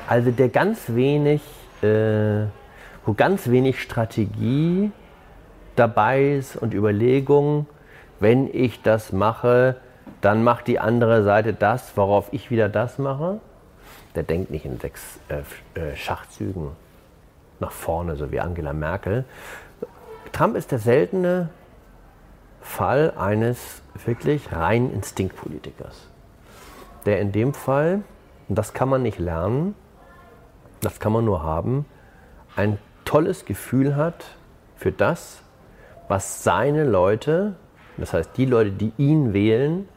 Also 0.08 0.32
der 0.32 0.50
ganz 0.50 0.80
wenig, 0.88 1.42
äh, 1.84 2.46
wo 3.06 3.13
ganz 3.16 3.50
wenig 3.50 3.82
Strategie 3.82 4.92
dabei 5.76 6.32
ist 6.32 6.56
und 6.56 6.74
Überlegung, 6.74 7.68
wenn 8.20 8.50
ich 8.52 8.82
das 8.82 9.12
mache, 9.12 9.76
dann 10.22 10.44
macht 10.44 10.66
die 10.66 10.80
andere 10.80 11.24
Seite 11.24 11.54
das, 11.54 11.96
worauf 11.96 12.30
ich 12.32 12.50
wieder 12.50 12.70
das 12.70 12.98
mache 12.98 13.40
der 14.17 14.23
denkt 14.23 14.49
nicht 14.49 14.65
in 14.65 14.80
sechs 14.80 15.19
äh, 15.30 15.80
äh, 15.80 15.95
Schachzügen 15.95 16.71
nach 17.60 17.71
vorne, 17.71 18.15
so 18.15 18.32
wie 18.32 18.39
Angela 18.39 18.73
Merkel. 18.73 19.25
Trump 20.32 20.56
ist 20.56 20.71
der 20.71 20.80
seltene 20.80 21.49
Fall 22.60 23.13
eines 23.15 23.84
wirklich 24.06 24.51
rein 24.51 24.91
Instinktpolitikers, 24.91 26.08
der 27.06 27.21
in 27.21 27.32
dem 27.32 27.53
Fall, 27.53 28.01
und 28.49 28.58
das 28.58 28.73
kann 28.73 28.89
man 28.89 29.03
nicht 29.03 29.19
lernen, 29.19 29.75
das 30.82 30.99
kann 30.99 31.13
man 31.13 31.23
nur 31.23 31.43
haben, 31.43 31.86
ein 32.56 32.80
tolles 33.06 33.45
Gefühl 33.45 33.95
hat 33.95 34.25
für 34.77 34.91
das, 34.91 35.43
was 36.08 36.43
seine 36.43 36.86
Leute, 36.86 37.56
das 37.97 38.13
heißt 38.13 38.32
die 38.36 38.45
Leute, 38.45 38.71
die 38.71 38.93
ihn 38.97 39.34
wählen, 39.34 39.88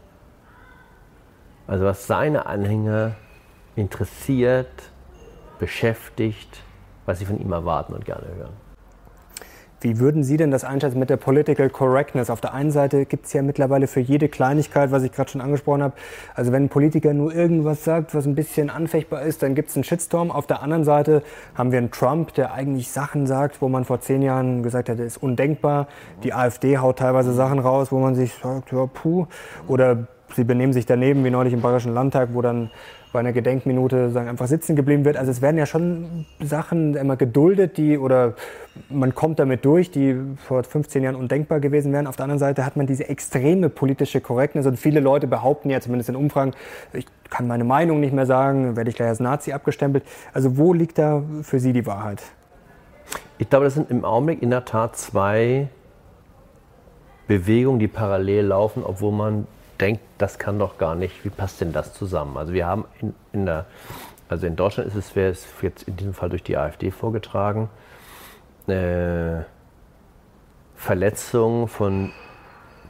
also 1.66 1.86
was 1.86 2.06
seine 2.06 2.44
Anhänger 2.44 3.14
interessiert, 3.80 4.68
beschäftigt, 5.58 6.62
was 7.06 7.18
sie 7.18 7.24
von 7.24 7.40
ihm 7.40 7.52
erwarten 7.52 7.94
und 7.94 8.04
gerne 8.04 8.26
hören. 8.36 8.52
Wie 9.82 9.98
würden 9.98 10.22
Sie 10.22 10.36
denn 10.36 10.50
das 10.50 10.62
einschätzen 10.62 10.98
mit 10.98 11.08
der 11.08 11.16
Political 11.16 11.70
Correctness? 11.70 12.28
Auf 12.28 12.42
der 12.42 12.52
einen 12.52 12.70
Seite 12.70 13.06
gibt 13.06 13.24
es 13.24 13.32
ja 13.32 13.40
mittlerweile 13.40 13.86
für 13.86 14.00
jede 14.00 14.28
Kleinigkeit, 14.28 14.90
was 14.90 15.02
ich 15.04 15.12
gerade 15.12 15.30
schon 15.30 15.40
angesprochen 15.40 15.82
habe, 15.82 15.94
also 16.34 16.52
wenn 16.52 16.64
ein 16.64 16.68
Politiker 16.68 17.14
nur 17.14 17.34
irgendwas 17.34 17.82
sagt, 17.82 18.14
was 18.14 18.26
ein 18.26 18.34
bisschen 18.34 18.68
anfechtbar 18.68 19.22
ist, 19.22 19.42
dann 19.42 19.54
gibt 19.54 19.70
es 19.70 19.76
einen 19.76 19.84
Shitstorm. 19.84 20.30
Auf 20.30 20.46
der 20.46 20.62
anderen 20.62 20.84
Seite 20.84 21.22
haben 21.54 21.72
wir 21.72 21.78
einen 21.78 21.90
Trump, 21.90 22.34
der 22.34 22.52
eigentlich 22.52 22.90
Sachen 22.90 23.26
sagt, 23.26 23.62
wo 23.62 23.70
man 23.70 23.86
vor 23.86 24.00
zehn 24.00 24.20
Jahren 24.20 24.62
gesagt 24.62 24.90
hätte, 24.90 25.02
ist 25.02 25.16
undenkbar. 25.16 25.88
Die 26.24 26.34
AfD 26.34 26.76
haut 26.76 26.98
teilweise 26.98 27.32
Sachen 27.32 27.58
raus, 27.58 27.90
wo 27.90 28.00
man 28.00 28.14
sich 28.14 28.34
sagt, 28.34 28.72
ja, 28.72 28.84
puh. 28.84 29.28
Oder 29.66 30.08
sie 30.36 30.44
benehmen 30.44 30.74
sich 30.74 30.84
daneben, 30.84 31.24
wie 31.24 31.30
neulich 31.30 31.54
im 31.54 31.62
Bayerischen 31.62 31.94
Landtag, 31.94 32.30
wo 32.34 32.42
dann 32.42 32.70
bei 33.12 33.20
einer 33.20 33.32
Gedenkminute 33.32 34.10
sagen, 34.10 34.28
einfach 34.28 34.46
sitzen 34.46 34.76
geblieben 34.76 35.04
wird. 35.04 35.16
Also 35.16 35.30
es 35.30 35.42
werden 35.42 35.58
ja 35.58 35.66
schon 35.66 36.26
Sachen 36.40 36.94
immer 36.94 37.16
geduldet, 37.16 37.76
die 37.76 37.98
oder 37.98 38.34
man 38.88 39.14
kommt 39.14 39.38
damit 39.38 39.64
durch, 39.64 39.90
die 39.90 40.16
vor 40.36 40.62
15 40.62 41.02
Jahren 41.02 41.16
undenkbar 41.16 41.60
gewesen 41.60 41.92
wären. 41.92 42.06
Auf 42.06 42.16
der 42.16 42.24
anderen 42.24 42.38
Seite 42.38 42.64
hat 42.64 42.76
man 42.76 42.86
diese 42.86 43.08
extreme 43.08 43.68
politische 43.68 44.20
Korrektness 44.20 44.66
und 44.66 44.78
viele 44.78 45.00
Leute 45.00 45.26
behaupten 45.26 45.70
ja 45.70 45.80
zumindest 45.80 46.08
in 46.08 46.16
Umfragen, 46.16 46.52
ich 46.92 47.06
kann 47.28 47.46
meine 47.46 47.64
Meinung 47.64 48.00
nicht 48.00 48.12
mehr 48.12 48.26
sagen, 48.26 48.76
werde 48.76 48.90
ich 48.90 48.96
gleich 48.96 49.08
als 49.08 49.20
Nazi 49.20 49.52
abgestempelt. 49.52 50.04
Also 50.32 50.56
wo 50.56 50.72
liegt 50.72 50.98
da 50.98 51.22
für 51.42 51.58
Sie 51.58 51.72
die 51.72 51.86
Wahrheit? 51.86 52.22
Ich 53.38 53.48
glaube, 53.48 53.64
das 53.64 53.74
sind 53.74 53.90
im 53.90 54.04
Augenblick 54.04 54.42
in 54.42 54.50
der 54.50 54.64
Tat 54.64 54.96
zwei 54.96 55.68
Bewegungen, 57.26 57.78
die 57.78 57.88
parallel 57.88 58.46
laufen, 58.46 58.82
obwohl 58.84 59.12
man 59.12 59.46
denkt, 59.80 60.02
das 60.18 60.38
kann 60.38 60.58
doch 60.58 60.78
gar 60.78 60.94
nicht, 60.94 61.24
wie 61.24 61.30
passt 61.30 61.60
denn 61.60 61.72
das 61.72 61.94
zusammen? 61.94 62.36
Also 62.36 62.52
wir 62.52 62.66
haben 62.66 62.84
in, 63.00 63.14
in 63.32 63.46
der, 63.46 63.66
also 64.28 64.46
in 64.46 64.56
Deutschland 64.56 64.88
ist 64.88 64.96
es, 64.96 65.16
wäre 65.16 65.30
es 65.30 65.46
jetzt 65.62 65.84
in 65.84 65.96
diesem 65.96 66.14
Fall 66.14 66.28
durch 66.28 66.42
die 66.42 66.56
AfD 66.56 66.90
vorgetragen, 66.90 67.68
äh, 68.66 69.42
Verletzung 70.76 71.68
von 71.68 72.12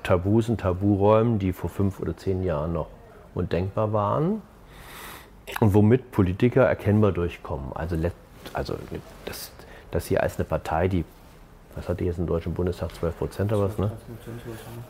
Tabus 0.03 0.49
und 0.49 0.61
Taburäumen, 0.61 1.39
die 1.39 1.53
vor 1.53 1.71
fünf 1.71 2.01
oder 2.01 2.17
zehn 2.17 2.43
Jahren 2.43 2.73
noch 2.73 2.89
undenkbar 3.35 3.93
waren 3.93 4.43
und 5.61 5.75
womit 5.75 6.11
Politiker 6.11 6.65
erkennbar 6.65 7.13
durchkommen. 7.13 7.73
Also, 7.75 7.97
also 8.53 8.77
das, 9.25 9.53
das 9.91 10.07
hier 10.07 10.23
als 10.23 10.37
eine 10.37 10.45
Partei, 10.45 10.89
die, 10.89 11.05
was 11.75 11.89
hat 11.89 12.01
die 12.01 12.05
jetzt 12.05 12.19
im 12.19 12.27
Deutschen 12.27 12.55
Bundestag, 12.55 12.95
12 12.95 13.19
Prozent 13.19 13.53
oder 13.53 13.69
was, 13.69 13.79
ne? 13.79 13.91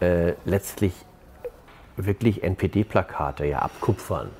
Äh, 0.00 0.34
letztlich 0.44 0.92
wirklich 1.96 2.42
NPD-Plakate 2.42 3.46
ja 3.46 3.60
abkupfern. 3.60 4.30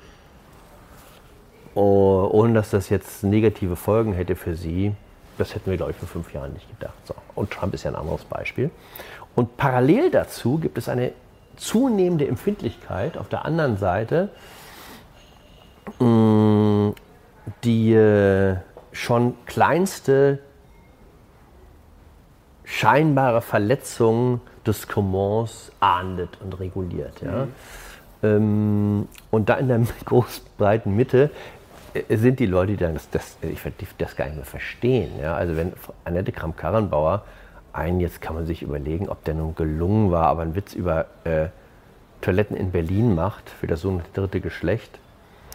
Oh, 1.73 2.27
ohne 2.31 2.53
dass 2.53 2.71
das 2.71 2.89
jetzt 2.89 3.23
negative 3.23 3.75
Folgen 3.75 4.13
hätte 4.13 4.35
für 4.35 4.55
sie, 4.55 4.93
das 5.37 5.55
hätten 5.55 5.69
wir, 5.69 5.77
glaube 5.77 5.91
ich, 5.91 5.97
vor 5.97 6.07
fünf 6.07 6.33
Jahren 6.33 6.53
nicht 6.53 6.69
gedacht. 6.69 6.95
So. 7.05 7.15
Und 7.35 7.51
Trump 7.51 7.73
ist 7.73 7.83
ja 7.83 7.91
ein 7.91 7.95
anderes 7.95 8.25
Beispiel. 8.25 8.69
Und 9.35 9.57
parallel 9.57 10.11
dazu 10.11 10.57
gibt 10.57 10.77
es 10.77 10.89
eine 10.89 11.13
zunehmende 11.55 12.27
Empfindlichkeit 12.27 13.17
auf 13.17 13.29
der 13.29 13.45
anderen 13.45 13.77
Seite, 13.77 14.29
mm, 15.99 16.89
die 17.63 17.93
äh, 17.93 18.57
schon 18.91 19.35
kleinste 19.45 20.39
scheinbare 22.63 23.41
Verletzungen 23.41 24.41
des 24.65 24.87
Commons 24.87 25.71
ahndet 25.79 26.37
und 26.43 26.59
reguliert. 26.59 27.21
Ja? 27.21 27.45
Mhm. 27.45 27.51
Ähm, 28.23 29.07
und 29.31 29.49
da 29.49 29.55
in 29.55 29.67
der 29.67 29.81
großen, 30.05 30.43
breiten 30.57 30.95
Mitte 30.95 31.31
äh, 31.93 32.15
sind 32.17 32.39
die 32.39 32.45
Leute, 32.45 32.73
die 32.73 32.77
dann 32.77 32.93
das, 32.93 33.09
das, 33.09 33.37
ich 33.41 33.59
das 33.97 34.15
gar 34.15 34.25
nicht 34.25 34.35
mehr 34.35 34.45
verstehen. 34.45 35.11
Ja? 35.19 35.35
Also 35.35 35.55
wenn 35.55 35.73
Annette 36.05 36.31
Kramp-Karrenbauer 36.31 37.23
einen, 37.73 37.99
jetzt 37.99 38.21
kann 38.21 38.35
man 38.35 38.45
sich 38.45 38.61
überlegen, 38.61 39.09
ob 39.09 39.23
der 39.23 39.33
nun 39.33 39.55
gelungen 39.55 40.11
war, 40.11 40.27
aber 40.27 40.41
einen 40.41 40.55
Witz 40.55 40.73
über 40.73 41.05
äh, 41.23 41.47
Toiletten 42.21 42.55
in 42.55 42.71
Berlin 42.71 43.15
macht 43.15 43.49
für 43.49 43.67
das 43.67 43.81
sogenannte 43.81 44.11
dritte 44.13 44.41
Geschlecht. 44.41 44.99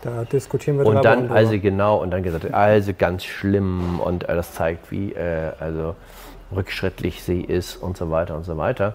Da 0.02 0.24
diskutieren 0.24 0.78
wir 0.78 0.86
Und 0.86 1.04
dann, 1.04 1.30
also 1.30 1.58
genau, 1.58 2.02
und 2.02 2.10
dann 2.10 2.22
gesagt, 2.22 2.52
also 2.52 2.92
ganz 2.96 3.24
schlimm 3.24 4.00
und 4.00 4.28
äh, 4.28 4.34
das 4.34 4.52
zeigt, 4.52 4.90
wie, 4.90 5.12
äh, 5.12 5.52
also 5.58 5.96
rückschrittlich 6.54 7.22
sie 7.22 7.40
ist 7.40 7.76
und 7.76 7.96
so 7.96 8.10
weiter 8.10 8.36
und 8.36 8.44
so 8.44 8.56
weiter. 8.56 8.94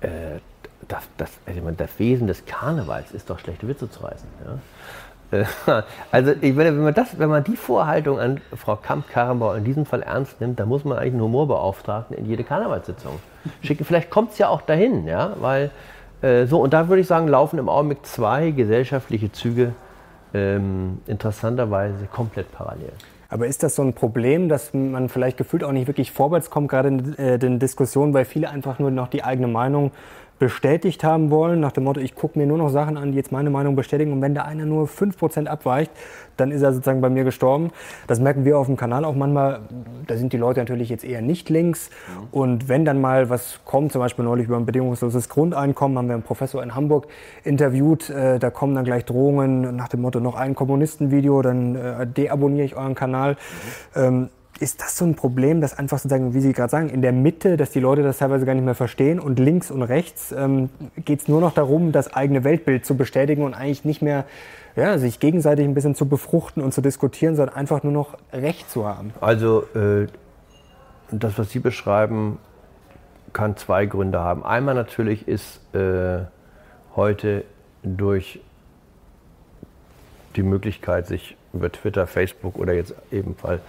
Äh, 0.00 0.40
das, 0.88 1.04
das, 1.16 1.30
also 1.46 1.60
das 1.76 1.98
Wesen 1.98 2.26
des 2.26 2.44
Karnevals 2.44 3.12
ist 3.12 3.30
doch 3.30 3.38
schlechte 3.38 3.68
Witze 3.68 3.90
zu 3.90 4.02
reißen. 4.02 4.28
Ja? 4.44 4.58
Äh, 5.38 5.44
also 6.10 6.32
ich 6.40 6.54
meine, 6.54 6.70
wenn 6.70 6.84
man, 6.84 6.94
das, 6.94 7.18
wenn 7.18 7.28
man 7.28 7.44
die 7.44 7.56
Vorhaltung 7.56 8.18
an 8.18 8.40
Frau 8.54 8.76
Kamp-Karrenbauer 8.76 9.56
in 9.56 9.64
diesem 9.64 9.86
Fall 9.86 10.02
ernst 10.02 10.40
nimmt, 10.40 10.58
dann 10.60 10.68
muss 10.68 10.84
man 10.84 10.98
eigentlich 10.98 11.14
einen 11.14 11.22
Humorbeauftragten 11.22 12.16
in 12.16 12.26
jede 12.26 12.44
Karnevalssitzung 12.44 13.18
schicken. 13.62 13.84
Vielleicht 13.84 14.10
kommt 14.10 14.32
es 14.32 14.38
ja 14.38 14.48
auch 14.48 14.62
dahin, 14.62 15.06
ja, 15.06 15.34
weil 15.40 15.70
äh, 16.20 16.46
so, 16.46 16.60
und 16.60 16.72
da 16.72 16.88
würde 16.88 17.00
ich 17.00 17.06
sagen, 17.06 17.28
laufen 17.28 17.58
im 17.58 17.68
Augenblick 17.68 18.04
zwei 18.06 18.50
gesellschaftliche 18.50 19.32
Züge 19.32 19.72
ähm, 20.34 21.00
interessanterweise 21.06 22.06
komplett 22.06 22.50
parallel. 22.52 22.92
Aber 23.32 23.46
ist 23.46 23.62
das 23.62 23.76
so 23.76 23.82
ein 23.82 23.94
Problem, 23.94 24.50
dass 24.50 24.74
man 24.74 25.08
vielleicht 25.08 25.38
gefühlt 25.38 25.64
auch 25.64 25.72
nicht 25.72 25.86
wirklich 25.86 26.12
vorwärts 26.12 26.50
kommt, 26.50 26.68
gerade 26.68 26.88
in 26.88 27.16
äh, 27.16 27.38
den 27.38 27.58
Diskussionen, 27.58 28.12
weil 28.12 28.26
viele 28.26 28.50
einfach 28.50 28.78
nur 28.78 28.90
noch 28.90 29.08
die 29.08 29.24
eigene 29.24 29.48
Meinung 29.48 29.90
bestätigt 30.38 31.04
haben 31.04 31.30
wollen, 31.30 31.60
nach 31.60 31.72
dem 31.72 31.84
Motto, 31.84 32.00
ich 32.00 32.14
gucke 32.14 32.38
mir 32.38 32.46
nur 32.46 32.58
noch 32.58 32.68
Sachen 32.68 32.96
an, 32.96 33.12
die 33.12 33.16
jetzt 33.16 33.30
meine 33.30 33.50
Meinung 33.50 33.76
bestätigen. 33.76 34.12
Und 34.12 34.22
wenn 34.22 34.34
da 34.34 34.42
einer 34.42 34.64
nur 34.64 34.86
5% 34.88 35.46
abweicht, 35.46 35.92
dann 36.36 36.50
ist 36.50 36.62
er 36.62 36.72
sozusagen 36.72 37.00
bei 37.00 37.10
mir 37.10 37.24
gestorben. 37.24 37.70
Das 38.06 38.18
merken 38.18 38.44
wir 38.44 38.58
auf 38.58 38.66
dem 38.66 38.76
Kanal 38.76 39.04
auch 39.04 39.14
manchmal. 39.14 39.60
Da 40.06 40.16
sind 40.16 40.32
die 40.32 40.36
Leute 40.38 40.60
natürlich 40.60 40.88
jetzt 40.88 41.04
eher 41.04 41.22
nicht 41.22 41.48
links. 41.48 41.90
Mhm. 41.90 42.28
Und 42.32 42.68
wenn 42.68 42.84
dann 42.84 43.00
mal 43.00 43.30
was 43.30 43.60
kommt, 43.64 43.92
zum 43.92 44.00
Beispiel 44.00 44.24
neulich 44.24 44.46
über 44.46 44.56
ein 44.56 44.66
bedingungsloses 44.66 45.28
Grundeinkommen, 45.28 45.96
haben 45.96 46.08
wir 46.08 46.14
einen 46.14 46.22
Professor 46.22 46.62
in 46.62 46.74
Hamburg 46.74 47.06
interviewt. 47.44 48.10
Äh, 48.10 48.38
da 48.38 48.50
kommen 48.50 48.74
dann 48.74 48.84
gleich 48.84 49.04
Drohungen 49.04 49.76
nach 49.76 49.88
dem 49.88 50.00
Motto, 50.00 50.20
noch 50.20 50.34
ein 50.34 50.54
Kommunistenvideo, 50.54 51.42
dann 51.42 51.76
äh, 51.76 52.06
deabonniere 52.06 52.64
ich 52.64 52.76
euren 52.76 52.94
Kanal. 52.94 53.36
Mhm. 53.94 54.02
Ähm, 54.02 54.28
ist 54.62 54.80
das 54.80 54.96
so 54.96 55.04
ein 55.04 55.16
Problem, 55.16 55.60
dass 55.60 55.76
einfach 55.76 55.98
sozusagen, 55.98 56.34
wie 56.34 56.40
Sie 56.40 56.52
gerade 56.52 56.70
sagen, 56.70 56.88
in 56.88 57.02
der 57.02 57.12
Mitte, 57.12 57.56
dass 57.56 57.70
die 57.70 57.80
Leute 57.80 58.04
das 58.04 58.18
teilweise 58.18 58.46
gar 58.46 58.54
nicht 58.54 58.64
mehr 58.64 58.76
verstehen 58.76 59.18
und 59.18 59.40
links 59.40 59.72
und 59.72 59.82
rechts 59.82 60.30
ähm, 60.30 60.70
geht 61.04 61.22
es 61.22 61.28
nur 61.28 61.40
noch 61.40 61.52
darum, 61.52 61.90
das 61.90 62.14
eigene 62.14 62.44
Weltbild 62.44 62.86
zu 62.86 62.96
bestätigen 62.96 63.42
und 63.42 63.54
eigentlich 63.54 63.84
nicht 63.84 64.02
mehr 64.02 64.24
ja, 64.76 64.98
sich 64.98 65.18
gegenseitig 65.18 65.66
ein 65.66 65.74
bisschen 65.74 65.96
zu 65.96 66.08
befruchten 66.08 66.62
und 66.62 66.72
zu 66.72 66.80
diskutieren, 66.80 67.34
sondern 67.34 67.56
einfach 67.56 67.82
nur 67.82 67.92
noch 67.92 68.16
Recht 68.32 68.70
zu 68.70 68.86
haben? 68.86 69.12
Also 69.20 69.64
äh, 69.74 70.06
das, 71.10 71.36
was 71.38 71.50
Sie 71.50 71.58
beschreiben, 71.58 72.38
kann 73.32 73.56
zwei 73.56 73.86
Gründe 73.86 74.20
haben. 74.20 74.44
Einmal 74.44 74.76
natürlich 74.76 75.26
ist 75.26 75.60
äh, 75.74 76.20
heute 76.94 77.44
durch 77.82 78.40
die 80.36 80.44
Möglichkeit, 80.44 81.08
sich 81.08 81.36
über 81.52 81.70
Twitter, 81.70 82.06
Facebook 82.06 82.58
oder 82.58 82.72
jetzt 82.72 82.94
ebenfalls 83.10 83.60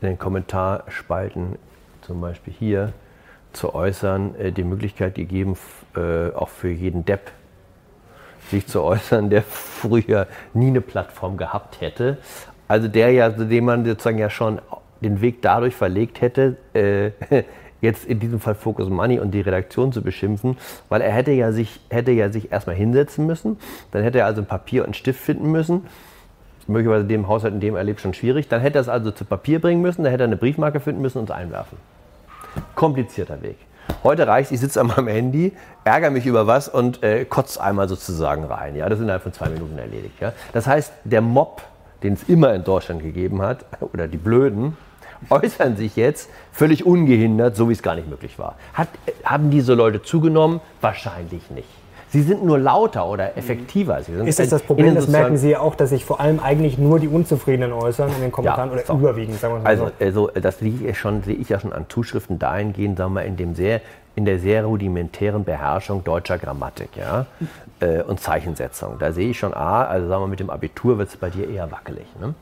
in 0.00 0.08
den 0.08 0.18
Kommentarspalten, 0.18 1.56
zum 2.02 2.20
Beispiel 2.20 2.52
hier, 2.58 2.92
zu 3.52 3.74
äußern, 3.74 4.34
äh, 4.36 4.52
die 4.52 4.64
Möglichkeit 4.64 5.14
gegeben, 5.14 5.56
äh, 5.96 6.30
auch 6.32 6.48
für 6.48 6.68
jeden 6.68 7.04
Depp 7.04 7.32
sich 8.50 8.66
zu 8.66 8.82
äußern, 8.82 9.30
der 9.30 9.42
früher 9.42 10.26
nie 10.54 10.68
eine 10.68 10.80
Plattform 10.80 11.36
gehabt 11.36 11.80
hätte. 11.80 12.18
Also 12.66 12.88
der 12.88 13.12
ja, 13.12 13.30
dem 13.30 13.64
man 13.64 13.84
sozusagen 13.84 14.18
ja 14.18 14.30
schon 14.30 14.60
den 15.00 15.20
Weg 15.20 15.42
dadurch 15.42 15.74
verlegt 15.74 16.20
hätte, 16.20 16.56
äh, 16.74 17.10
jetzt 17.80 18.04
in 18.04 18.18
diesem 18.18 18.40
Fall 18.40 18.54
Focus 18.54 18.88
Money 18.88 19.20
und 19.20 19.30
die 19.30 19.40
Redaktion 19.40 19.92
zu 19.92 20.02
beschimpfen, 20.02 20.56
weil 20.88 21.00
er 21.00 21.12
hätte 21.12 21.30
ja 21.30 21.52
sich, 21.52 21.80
hätte 21.90 22.10
ja 22.10 22.30
sich 22.30 22.50
erstmal 22.50 22.76
hinsetzen 22.76 23.26
müssen, 23.26 23.58
dann 23.92 24.02
hätte 24.02 24.18
er 24.18 24.26
also 24.26 24.42
ein 24.42 24.46
Papier 24.46 24.82
und 24.82 24.86
einen 24.86 24.94
Stift 24.94 25.20
finden 25.20 25.50
müssen, 25.50 25.86
möglicherweise 26.68 27.06
dem 27.06 27.28
Haushalt, 27.28 27.54
in 27.54 27.60
dem 27.60 27.76
er 27.76 27.84
lebt, 27.84 28.00
schon 28.00 28.14
schwierig, 28.14 28.48
dann 28.48 28.60
hätte 28.60 28.78
er 28.78 28.82
es 28.82 28.88
also 28.88 29.10
zu 29.10 29.24
Papier 29.24 29.60
bringen 29.60 29.82
müssen, 29.82 30.04
dann 30.04 30.12
hätte 30.12 30.24
er 30.24 30.28
eine 30.28 30.36
Briefmarke 30.36 30.80
finden 30.80 31.02
müssen 31.02 31.18
und 31.18 31.24
es 31.24 31.30
einwerfen. 31.30 31.78
Komplizierter 32.74 33.42
Weg. 33.42 33.56
Heute 34.04 34.26
reicht, 34.26 34.52
ich 34.52 34.60
sitze 34.60 34.80
an 34.82 34.88
meinem 34.88 35.08
Handy, 35.08 35.52
ärgere 35.84 36.10
mich 36.10 36.26
über 36.26 36.46
was 36.46 36.68
und 36.68 37.02
äh, 37.02 37.24
kotze 37.24 37.62
einmal 37.62 37.88
sozusagen 37.88 38.44
rein. 38.44 38.76
Ja, 38.76 38.88
das 38.88 38.98
ist 38.98 39.02
innerhalb 39.02 39.22
von 39.22 39.32
zwei 39.32 39.48
Minuten 39.48 39.78
erledigt. 39.78 40.20
Ja. 40.20 40.32
Das 40.52 40.66
heißt, 40.66 40.92
der 41.04 41.20
Mob, 41.20 41.62
den 42.02 42.12
es 42.12 42.24
immer 42.24 42.54
in 42.54 42.64
Deutschland 42.64 43.02
gegeben 43.02 43.42
hat, 43.42 43.64
oder 43.92 44.06
die 44.06 44.18
Blöden, 44.18 44.76
äußern 45.30 45.76
sich 45.76 45.96
jetzt 45.96 46.30
völlig 46.52 46.86
ungehindert, 46.86 47.56
so 47.56 47.68
wie 47.68 47.72
es 47.72 47.82
gar 47.82 47.96
nicht 47.96 48.08
möglich 48.08 48.38
war. 48.38 48.54
Hat, 48.74 48.88
haben 49.24 49.50
diese 49.50 49.74
Leute 49.74 50.02
zugenommen? 50.02 50.60
Wahrscheinlich 50.80 51.50
nicht. 51.50 51.68
Sie 52.10 52.22
sind 52.22 52.42
nur 52.42 52.58
lauter 52.58 53.06
oder 53.06 53.36
effektiver. 53.36 53.98
ist 53.98 54.38
das 54.38 54.48
das 54.48 54.62
Problem? 54.62 54.94
Das 54.94 55.08
merken 55.08 55.36
Sie 55.36 55.56
auch, 55.56 55.74
dass 55.74 55.90
sich 55.90 56.04
vor 56.04 56.20
allem 56.20 56.40
eigentlich 56.40 56.78
nur 56.78 56.98
die 56.98 57.08
Unzufriedenen 57.08 57.72
äußern 57.72 58.10
in 58.14 58.22
den 58.22 58.32
Kommentaren 58.32 58.70
ja, 58.70 58.76
oder 58.76 58.84
so. 58.86 58.94
überwiegend, 58.94 59.38
sagen 59.38 59.54
wir 59.54 59.60
mal 59.60 59.68
also, 59.68 59.86
so. 59.86 59.92
Also, 60.00 60.30
das 60.40 60.58
sehe 60.58 60.72
ich, 60.72 60.98
schon, 60.98 61.22
sehe 61.22 61.34
ich 61.34 61.50
ja 61.50 61.60
schon 61.60 61.72
an 61.72 61.84
Zuschriften 61.88 62.38
dahingehend, 62.38 62.96
sagen 62.96 63.12
wir, 63.12 63.24
in, 63.24 63.36
dem 63.36 63.54
sehr, 63.54 63.82
in 64.16 64.24
der 64.24 64.38
sehr 64.38 64.64
rudimentären 64.64 65.44
Beherrschung 65.44 66.02
deutscher 66.02 66.38
Grammatik 66.38 66.96
ja, 66.96 67.26
äh, 67.80 68.02
und 68.02 68.20
Zeichensetzung. 68.20 68.96
Da 68.98 69.12
sehe 69.12 69.30
ich 69.30 69.38
schon, 69.38 69.52
ah, 69.52 69.84
also 69.84 70.08
sagen 70.08 70.22
wir, 70.22 70.28
mit 70.28 70.40
dem 70.40 70.48
Abitur 70.48 70.96
wird 70.96 71.10
es 71.10 71.16
bei 71.16 71.28
dir 71.28 71.50
eher 71.50 71.70
wackelig. 71.70 72.06
Ne? 72.18 72.34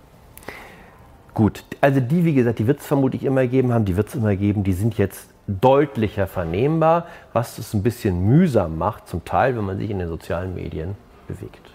Gut, 1.34 1.64
also 1.80 1.98
die, 2.00 2.24
wie 2.24 2.34
gesagt, 2.34 2.60
die 2.60 2.68
wird 2.68 2.80
es 2.80 2.86
vermutlich 2.86 3.24
immer 3.24 3.46
geben 3.48 3.72
haben, 3.72 3.84
die 3.84 3.96
wird 3.96 4.08
es 4.08 4.14
immer 4.14 4.36
geben, 4.36 4.62
die 4.62 4.72
sind 4.72 4.96
jetzt 4.96 5.28
deutlicher 5.46 6.26
vernehmbar, 6.26 7.06
was 7.32 7.58
es 7.58 7.72
ein 7.74 7.82
bisschen 7.82 8.24
mühsam 8.24 8.78
macht, 8.78 9.08
zum 9.08 9.24
Teil, 9.24 9.56
wenn 9.56 9.64
man 9.64 9.78
sich 9.78 9.90
in 9.90 9.98
den 9.98 10.08
sozialen 10.08 10.54
Medien 10.54 10.96
bewegt. 11.28 11.70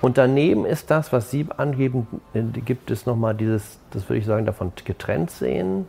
Und 0.00 0.16
daneben 0.16 0.64
ist 0.64 0.90
das, 0.90 1.12
was 1.12 1.30
Sie 1.30 1.46
angeben, 1.56 2.06
äh, 2.32 2.42
gibt 2.42 2.90
es 2.90 3.06
nochmal 3.06 3.34
dieses, 3.34 3.78
das 3.90 4.08
würde 4.08 4.18
ich 4.18 4.26
sagen, 4.26 4.46
davon 4.46 4.72
getrennt 4.84 5.30
sehen, 5.30 5.86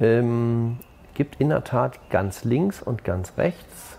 ähm, 0.00 0.78
gibt 1.14 1.40
in 1.40 1.50
der 1.50 1.64
Tat 1.64 1.98
ganz 2.10 2.44
links 2.44 2.82
und 2.82 3.04
ganz 3.04 3.34
rechts 3.36 3.98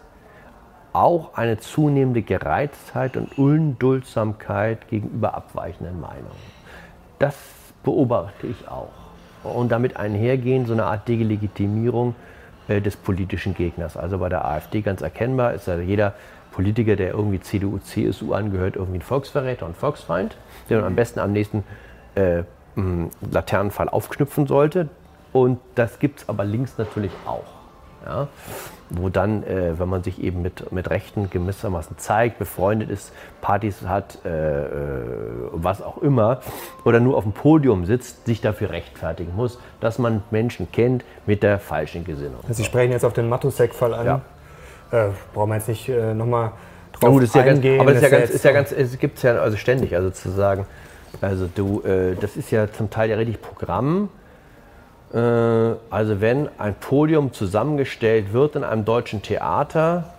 auch 0.91 1.35
eine 1.35 1.59
zunehmende 1.59 2.23
Gereiztheit 2.23 3.15
und 3.15 3.37
Unduldsamkeit 3.37 4.87
gegenüber 4.87 5.35
abweichenden 5.35 5.99
Meinungen. 5.99 6.59
Das 7.19 7.35
beobachte 7.83 8.47
ich 8.47 8.67
auch. 8.67 8.98
Und 9.43 9.71
damit 9.71 9.97
einhergehen 9.97 10.65
so 10.65 10.73
eine 10.73 10.85
Art 10.85 11.07
Delegitimierung 11.07 12.15
äh, 12.67 12.81
des 12.81 12.95
politischen 12.95 13.53
Gegners. 13.53 13.97
Also 13.97 14.17
bei 14.17 14.29
der 14.29 14.45
AfD 14.45 14.81
ganz 14.81 15.01
erkennbar 15.01 15.53
ist 15.53 15.67
ja 15.67 15.77
jeder 15.79 16.13
Politiker, 16.51 16.95
der 16.95 17.13
irgendwie 17.13 17.39
CDU, 17.39 17.77
CSU 17.79 18.33
angehört, 18.33 18.75
irgendwie 18.75 18.99
ein 18.99 19.03
Volksverräter 19.03 19.65
und 19.65 19.77
Volksfeind, 19.77 20.35
der 20.69 20.79
man 20.79 20.87
am 20.87 20.95
besten 20.95 21.19
am 21.19 21.31
nächsten 21.31 21.63
äh, 22.15 22.43
Laternenfall 23.31 23.89
aufknüpfen 23.89 24.47
sollte. 24.47 24.89
Und 25.31 25.59
das 25.75 25.99
gibt 25.99 26.21
es 26.21 26.29
aber 26.29 26.43
links 26.43 26.77
natürlich 26.77 27.11
auch. 27.25 27.58
Ja? 28.05 28.27
Wo 28.89 29.09
dann, 29.09 29.43
äh, 29.43 29.77
wenn 29.77 29.87
man 29.89 30.03
sich 30.03 30.21
eben 30.21 30.41
mit, 30.41 30.71
mit 30.71 30.89
Rechten 30.89 31.29
gewissermaßen 31.29 31.97
zeigt, 31.97 32.39
befreundet 32.39 32.89
ist, 32.89 33.11
Partys 33.41 33.83
hat, 33.83 34.19
äh, 34.25 34.29
äh, 34.29 34.67
was 35.51 35.81
auch 35.81 35.99
immer, 35.99 36.41
oder 36.85 36.99
nur 36.99 37.17
auf 37.17 37.23
dem 37.23 37.33
Podium 37.33 37.85
sitzt, 37.85 38.25
sich 38.25 38.41
dafür 38.41 38.71
rechtfertigen 38.71 39.35
muss, 39.35 39.59
dass 39.79 39.99
man 39.99 40.23
Menschen 40.31 40.71
kennt 40.71 41.03
mit 41.25 41.43
der 41.43 41.59
falschen 41.59 42.03
Gesinnung. 42.03 42.39
Sie 42.49 42.63
sprechen 42.63 42.91
jetzt 42.91 43.05
auf 43.05 43.13
den 43.13 43.29
Matusek-Fall 43.29 43.93
an. 43.93 44.05
Ja. 44.05 44.21
Äh, 44.91 45.09
brauchen 45.33 45.49
wir 45.49 45.55
jetzt 45.55 45.67
nicht 45.67 45.87
äh, 45.87 46.13
nochmal 46.13 46.51
drauf 46.93 47.03
ja, 47.03 47.09
gut, 47.09 47.23
ist 47.23 47.35
eingehen. 47.35 47.77
Ja 47.77 47.83
ganz, 47.83 47.89
aber 47.89 47.91
es 47.91 47.97
ist 47.97 48.11
ja 48.11 48.17
ganz, 48.19 48.29
ist 48.31 48.45
ja 48.45 48.51
ganz, 48.51 48.71
es 48.71 48.99
gibt 48.99 49.17
es 49.17 49.23
ja 49.23 49.35
also 49.39 49.57
ständig, 49.57 49.95
also 49.95 50.09
zu 50.09 50.31
sagen, 50.31 50.65
also 51.21 51.47
du, 51.53 51.81
äh, 51.81 52.15
das 52.19 52.37
ist 52.37 52.51
ja 52.51 52.71
zum 52.71 52.89
Teil 52.89 53.09
ja 53.09 53.17
richtig 53.17 53.41
Programm 53.41 54.09
also 55.11 56.21
wenn 56.21 56.49
ein 56.59 56.75
Podium 56.75 57.33
zusammengestellt 57.33 58.31
wird 58.31 58.55
in 58.55 58.63
einem 58.63 58.85
deutschen 58.85 59.21
Theater, 59.21 60.13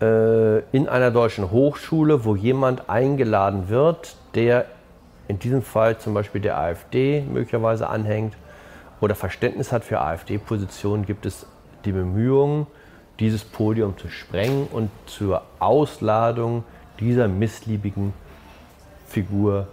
äh, 0.00 0.60
in 0.74 0.88
einer 0.88 1.10
deutschen 1.10 1.50
Hochschule, 1.50 2.24
wo 2.24 2.34
jemand 2.34 2.88
eingeladen 2.88 3.68
wird, 3.68 4.16
der 4.34 4.64
in 5.28 5.38
diesem 5.38 5.62
Fall 5.62 5.98
zum 5.98 6.14
Beispiel 6.14 6.40
der 6.40 6.58
AfD 6.58 7.22
möglicherweise 7.22 7.88
anhängt 7.88 8.34
oder 9.00 9.14
Verständnis 9.14 9.70
hat 9.70 9.84
für 9.84 10.00
AfD-Positionen, 10.00 11.04
gibt 11.04 11.26
es 11.26 11.46
die 11.84 11.92
Bemühungen, 11.92 12.66
dieses 13.18 13.44
Podium 13.44 13.98
zu 13.98 14.08
sprengen 14.08 14.66
und 14.72 14.90
zur 15.06 15.42
Ausladung 15.58 16.64
dieser 16.98 17.28
missliebigen 17.28 18.14
Figur 19.06 19.68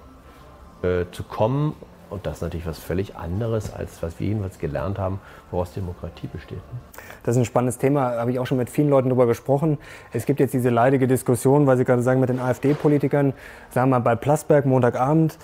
äh, 0.81 1.05
zu 1.11 1.23
kommen 1.23 1.73
und 2.09 2.25
das 2.25 2.37
ist 2.37 2.41
natürlich 2.41 2.65
was 2.65 2.79
völlig 2.79 3.15
anderes, 3.15 3.73
als 3.73 4.01
was 4.01 4.19
wir 4.19 4.27
jedenfalls 4.27 4.59
gelernt 4.59 4.97
haben, 4.97 5.19
woraus 5.51 5.73
Demokratie 5.73 6.27
besteht. 6.27 6.57
Ne? 6.57 6.79
Das 7.23 7.35
ist 7.35 7.41
ein 7.41 7.45
spannendes 7.45 7.77
Thema, 7.77 8.11
habe 8.17 8.31
ich 8.31 8.39
auch 8.39 8.45
schon 8.45 8.57
mit 8.57 8.69
vielen 8.69 8.89
Leuten 8.89 9.09
darüber 9.09 9.27
gesprochen. 9.27 9.77
Es 10.13 10.25
gibt 10.25 10.39
jetzt 10.39 10.53
diese 10.53 10.69
leidige 10.69 11.07
Diskussion, 11.07 11.67
weil 11.67 11.77
Sie 11.77 11.85
gerade 11.85 12.01
sagen, 12.01 12.19
mit 12.19 12.29
den 12.29 12.39
AfD-Politikern, 12.39 13.33
sagen 13.71 13.89
wir 13.89 13.99
mal 13.99 14.03
bei 14.03 14.15
Plasberg 14.15 14.65
Montagabend, 14.65 15.37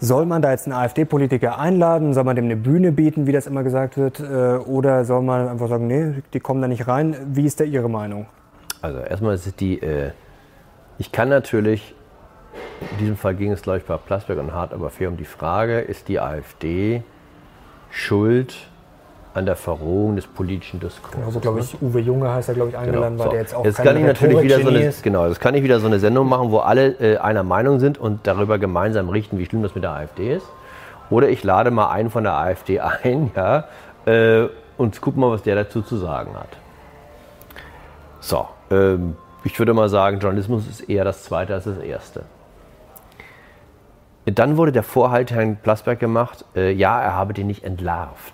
soll 0.00 0.26
man 0.26 0.42
da 0.42 0.50
jetzt 0.50 0.66
einen 0.66 0.74
AfD-Politiker 0.74 1.58
einladen? 1.58 2.12
Soll 2.14 2.24
man 2.24 2.36
dem 2.36 2.46
eine 2.46 2.56
Bühne 2.56 2.92
bieten, 2.92 3.26
wie 3.26 3.32
das 3.32 3.46
immer 3.46 3.62
gesagt 3.62 3.96
wird? 3.96 4.20
Äh, 4.20 4.58
oder 4.58 5.04
soll 5.04 5.22
man 5.22 5.48
einfach 5.48 5.68
sagen, 5.68 5.86
nee, 5.86 6.22
die 6.32 6.40
kommen 6.40 6.60
da 6.60 6.68
nicht 6.68 6.86
rein? 6.86 7.16
Wie 7.32 7.44
ist 7.44 7.60
da 7.60 7.64
Ihre 7.64 7.88
Meinung? 7.88 8.26
Also 8.82 8.98
erstmal 8.98 9.34
ist 9.34 9.60
die, 9.60 9.80
äh, 9.80 10.10
ich 10.98 11.10
kann 11.12 11.28
natürlich 11.28 11.94
in 12.92 12.98
diesem 12.98 13.16
Fall 13.16 13.34
ging 13.34 13.52
es, 13.52 13.62
glaube 13.62 13.78
ich, 13.78 13.84
bei 13.84 13.96
Plasberg 13.96 14.38
und 14.38 14.52
Hart 14.52 14.72
aber 14.72 14.90
fair 14.90 15.08
um 15.08 15.16
die 15.16 15.24
Frage, 15.24 15.80
ist 15.80 16.08
die 16.08 16.20
AfD 16.20 17.02
schuld 17.90 18.56
an 19.34 19.46
der 19.46 19.56
Verrohung 19.56 20.16
des 20.16 20.26
politischen 20.26 20.80
Diskurses? 20.80 21.18
Genau, 21.18 21.34
wo, 21.34 21.40
glaube 21.40 21.60
ich, 21.60 21.82
Uwe 21.82 22.00
Junge 22.00 22.30
heißt 22.30 22.48
er, 22.48 22.54
glaube 22.54 22.70
ich, 22.70 22.76
eingeladen 22.76 23.16
genau, 23.16 23.24
war, 23.24 23.30
der 23.32 23.40
jetzt 23.40 23.54
auch 23.54 23.64
jetzt 23.64 23.82
kann 23.82 23.96
ich 23.96 24.04
natürlich 24.04 24.42
wieder 24.42 24.60
so 24.60 24.68
eine, 24.68 24.92
Genau, 25.02 25.28
das 25.28 25.40
kann 25.40 25.54
ich 25.54 25.62
wieder 25.62 25.80
so 25.80 25.86
eine 25.86 25.98
Sendung 25.98 26.28
machen, 26.28 26.50
wo 26.50 26.58
alle 26.58 26.92
äh, 27.00 27.18
einer 27.18 27.42
Meinung 27.42 27.80
sind 27.80 27.98
und 27.98 28.26
darüber 28.26 28.58
gemeinsam 28.58 29.08
richten, 29.08 29.38
wie 29.38 29.46
schlimm 29.46 29.62
das 29.62 29.74
mit 29.74 29.82
der 29.82 29.90
AfD 29.90 30.34
ist. 30.34 30.46
Oder 31.10 31.28
ich 31.28 31.42
lade 31.42 31.70
mal 31.70 31.90
einen 31.90 32.10
von 32.10 32.22
der 32.24 32.34
AfD 32.34 32.80
ein, 33.02 33.32
ja, 33.34 33.64
äh, 34.06 34.48
und 34.76 35.00
guck 35.00 35.16
mal, 35.16 35.30
was 35.30 35.42
der 35.42 35.56
dazu 35.56 35.82
zu 35.82 35.96
sagen 35.96 36.34
hat. 36.34 36.48
So, 38.20 38.46
ähm, 38.70 39.16
ich 39.42 39.58
würde 39.58 39.74
mal 39.74 39.88
sagen, 39.88 40.18
Journalismus 40.18 40.66
ist 40.66 40.88
eher 40.88 41.04
das 41.04 41.24
Zweite 41.24 41.54
als 41.54 41.64
das 41.64 41.78
Erste. 41.78 42.22
Dann 44.26 44.56
wurde 44.56 44.72
der 44.72 44.82
Vorhalt 44.82 45.30
Herrn 45.30 45.56
Plasberg 45.56 46.00
gemacht, 46.00 46.44
äh, 46.56 46.72
ja, 46.72 47.00
er 47.00 47.14
habe 47.14 47.34
den 47.34 47.46
nicht 47.46 47.64
entlarvt. 47.64 48.32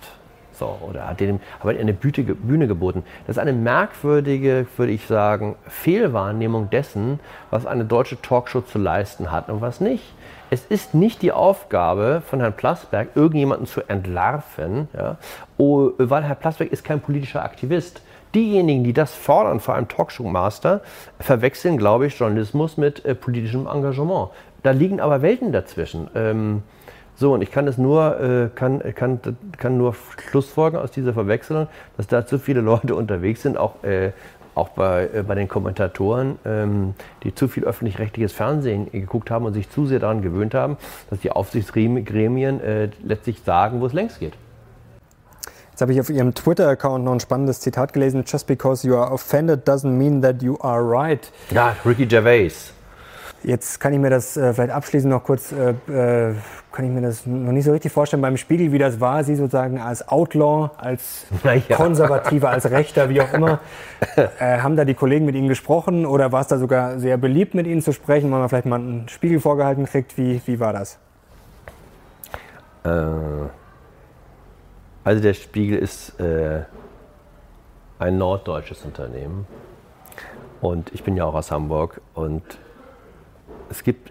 So, 0.53 0.79
oder 0.89 1.09
hat 1.09 1.21
dem 1.21 1.41
aber 1.59 1.71
eine 1.71 1.95
Bühne, 1.95 2.35
Bühne 2.35 2.69
geboten. 2.69 3.03
Das 3.27 3.37
ist 3.37 3.41
eine 3.41 3.55
merkwürdige, 3.55 4.67
würde 4.77 4.93
ich 4.93 5.07
sagen, 5.07 5.57
Fehlwahrnehmung 5.67 6.69
dessen, 6.69 7.19
was 7.49 7.65
eine 7.65 7.87
deutsche 7.87 8.21
Talkshow 8.21 8.61
zu 8.61 8.79
leisten 8.79 9.33
hat 9.33 9.49
und 9.49 9.63
was 9.63 9.81
nicht. 9.81 10.05
Es 10.51 10.67
ist 10.67 10.95
nicht 10.95 11.23
die 11.23 11.33
Aufgabe 11.33 12.23
von 12.27 12.41
Herrn 12.41 12.53
Plasberg, 12.53 13.09
irgendjemanden 13.15 13.67
zu 13.67 13.89
entlarven, 13.89 14.89
ja, 14.97 15.17
oh, 15.57 15.93
weil 15.97 16.25
Herr 16.25 16.35
Plasberg 16.35 16.71
ist 16.73 16.85
kein 16.85 17.01
politischer 17.01 17.43
Aktivist. 17.43 18.03
Diejenigen, 18.35 18.85
die 18.85 18.93
das 18.93 19.13
fordern, 19.13 19.61
vor 19.61 19.75
allem 19.75 19.89
Talkshow-Master, 19.89 20.83
verwechseln, 21.19 21.79
glaube 21.79 22.07
ich, 22.07 22.19
Journalismus 22.19 22.77
mit 22.77 23.05
äh, 23.05 23.15
politischem 23.15 23.67
Engagement. 23.67 24.29
Da 24.63 24.71
liegen 24.73 25.01
aber 25.01 25.23
Welten 25.23 25.53
dazwischen. 25.53 26.09
Ähm, 26.15 26.63
So, 27.17 27.35
und 27.35 27.43
ich 27.43 27.51
kann 27.51 27.69
es 27.69 27.77
nur, 27.77 28.19
äh, 28.19 28.49
kann, 28.55 28.81
kann, 28.95 29.21
kann 29.59 29.77
nur 29.77 29.95
Schlussfolgern 30.31 30.81
aus 30.81 30.91
dieser 30.91 31.13
Verwechslung, 31.13 31.67
dass 31.99 32.07
da 32.07 32.25
zu 32.25 32.39
viele 32.39 32.63
Leute 32.63 32.95
unterwegs 33.03 33.43
sind, 33.43 33.59
auch, 33.59 33.85
äh, 33.85 34.13
auch 34.55 34.71
bei, 34.71 35.11
äh, 35.13 35.23
bei 35.23 35.35
den 35.35 35.47
Kommentatoren, 35.47 36.39
ähm, 36.47 36.95
die 37.23 37.35
zu 37.35 37.47
viel 37.49 37.65
öffentlich-rechtliches 37.65 38.33
Fernsehen 38.33 38.91
geguckt 38.91 39.31
haben 39.31 39.45
und 39.45 39.53
sich 39.53 39.69
zu 39.69 39.85
sehr 39.85 39.99
daran 39.99 40.23
gewöhnt 40.23 40.55
haben, 40.55 40.79
dass 41.11 41.21
die 41.21 41.31
Aufsichtsgremien 41.31 42.61
äh, 42.63 42.89
letztlich 43.05 43.43
sagen, 43.45 43.83
wo 43.83 43.87
es 43.87 43.93
längst 43.93 44.19
geht. 44.19 44.33
Jetzt 45.73 45.83
habe 45.83 45.93
ich 45.93 46.01
auf 46.01 46.09
Ihrem 46.09 46.33
Twitter-Account 46.35 47.05
noch 47.05 47.13
ein 47.13 47.21
spannendes 47.21 47.61
Zitat 47.61 47.93
gelesen. 47.93 48.25
Just 48.27 48.47
because 48.47 48.87
you 48.87 48.97
are 48.97 49.13
offended 49.13 49.69
doesn't 49.69 49.93
mean 49.93 50.23
that 50.23 50.43
you 50.43 50.57
are 50.63 50.81
right. 50.83 51.31
Ja, 51.51 51.77
Ricky 51.85 52.07
Gervais. 52.07 52.73
Jetzt 53.43 53.81
kann 53.81 53.95
ich 53.95 53.99
mir 53.99 54.11
das 54.11 54.37
äh, 54.37 54.53
vielleicht 54.53 54.73
abschließend 54.73 55.11
noch 55.11 55.25
kurz, 55.25 55.53
äh, 55.53 55.71
äh, 55.71 56.35
kann 56.73 56.85
ich 56.85 56.91
mir 56.91 57.01
das 57.01 57.25
noch 57.25 57.53
nicht 57.53 57.65
so 57.65 57.73
richtig 57.73 57.91
vorstellen 57.91 58.21
beim 58.21 58.37
Spiegel, 58.37 58.71
wie 58.73 58.79
das 58.79 59.01
war, 59.01 59.25
Sie 59.25 59.35
sozusagen 59.35 59.81
als 59.81 60.07
Outlaw, 60.07 60.71
als 60.77 61.27
ja. 61.45 61.77
Konservativer, 61.77 62.51
als 62.51 62.71
Rechter, 62.71 63.09
wie 63.09 63.21
auch 63.21 63.33
immer. 63.33 63.61
Äh, 64.39 64.59
haben 64.59 64.77
da 64.77 64.85
die 64.85 64.95
Kollegen 64.95 65.27
mit 65.27 65.35
Ihnen 65.35 65.49
gesprochen 65.49 66.07
oder 66.07 66.33
war 66.33 66.41
es 66.41 66.47
da 66.47 66.59
sogar 66.59 66.99
sehr 66.99 67.19
beliebt, 67.19 67.55
mit 67.55 67.67
Ihnen 67.67 67.83
zu 67.83 67.93
sprechen, 67.93 68.31
weil 68.31 68.41
man 68.41 68.49
vielleicht 68.49 68.67
mal 68.67 68.81
einen 68.81 69.09
Spiegel 69.09 69.41
vorgehalten 69.41 69.85
kriegt? 69.85 70.17
Wie, 70.17 70.41
wie 70.47 70.59
war 70.59 70.73
das? 70.73 70.99
Äh, 72.85 72.91
also 75.05 75.23
der 75.23 75.35
Spiegel 75.35 75.79
ist 75.79 76.19
äh, 76.19 76.63
ein 77.99 78.19
norddeutsches 78.19 78.85
Unternehmen 78.85 79.47
und 80.61 80.93
ich 80.95 81.05
bin 81.05 81.17
ja 81.17 81.25
auch 81.25 81.35
aus 81.35 81.51
Hamburg 81.51 82.01
und 82.15 82.43
es 83.71 83.83
gibt 83.83 84.11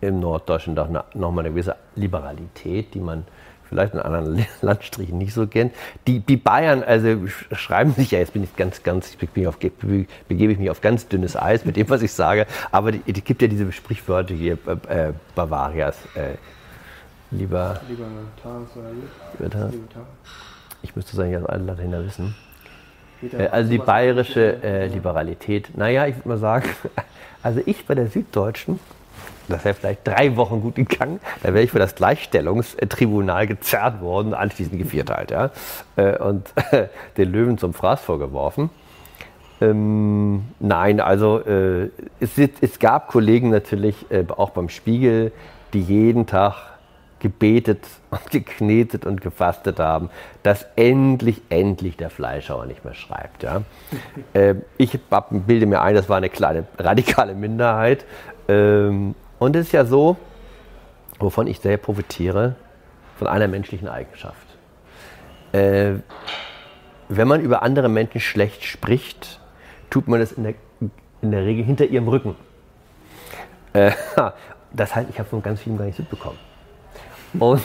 im 0.00 0.20
Norddeutschen 0.20 0.74
doch 0.74 0.88
nochmal 1.14 1.44
eine 1.44 1.50
gewisse 1.50 1.76
Liberalität, 1.94 2.94
die 2.94 3.00
man 3.00 3.24
vielleicht 3.68 3.94
in 3.94 4.00
anderen 4.00 4.44
Landstrichen 4.60 5.16
nicht 5.16 5.32
so 5.32 5.46
kennt. 5.46 5.72
Die, 6.06 6.20
die 6.20 6.36
Bayern, 6.36 6.82
also 6.82 7.26
schreiben 7.52 7.92
sich 7.92 8.10
ja, 8.10 8.18
jetzt 8.18 8.32
bin 8.32 8.44
ich 8.44 8.54
ganz, 8.56 8.82
ganz, 8.82 9.16
ich 9.18 9.48
auf, 9.48 9.58
begebe 9.58 10.52
ich 10.52 10.58
mich 10.58 10.70
auf 10.70 10.80
ganz 10.80 11.08
dünnes 11.08 11.36
Eis 11.36 11.64
mit 11.64 11.76
dem, 11.76 11.88
was 11.88 12.02
ich 12.02 12.12
sage, 12.12 12.46
aber 12.70 12.92
die 12.92 13.00
gibt 13.12 13.42
ja 13.42 13.48
diese 13.48 13.70
Sprichwörter 13.72 14.34
hier, 14.34 14.58
äh, 14.88 15.08
äh 15.08 15.12
Bavarias, 15.34 15.96
äh, 16.14 16.34
lieber, 17.30 17.80
lieber 17.88 18.04
Tag, 19.50 19.72
ich 20.82 20.96
müsste 20.96 21.16
sagen, 21.16 21.32
ja, 21.32 21.44
alle 21.44 21.64
Lateiner 21.64 22.04
wissen. 22.04 22.34
Äh, 23.32 23.46
also 23.46 23.70
die 23.70 23.78
bayerische 23.78 24.62
äh, 24.62 24.88
Liberalität, 24.88 25.70
naja, 25.76 26.06
ich 26.06 26.16
würde 26.16 26.28
mal 26.28 26.38
sagen, 26.38 26.68
also 27.42 27.60
ich 27.64 27.86
bei 27.86 27.94
der 27.94 28.08
Süddeutschen, 28.08 28.78
das 29.48 29.64
wäre 29.64 29.74
vielleicht 29.74 30.06
drei 30.06 30.36
Wochen 30.36 30.60
gut 30.60 30.76
gegangen, 30.76 31.20
da 31.42 31.52
wäre 31.52 31.64
ich 31.64 31.70
für 31.70 31.78
das 31.78 31.94
Gleichstellungstribunal 31.94 33.46
gezerrt 33.46 34.00
worden, 34.00 34.34
anschließend 34.34 34.78
gevierteilt, 34.78 35.30
ja, 35.30 35.50
äh, 35.96 36.16
und 36.18 36.52
den 37.16 37.32
Löwen 37.32 37.58
zum 37.58 37.74
Fraß 37.74 38.00
vorgeworfen. 38.00 38.70
Ähm, 39.60 40.42
nein, 40.58 41.00
also 41.00 41.40
äh, 41.40 41.90
es, 42.20 42.78
gab 42.78 43.08
Kollegen 43.08 43.50
natürlich, 43.50 44.10
äh, 44.10 44.24
auch 44.28 44.50
beim 44.50 44.68
Spiegel, 44.68 45.32
die 45.72 45.82
jeden 45.82 46.26
Tag 46.26 46.71
gebetet 47.22 47.86
und 48.10 48.30
geknetet 48.30 49.06
und 49.06 49.22
gefastet 49.22 49.78
haben, 49.78 50.10
dass 50.42 50.66
endlich, 50.76 51.40
endlich 51.48 51.96
der 51.96 52.10
Fleischhauer 52.10 52.66
nicht 52.66 52.84
mehr 52.84 52.94
schreibt. 52.94 53.44
Ja. 53.44 53.62
äh, 54.34 54.56
ich 54.76 54.98
bilde 55.30 55.66
mir 55.66 55.80
ein, 55.80 55.94
das 55.94 56.08
war 56.08 56.18
eine 56.18 56.28
kleine 56.28 56.66
radikale 56.76 57.34
Minderheit. 57.34 58.04
Ähm, 58.48 59.14
und 59.38 59.56
es 59.56 59.66
ist 59.66 59.72
ja 59.72 59.84
so, 59.84 60.16
wovon 61.18 61.46
ich 61.46 61.60
sehr 61.60 61.78
profitiere, 61.78 62.56
von 63.16 63.28
einer 63.28 63.46
menschlichen 63.46 63.88
Eigenschaft. 63.88 64.36
Äh, 65.52 65.94
wenn 67.08 67.28
man 67.28 67.40
über 67.40 67.62
andere 67.62 67.88
Menschen 67.88 68.20
schlecht 68.20 68.64
spricht, 68.64 69.40
tut 69.90 70.08
man 70.08 70.20
es 70.20 70.32
in 70.32 70.42
der, 70.44 70.54
in 71.20 71.30
der 71.30 71.44
Regel 71.44 71.64
hinter 71.64 71.84
ihrem 71.84 72.08
Rücken. 72.08 72.34
Äh, 73.74 73.92
das 74.72 74.94
heißt, 74.94 75.08
ich 75.10 75.18
habe 75.18 75.28
von 75.28 75.42
ganz 75.42 75.60
vielen 75.60 75.78
gar 75.78 75.84
nicht 75.84 75.98
mitbekommen. 75.98 76.38
Und 77.38 77.62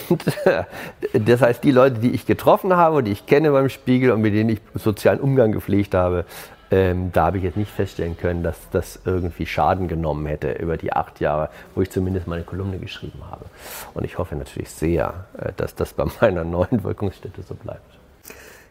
das 1.13 1.41
heißt, 1.41 1.63
die 1.63 1.71
Leute, 1.71 1.99
die 1.99 2.11
ich 2.11 2.25
getroffen 2.25 2.75
habe, 2.75 3.03
die 3.03 3.11
ich 3.11 3.25
kenne 3.25 3.51
beim 3.51 3.69
Spiegel 3.69 4.11
und 4.11 4.21
mit 4.21 4.33
denen 4.33 4.49
ich 4.49 4.61
sozialen 4.75 5.19
Umgang 5.19 5.51
gepflegt 5.51 5.93
habe, 5.93 6.25
ähm, 6.69 7.11
da 7.13 7.27
habe 7.27 7.37
ich 7.37 7.43
jetzt 7.43 7.55
nicht 7.55 7.71
feststellen 7.71 8.17
können, 8.17 8.43
dass 8.43 8.57
das 8.71 8.99
irgendwie 9.05 9.45
Schaden 9.45 9.87
genommen 9.87 10.25
hätte 10.25 10.51
über 10.51 10.75
die 10.75 10.91
acht 10.91 11.21
Jahre, 11.21 11.49
wo 11.75 11.81
ich 11.81 11.89
zumindest 11.89 12.27
meine 12.27 12.43
Kolumne 12.43 12.77
geschrieben 12.77 13.21
habe. 13.29 13.45
Und 13.93 14.03
ich 14.03 14.17
hoffe 14.17 14.35
natürlich 14.35 14.69
sehr, 14.69 15.25
äh, 15.37 15.53
dass 15.55 15.75
das 15.75 15.93
bei 15.93 16.05
meiner 16.21 16.43
neuen 16.43 16.83
Wirkungsstätte 16.83 17.41
so 17.41 17.55
bleibt. 17.55 17.97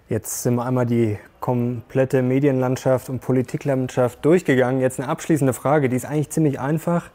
Jetzt 0.09 0.42
sind 0.42 0.55
wir 0.55 0.64
einmal 0.64 0.86
die 0.86 1.18
komplette 1.40 2.22
Medienlandschaft 2.22 3.09
und 3.09 3.20
Politiklandschaft 3.20 4.24
durchgegangen. 4.24 4.80
Jetzt 4.80 5.01
eine 5.01 5.09
abschließende 5.09 5.53
Frage, 5.53 5.88
die 5.88 5.97
ist 5.97 6.05
eigentlich 6.05 6.30
ziemlich 6.30 6.61
einfach 6.61 7.11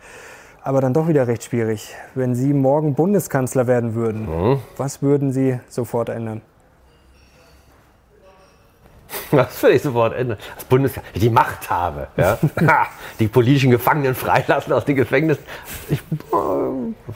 aber 0.63 0.81
dann 0.81 0.93
doch 0.93 1.07
wieder 1.07 1.27
recht 1.27 1.43
schwierig. 1.43 1.95
Wenn 2.15 2.35
Sie 2.35 2.53
morgen 2.53 2.95
Bundeskanzler 2.95 3.67
werden 3.67 3.95
würden, 3.95 4.25
mhm. 4.25 4.59
was 4.77 5.01
würden 5.01 5.31
Sie 5.31 5.59
sofort 5.69 6.09
ändern? 6.09 6.41
Was 9.31 9.61
würde 9.61 9.75
ich 9.75 9.81
sofort 9.81 10.13
ändern? 10.13 10.37
Als 10.55 10.63
Bundeskanzler, 10.65 11.19
die 11.19 11.29
Macht 11.29 11.69
habe, 11.69 12.07
ja? 12.15 12.37
die 13.19 13.27
politischen 13.27 13.69
Gefangenen 13.69 14.15
freilassen 14.15 14.71
aus 14.71 14.85
den 14.85 14.95
Gefängnissen. 14.95 15.43
Ich, 15.89 16.01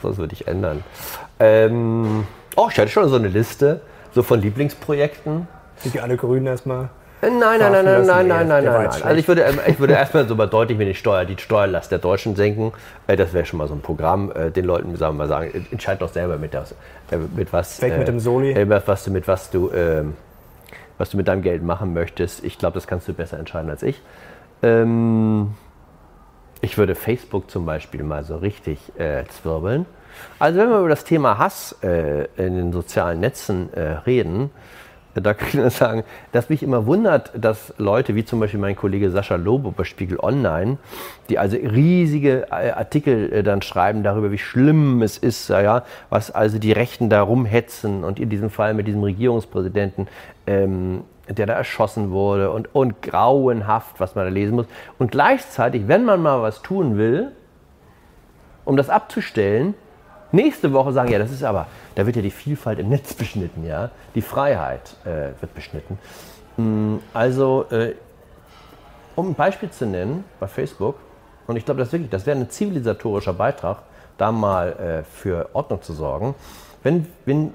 was 0.02 0.18
würde 0.18 0.34
ich 0.34 0.46
ändern? 0.46 0.84
Ähm, 1.38 2.26
oh, 2.54 2.68
ich 2.70 2.78
hatte 2.78 2.88
schon 2.88 3.08
so 3.08 3.16
eine 3.16 3.28
Liste 3.28 3.80
so 4.12 4.22
von 4.22 4.40
Lieblingsprojekten. 4.40 5.46
Sind 5.76 5.94
die 5.94 6.00
alle 6.00 6.16
grün 6.16 6.46
erstmal? 6.46 6.88
Äh, 7.22 7.30
nein, 7.30 7.58
nein, 7.58 7.72
nein, 7.72 7.84
nein, 7.84 8.06
nein, 8.06 8.28
nein, 8.28 8.48
nein, 8.48 8.64
nein. 8.64 8.64
nein. 8.64 9.02
Also 9.02 9.16
ich 9.16 9.26
würde, 9.26 9.42
ähm, 9.42 9.58
ich 9.66 9.78
würde 9.78 9.94
erstmal 9.94 10.28
sogar 10.28 10.46
deutlich 10.46 10.76
mit 10.76 10.86
den 10.86 10.94
Steuer, 10.94 11.24
die 11.24 11.36
Steuerlast 11.38 11.90
der 11.90 11.98
Deutschen 11.98 12.36
senken. 12.36 12.72
Äh, 13.06 13.16
das 13.16 13.32
wäre 13.32 13.46
schon 13.46 13.58
mal 13.58 13.68
so 13.68 13.74
ein 13.74 13.80
Programm, 13.80 14.30
äh, 14.32 14.50
den 14.50 14.66
Leuten 14.66 14.94
sagen 14.96 15.14
wir 15.16 15.26
mal 15.26 15.28
sagen, 15.28 15.66
entscheid 15.70 16.00
doch 16.02 16.12
selber 16.12 16.36
mit, 16.36 16.52
das, 16.52 16.74
mit 17.34 17.52
was. 17.52 17.80
Weg 17.80 17.98
mit 17.98 18.08
dem 18.08 18.20
Soli. 18.20 18.54
Was 18.86 19.04
du, 19.04 19.10
mit 19.10 19.26
was 19.28 19.50
du, 19.50 19.70
ähm, 19.72 20.14
was 20.98 21.10
du 21.10 21.16
mit 21.16 21.28
deinem 21.28 21.42
Geld 21.42 21.62
machen 21.62 21.94
möchtest. 21.94 22.44
Ich 22.44 22.58
glaube, 22.58 22.74
das 22.74 22.86
kannst 22.86 23.08
du 23.08 23.14
besser 23.14 23.38
entscheiden 23.38 23.70
als 23.70 23.82
ich. 23.82 24.00
Ähm, 24.62 25.54
ich 26.60 26.76
würde 26.76 26.94
Facebook 26.94 27.50
zum 27.50 27.64
Beispiel 27.66 28.02
mal 28.02 28.24
so 28.24 28.36
richtig 28.38 28.78
zwirbeln. 29.28 29.84
Also 30.38 30.58
wenn 30.58 30.70
wir 30.70 30.78
über 30.78 30.88
das 30.88 31.04
Thema 31.04 31.36
Hass 31.36 31.76
in 31.82 32.26
den 32.36 32.72
sozialen 32.72 33.20
Netzen 33.20 33.68
reden, 34.06 34.50
da 35.20 35.34
kann 35.34 35.66
ich 35.66 35.72
sagen, 35.74 36.04
dass 36.32 36.48
mich 36.48 36.62
immer 36.62 36.86
wundert, 36.86 37.30
dass 37.34 37.72
Leute 37.78 38.14
wie 38.14 38.24
zum 38.24 38.40
Beispiel 38.40 38.60
mein 38.60 38.76
Kollege 38.76 39.10
Sascha 39.10 39.36
Lobo 39.36 39.70
bei 39.70 39.84
Spiegel 39.84 40.18
Online, 40.20 40.78
die 41.28 41.38
also 41.38 41.56
riesige 41.56 42.48
äh, 42.50 42.70
Artikel 42.70 43.32
äh, 43.32 43.42
dann 43.42 43.62
schreiben 43.62 44.02
darüber, 44.02 44.30
wie 44.30 44.38
schlimm 44.38 45.02
es 45.02 45.18
ist, 45.18 45.48
ja, 45.48 45.84
was 46.10 46.30
also 46.30 46.58
die 46.58 46.72
Rechten 46.72 47.08
da 47.08 47.22
rumhetzen 47.22 48.04
und 48.04 48.20
in 48.20 48.28
diesem 48.28 48.50
Fall 48.50 48.74
mit 48.74 48.86
diesem 48.86 49.02
Regierungspräsidenten, 49.02 50.08
ähm, 50.46 51.02
der 51.28 51.46
da 51.46 51.54
erschossen 51.54 52.10
wurde 52.10 52.50
und, 52.50 52.74
und 52.74 53.02
grauenhaft, 53.02 53.98
was 53.98 54.14
man 54.14 54.26
da 54.26 54.30
lesen 54.30 54.54
muss. 54.54 54.66
Und 54.98 55.10
gleichzeitig, 55.10 55.88
wenn 55.88 56.04
man 56.04 56.22
mal 56.22 56.42
was 56.42 56.62
tun 56.62 56.98
will, 56.98 57.32
um 58.64 58.76
das 58.76 58.90
abzustellen, 58.90 59.74
nächste 60.32 60.72
Woche 60.72 60.92
sagen, 60.92 61.10
ja, 61.10 61.18
das 61.18 61.30
ist 61.30 61.42
aber, 61.42 61.66
da 61.96 62.06
wird 62.06 62.16
ja 62.16 62.22
die 62.22 62.30
Vielfalt 62.30 62.78
im 62.78 62.88
Netz 62.88 63.14
beschnitten, 63.14 63.66
ja, 63.66 63.90
die 64.14 64.22
Freiheit 64.22 64.96
äh, 65.04 65.32
wird 65.40 65.54
beschnitten. 65.54 65.98
Mm, 66.56 66.96
also, 67.12 67.64
äh, 67.70 67.94
um 69.16 69.28
ein 69.30 69.34
Beispiel 69.34 69.70
zu 69.70 69.86
nennen, 69.86 70.24
bei 70.38 70.46
Facebook, 70.46 70.96
und 71.46 71.56
ich 71.56 71.64
glaube, 71.64 71.80
das 71.80 71.92
wirklich, 71.92 72.10
das 72.10 72.26
wäre 72.26 72.38
ein 72.38 72.48
zivilisatorischer 72.50 73.32
Beitrag, 73.32 73.78
da 74.18 74.30
mal 74.30 74.72
äh, 74.72 75.04
für 75.04 75.50
Ordnung 75.52 75.82
zu 75.82 75.92
sorgen. 75.92 76.34
Wenn, 76.82 77.06
wenn 77.24 77.52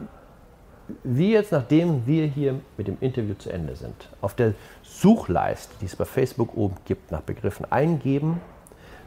wir 1.04 1.30
jetzt, 1.30 1.52
nachdem 1.52 2.06
wir 2.06 2.26
hier 2.26 2.60
mit 2.78 2.88
dem 2.88 2.98
Interview 3.00 3.36
zu 3.36 3.50
Ende 3.50 3.76
sind, 3.76 4.10
auf 4.22 4.34
der 4.34 4.54
Suchleiste, 4.84 5.74
die 5.82 5.86
es 5.86 5.96
bei 5.96 6.06
Facebook 6.06 6.56
oben 6.58 6.76
gibt, 6.86 7.12
nach 7.12 7.22
Begriffen 7.22 7.72
eingeben, 7.72 8.42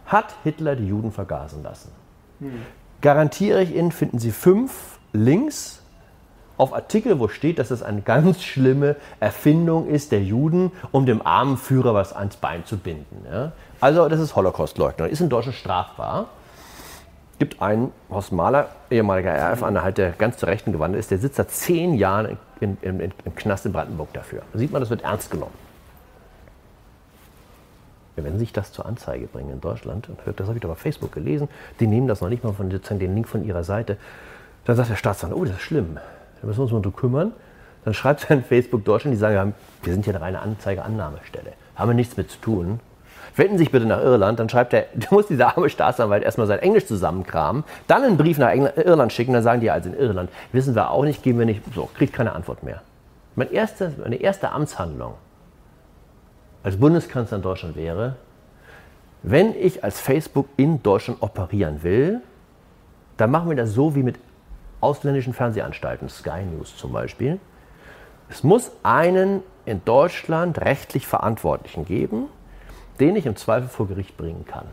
hat 0.06 0.34
Hitler 0.44 0.76
die 0.76 0.86
Juden 0.86 1.12
vergasen 1.12 1.62
lassen. 1.62 1.90
Hm 2.38 2.62
garantiere 3.04 3.62
ich 3.62 3.74
Ihnen, 3.76 3.92
finden 3.92 4.18
Sie 4.18 4.32
fünf 4.32 4.98
Links 5.14 5.80
auf 6.56 6.72
Artikel, 6.74 7.18
wo 7.18 7.28
steht, 7.28 7.58
dass 7.58 7.70
es 7.70 7.82
eine 7.82 8.02
ganz 8.02 8.42
schlimme 8.42 8.96
Erfindung 9.20 9.88
ist 9.88 10.12
der 10.12 10.22
Juden, 10.22 10.72
um 10.92 11.06
dem 11.06 11.24
armen 11.24 11.56
Führer 11.56 11.94
was 11.94 12.12
ans 12.12 12.36
Bein 12.36 12.64
zu 12.64 12.76
binden. 12.76 13.24
Ja? 13.30 13.52
Also 13.80 14.08
das 14.08 14.20
ist 14.20 14.36
Holocaustleugner, 14.36 15.08
ist 15.08 15.20
in 15.20 15.28
Deutschland 15.28 15.56
strafbar. 15.56 16.26
Gibt 17.38 17.60
einen 17.60 17.92
Horst 18.10 18.30
Mahler, 18.30 18.68
ehemaliger 18.90 19.32
RF-Anhalt, 19.32 19.98
der 19.98 20.10
ganz 20.12 20.36
zur 20.36 20.48
Rechten 20.48 20.70
gewandert 20.72 21.00
ist, 21.00 21.10
der 21.10 21.18
sitzt 21.18 21.36
seit 21.36 21.50
zehn 21.50 21.94
Jahren 21.94 22.38
in, 22.60 22.76
in, 22.80 23.00
in, 23.00 23.12
im 23.24 23.34
Knast 23.34 23.66
in 23.66 23.72
Brandenburg 23.72 24.12
dafür. 24.12 24.42
Da 24.52 24.58
sieht 24.58 24.70
man, 24.70 24.80
das 24.80 24.90
wird 24.90 25.02
ernst 25.02 25.30
genommen. 25.32 25.54
Wenn 28.16 28.38
sich 28.38 28.52
das 28.52 28.70
zur 28.70 28.86
Anzeige 28.86 29.26
bringen 29.26 29.50
in 29.50 29.60
Deutschland, 29.60 30.08
das 30.36 30.46
habe 30.46 30.56
ich 30.56 30.62
doch 30.62 30.68
bei 30.68 30.76
Facebook 30.76 31.10
gelesen, 31.10 31.48
die 31.80 31.88
nehmen 31.88 32.06
das 32.06 32.20
noch 32.20 32.28
nicht 32.28 32.44
mal 32.44 32.52
von 32.52 32.70
sozusagen 32.70 33.00
den 33.00 33.16
Link 33.16 33.26
von 33.26 33.44
ihrer 33.44 33.64
Seite, 33.64 33.96
Dann 34.64 34.76
sagt 34.76 34.90
der 34.90 34.96
Staatsanwalt, 34.96 35.40
oh, 35.40 35.44
das 35.44 35.56
ist 35.56 35.62
schlimm. 35.62 35.98
Da 36.40 36.46
müssen 36.46 36.58
wir 36.58 36.62
uns 36.64 36.72
mal 36.72 36.82
drum 36.82 36.96
kümmern. 36.96 37.32
Dann 37.84 37.94
schreibt 37.94 38.30
er 38.30 38.36
in 38.36 38.44
Facebook 38.44 38.84
Deutschland, 38.84 39.14
die 39.14 39.18
sagen, 39.18 39.54
wir 39.82 39.92
sind 39.92 40.04
hier 40.04 40.14
eine 40.14 40.24
reine 40.24 40.40
Anzeigeannahmestelle. 40.40 41.52
Haben 41.76 41.90
wir 41.90 41.94
nichts 41.94 42.16
mit 42.16 42.30
zu 42.30 42.38
tun. 42.38 42.80
Wenden 43.36 43.58
Sie 43.58 43.64
sich 43.64 43.72
bitte 43.72 43.86
nach 43.86 44.00
Irland, 44.00 44.38
dann 44.38 44.48
schreibt 44.48 44.72
er, 44.72 44.86
du 44.94 45.06
musst 45.10 45.28
dieser 45.28 45.56
arme 45.56 45.68
Staatsanwalt 45.68 46.22
erstmal 46.22 46.46
sein 46.46 46.60
Englisch 46.60 46.86
zusammenkramen, 46.86 47.64
dann 47.88 48.02
einen 48.02 48.16
Brief 48.16 48.38
nach 48.38 48.50
England, 48.50 48.76
Irland 48.76 49.12
schicken, 49.12 49.32
dann 49.32 49.42
sagen 49.42 49.60
die 49.60 49.70
also 49.70 49.88
in 49.88 49.96
Irland, 49.96 50.30
wissen 50.52 50.74
wir 50.74 50.90
auch 50.90 51.04
nicht, 51.04 51.22
gehen 51.22 51.38
wir 51.38 51.46
nicht, 51.46 51.62
so, 51.74 51.88
kriegt 51.94 52.12
keine 52.12 52.32
Antwort 52.32 52.62
mehr. 52.62 52.82
Mein 53.34 53.50
erste, 53.50 53.92
meine 54.00 54.16
erste 54.16 54.50
Amtshandlung 54.50 55.14
als 56.62 56.76
Bundeskanzler 56.76 57.38
in 57.38 57.42
Deutschland 57.42 57.76
wäre, 57.76 58.16
wenn 59.22 59.54
ich 59.54 59.82
als 59.82 60.00
Facebook 60.00 60.48
in 60.56 60.82
Deutschland 60.82 61.20
operieren 61.20 61.82
will, 61.82 62.20
dann 63.16 63.30
machen 63.30 63.48
wir 63.48 63.56
das 63.56 63.72
so 63.72 63.94
wie 63.94 64.02
mit 64.02 64.16
ausländischen 64.84 65.32
Fernsehanstalten, 65.32 66.08
Sky 66.08 66.42
News 66.44 66.76
zum 66.76 66.92
Beispiel. 66.92 67.40
Es 68.28 68.42
muss 68.42 68.70
einen 68.82 69.42
in 69.64 69.84
Deutschland 69.84 70.60
rechtlich 70.60 71.06
Verantwortlichen 71.06 71.84
geben, 71.84 72.26
den 73.00 73.16
ich 73.16 73.26
im 73.26 73.36
Zweifel 73.36 73.68
vor 73.68 73.88
Gericht 73.88 74.16
bringen 74.16 74.44
kann. 74.46 74.66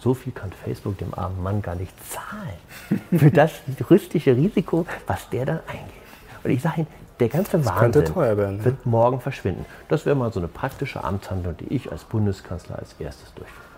So 0.00 0.14
viel 0.14 0.32
kann 0.32 0.50
Facebook 0.52 0.98
dem 0.98 1.14
armen 1.14 1.42
Mann 1.42 1.62
gar 1.62 1.74
nicht 1.74 1.92
zahlen 2.10 3.00
für 3.18 3.30
das 3.30 3.52
juristische 3.78 4.36
Risiko, 4.36 4.86
was 5.06 5.28
der 5.30 5.46
dann 5.46 5.60
eingeht. 5.66 5.94
Und 6.42 6.50
ich 6.50 6.62
sage 6.62 6.80
Ihnen, 6.82 6.86
der 7.20 7.28
ganze 7.28 7.64
Wahnsinn 7.66 8.16
werden, 8.16 8.64
wird 8.64 8.86
morgen 8.86 9.20
verschwinden. 9.20 9.66
Das 9.88 10.06
wäre 10.06 10.16
mal 10.16 10.32
so 10.32 10.40
eine 10.40 10.48
praktische 10.48 11.04
Amtshandlung, 11.04 11.54
die 11.58 11.74
ich 11.74 11.92
als 11.92 12.04
Bundeskanzler 12.04 12.78
als 12.78 12.94
erstes 12.98 13.32
durchführe. 13.34 13.69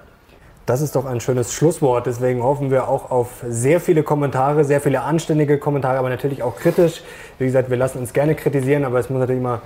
Das 0.64 0.80
ist 0.80 0.94
doch 0.94 1.06
ein 1.06 1.20
schönes 1.20 1.52
Schlusswort. 1.52 2.06
Deswegen 2.06 2.42
hoffen 2.42 2.70
wir 2.70 2.86
auch 2.86 3.10
auf 3.10 3.42
sehr 3.48 3.80
viele 3.80 4.04
Kommentare, 4.04 4.64
sehr 4.64 4.80
viele 4.80 5.00
anständige 5.00 5.58
Kommentare, 5.58 5.98
aber 5.98 6.08
natürlich 6.08 6.44
auch 6.44 6.54
kritisch. 6.54 7.02
Wie 7.38 7.46
gesagt, 7.46 7.68
wir 7.68 7.76
lassen 7.76 7.98
uns 7.98 8.12
gerne 8.12 8.36
kritisieren, 8.36 8.84
aber 8.84 9.00
es 9.00 9.10
muss 9.10 9.18
natürlich 9.18 9.40
immer 9.40 9.62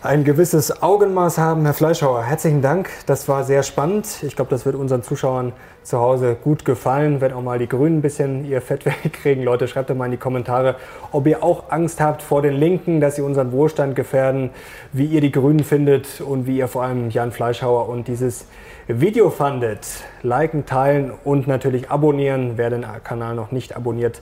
ein 0.00 0.24
gewisses 0.24 0.82
Augenmaß 0.82 1.36
haben. 1.36 1.64
Herr 1.64 1.74
Fleischhauer, 1.74 2.24
herzlichen 2.24 2.62
Dank. 2.62 2.88
Das 3.04 3.28
war 3.28 3.44
sehr 3.44 3.62
spannend. 3.62 4.22
Ich 4.22 4.34
glaube, 4.34 4.50
das 4.50 4.64
wird 4.64 4.76
unseren 4.76 5.02
Zuschauern 5.02 5.52
zu 5.82 5.98
Hause 5.98 6.36
gut 6.42 6.64
gefallen, 6.64 7.20
wenn 7.20 7.32
auch 7.32 7.42
mal 7.42 7.58
die 7.58 7.68
Grünen 7.68 7.98
ein 7.98 8.02
bisschen 8.02 8.46
ihr 8.46 8.62
Fett 8.62 8.86
wegkriegen. 9.04 9.44
Leute, 9.44 9.68
schreibt 9.68 9.90
doch 9.90 9.94
mal 9.94 10.06
in 10.06 10.12
die 10.12 10.16
Kommentare, 10.16 10.76
ob 11.12 11.26
ihr 11.26 11.42
auch 11.42 11.70
Angst 11.70 12.00
habt 12.00 12.22
vor 12.22 12.40
den 12.40 12.54
Linken, 12.54 13.00
dass 13.00 13.16
sie 13.16 13.22
unseren 13.22 13.52
Wohlstand 13.52 13.94
gefährden, 13.94 14.50
wie 14.92 15.04
ihr 15.04 15.20
die 15.20 15.32
Grünen 15.32 15.64
findet 15.64 16.22
und 16.22 16.46
wie 16.46 16.58
ihr 16.58 16.68
vor 16.68 16.82
allem 16.82 17.10
Jan 17.10 17.32
Fleischhauer 17.32 17.88
und 17.90 18.08
dieses 18.08 18.46
Video 18.86 19.30
fandet. 19.30 19.86
Liken, 20.22 20.66
teilen 20.66 21.10
und 21.24 21.46
natürlich 21.46 21.90
abonnieren, 21.90 22.58
wer 22.58 22.68
den 22.68 22.84
Kanal 23.02 23.34
noch 23.34 23.50
nicht 23.50 23.74
abonniert 23.74 24.20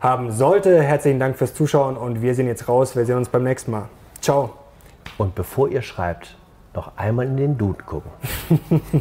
haben 0.00 0.30
sollte. 0.30 0.80
Herzlichen 0.80 1.18
Dank 1.18 1.36
fürs 1.36 1.52
Zuschauen 1.52 1.96
und 1.96 2.22
wir 2.22 2.36
sehen 2.36 2.46
jetzt 2.46 2.68
raus. 2.68 2.94
Wir 2.94 3.06
sehen 3.06 3.16
uns 3.16 3.28
beim 3.28 3.42
nächsten 3.42 3.72
Mal. 3.72 3.88
Ciao. 4.20 4.50
Und 5.18 5.34
bevor 5.34 5.68
ihr 5.68 5.82
schreibt, 5.82 6.36
noch 6.74 6.96
einmal 6.96 7.26
in 7.26 7.36
den 7.36 7.58
Dude 7.58 7.82
gucken. 7.82 8.12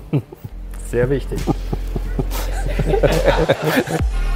Sehr 0.89 1.07
wichtig. 1.11 1.39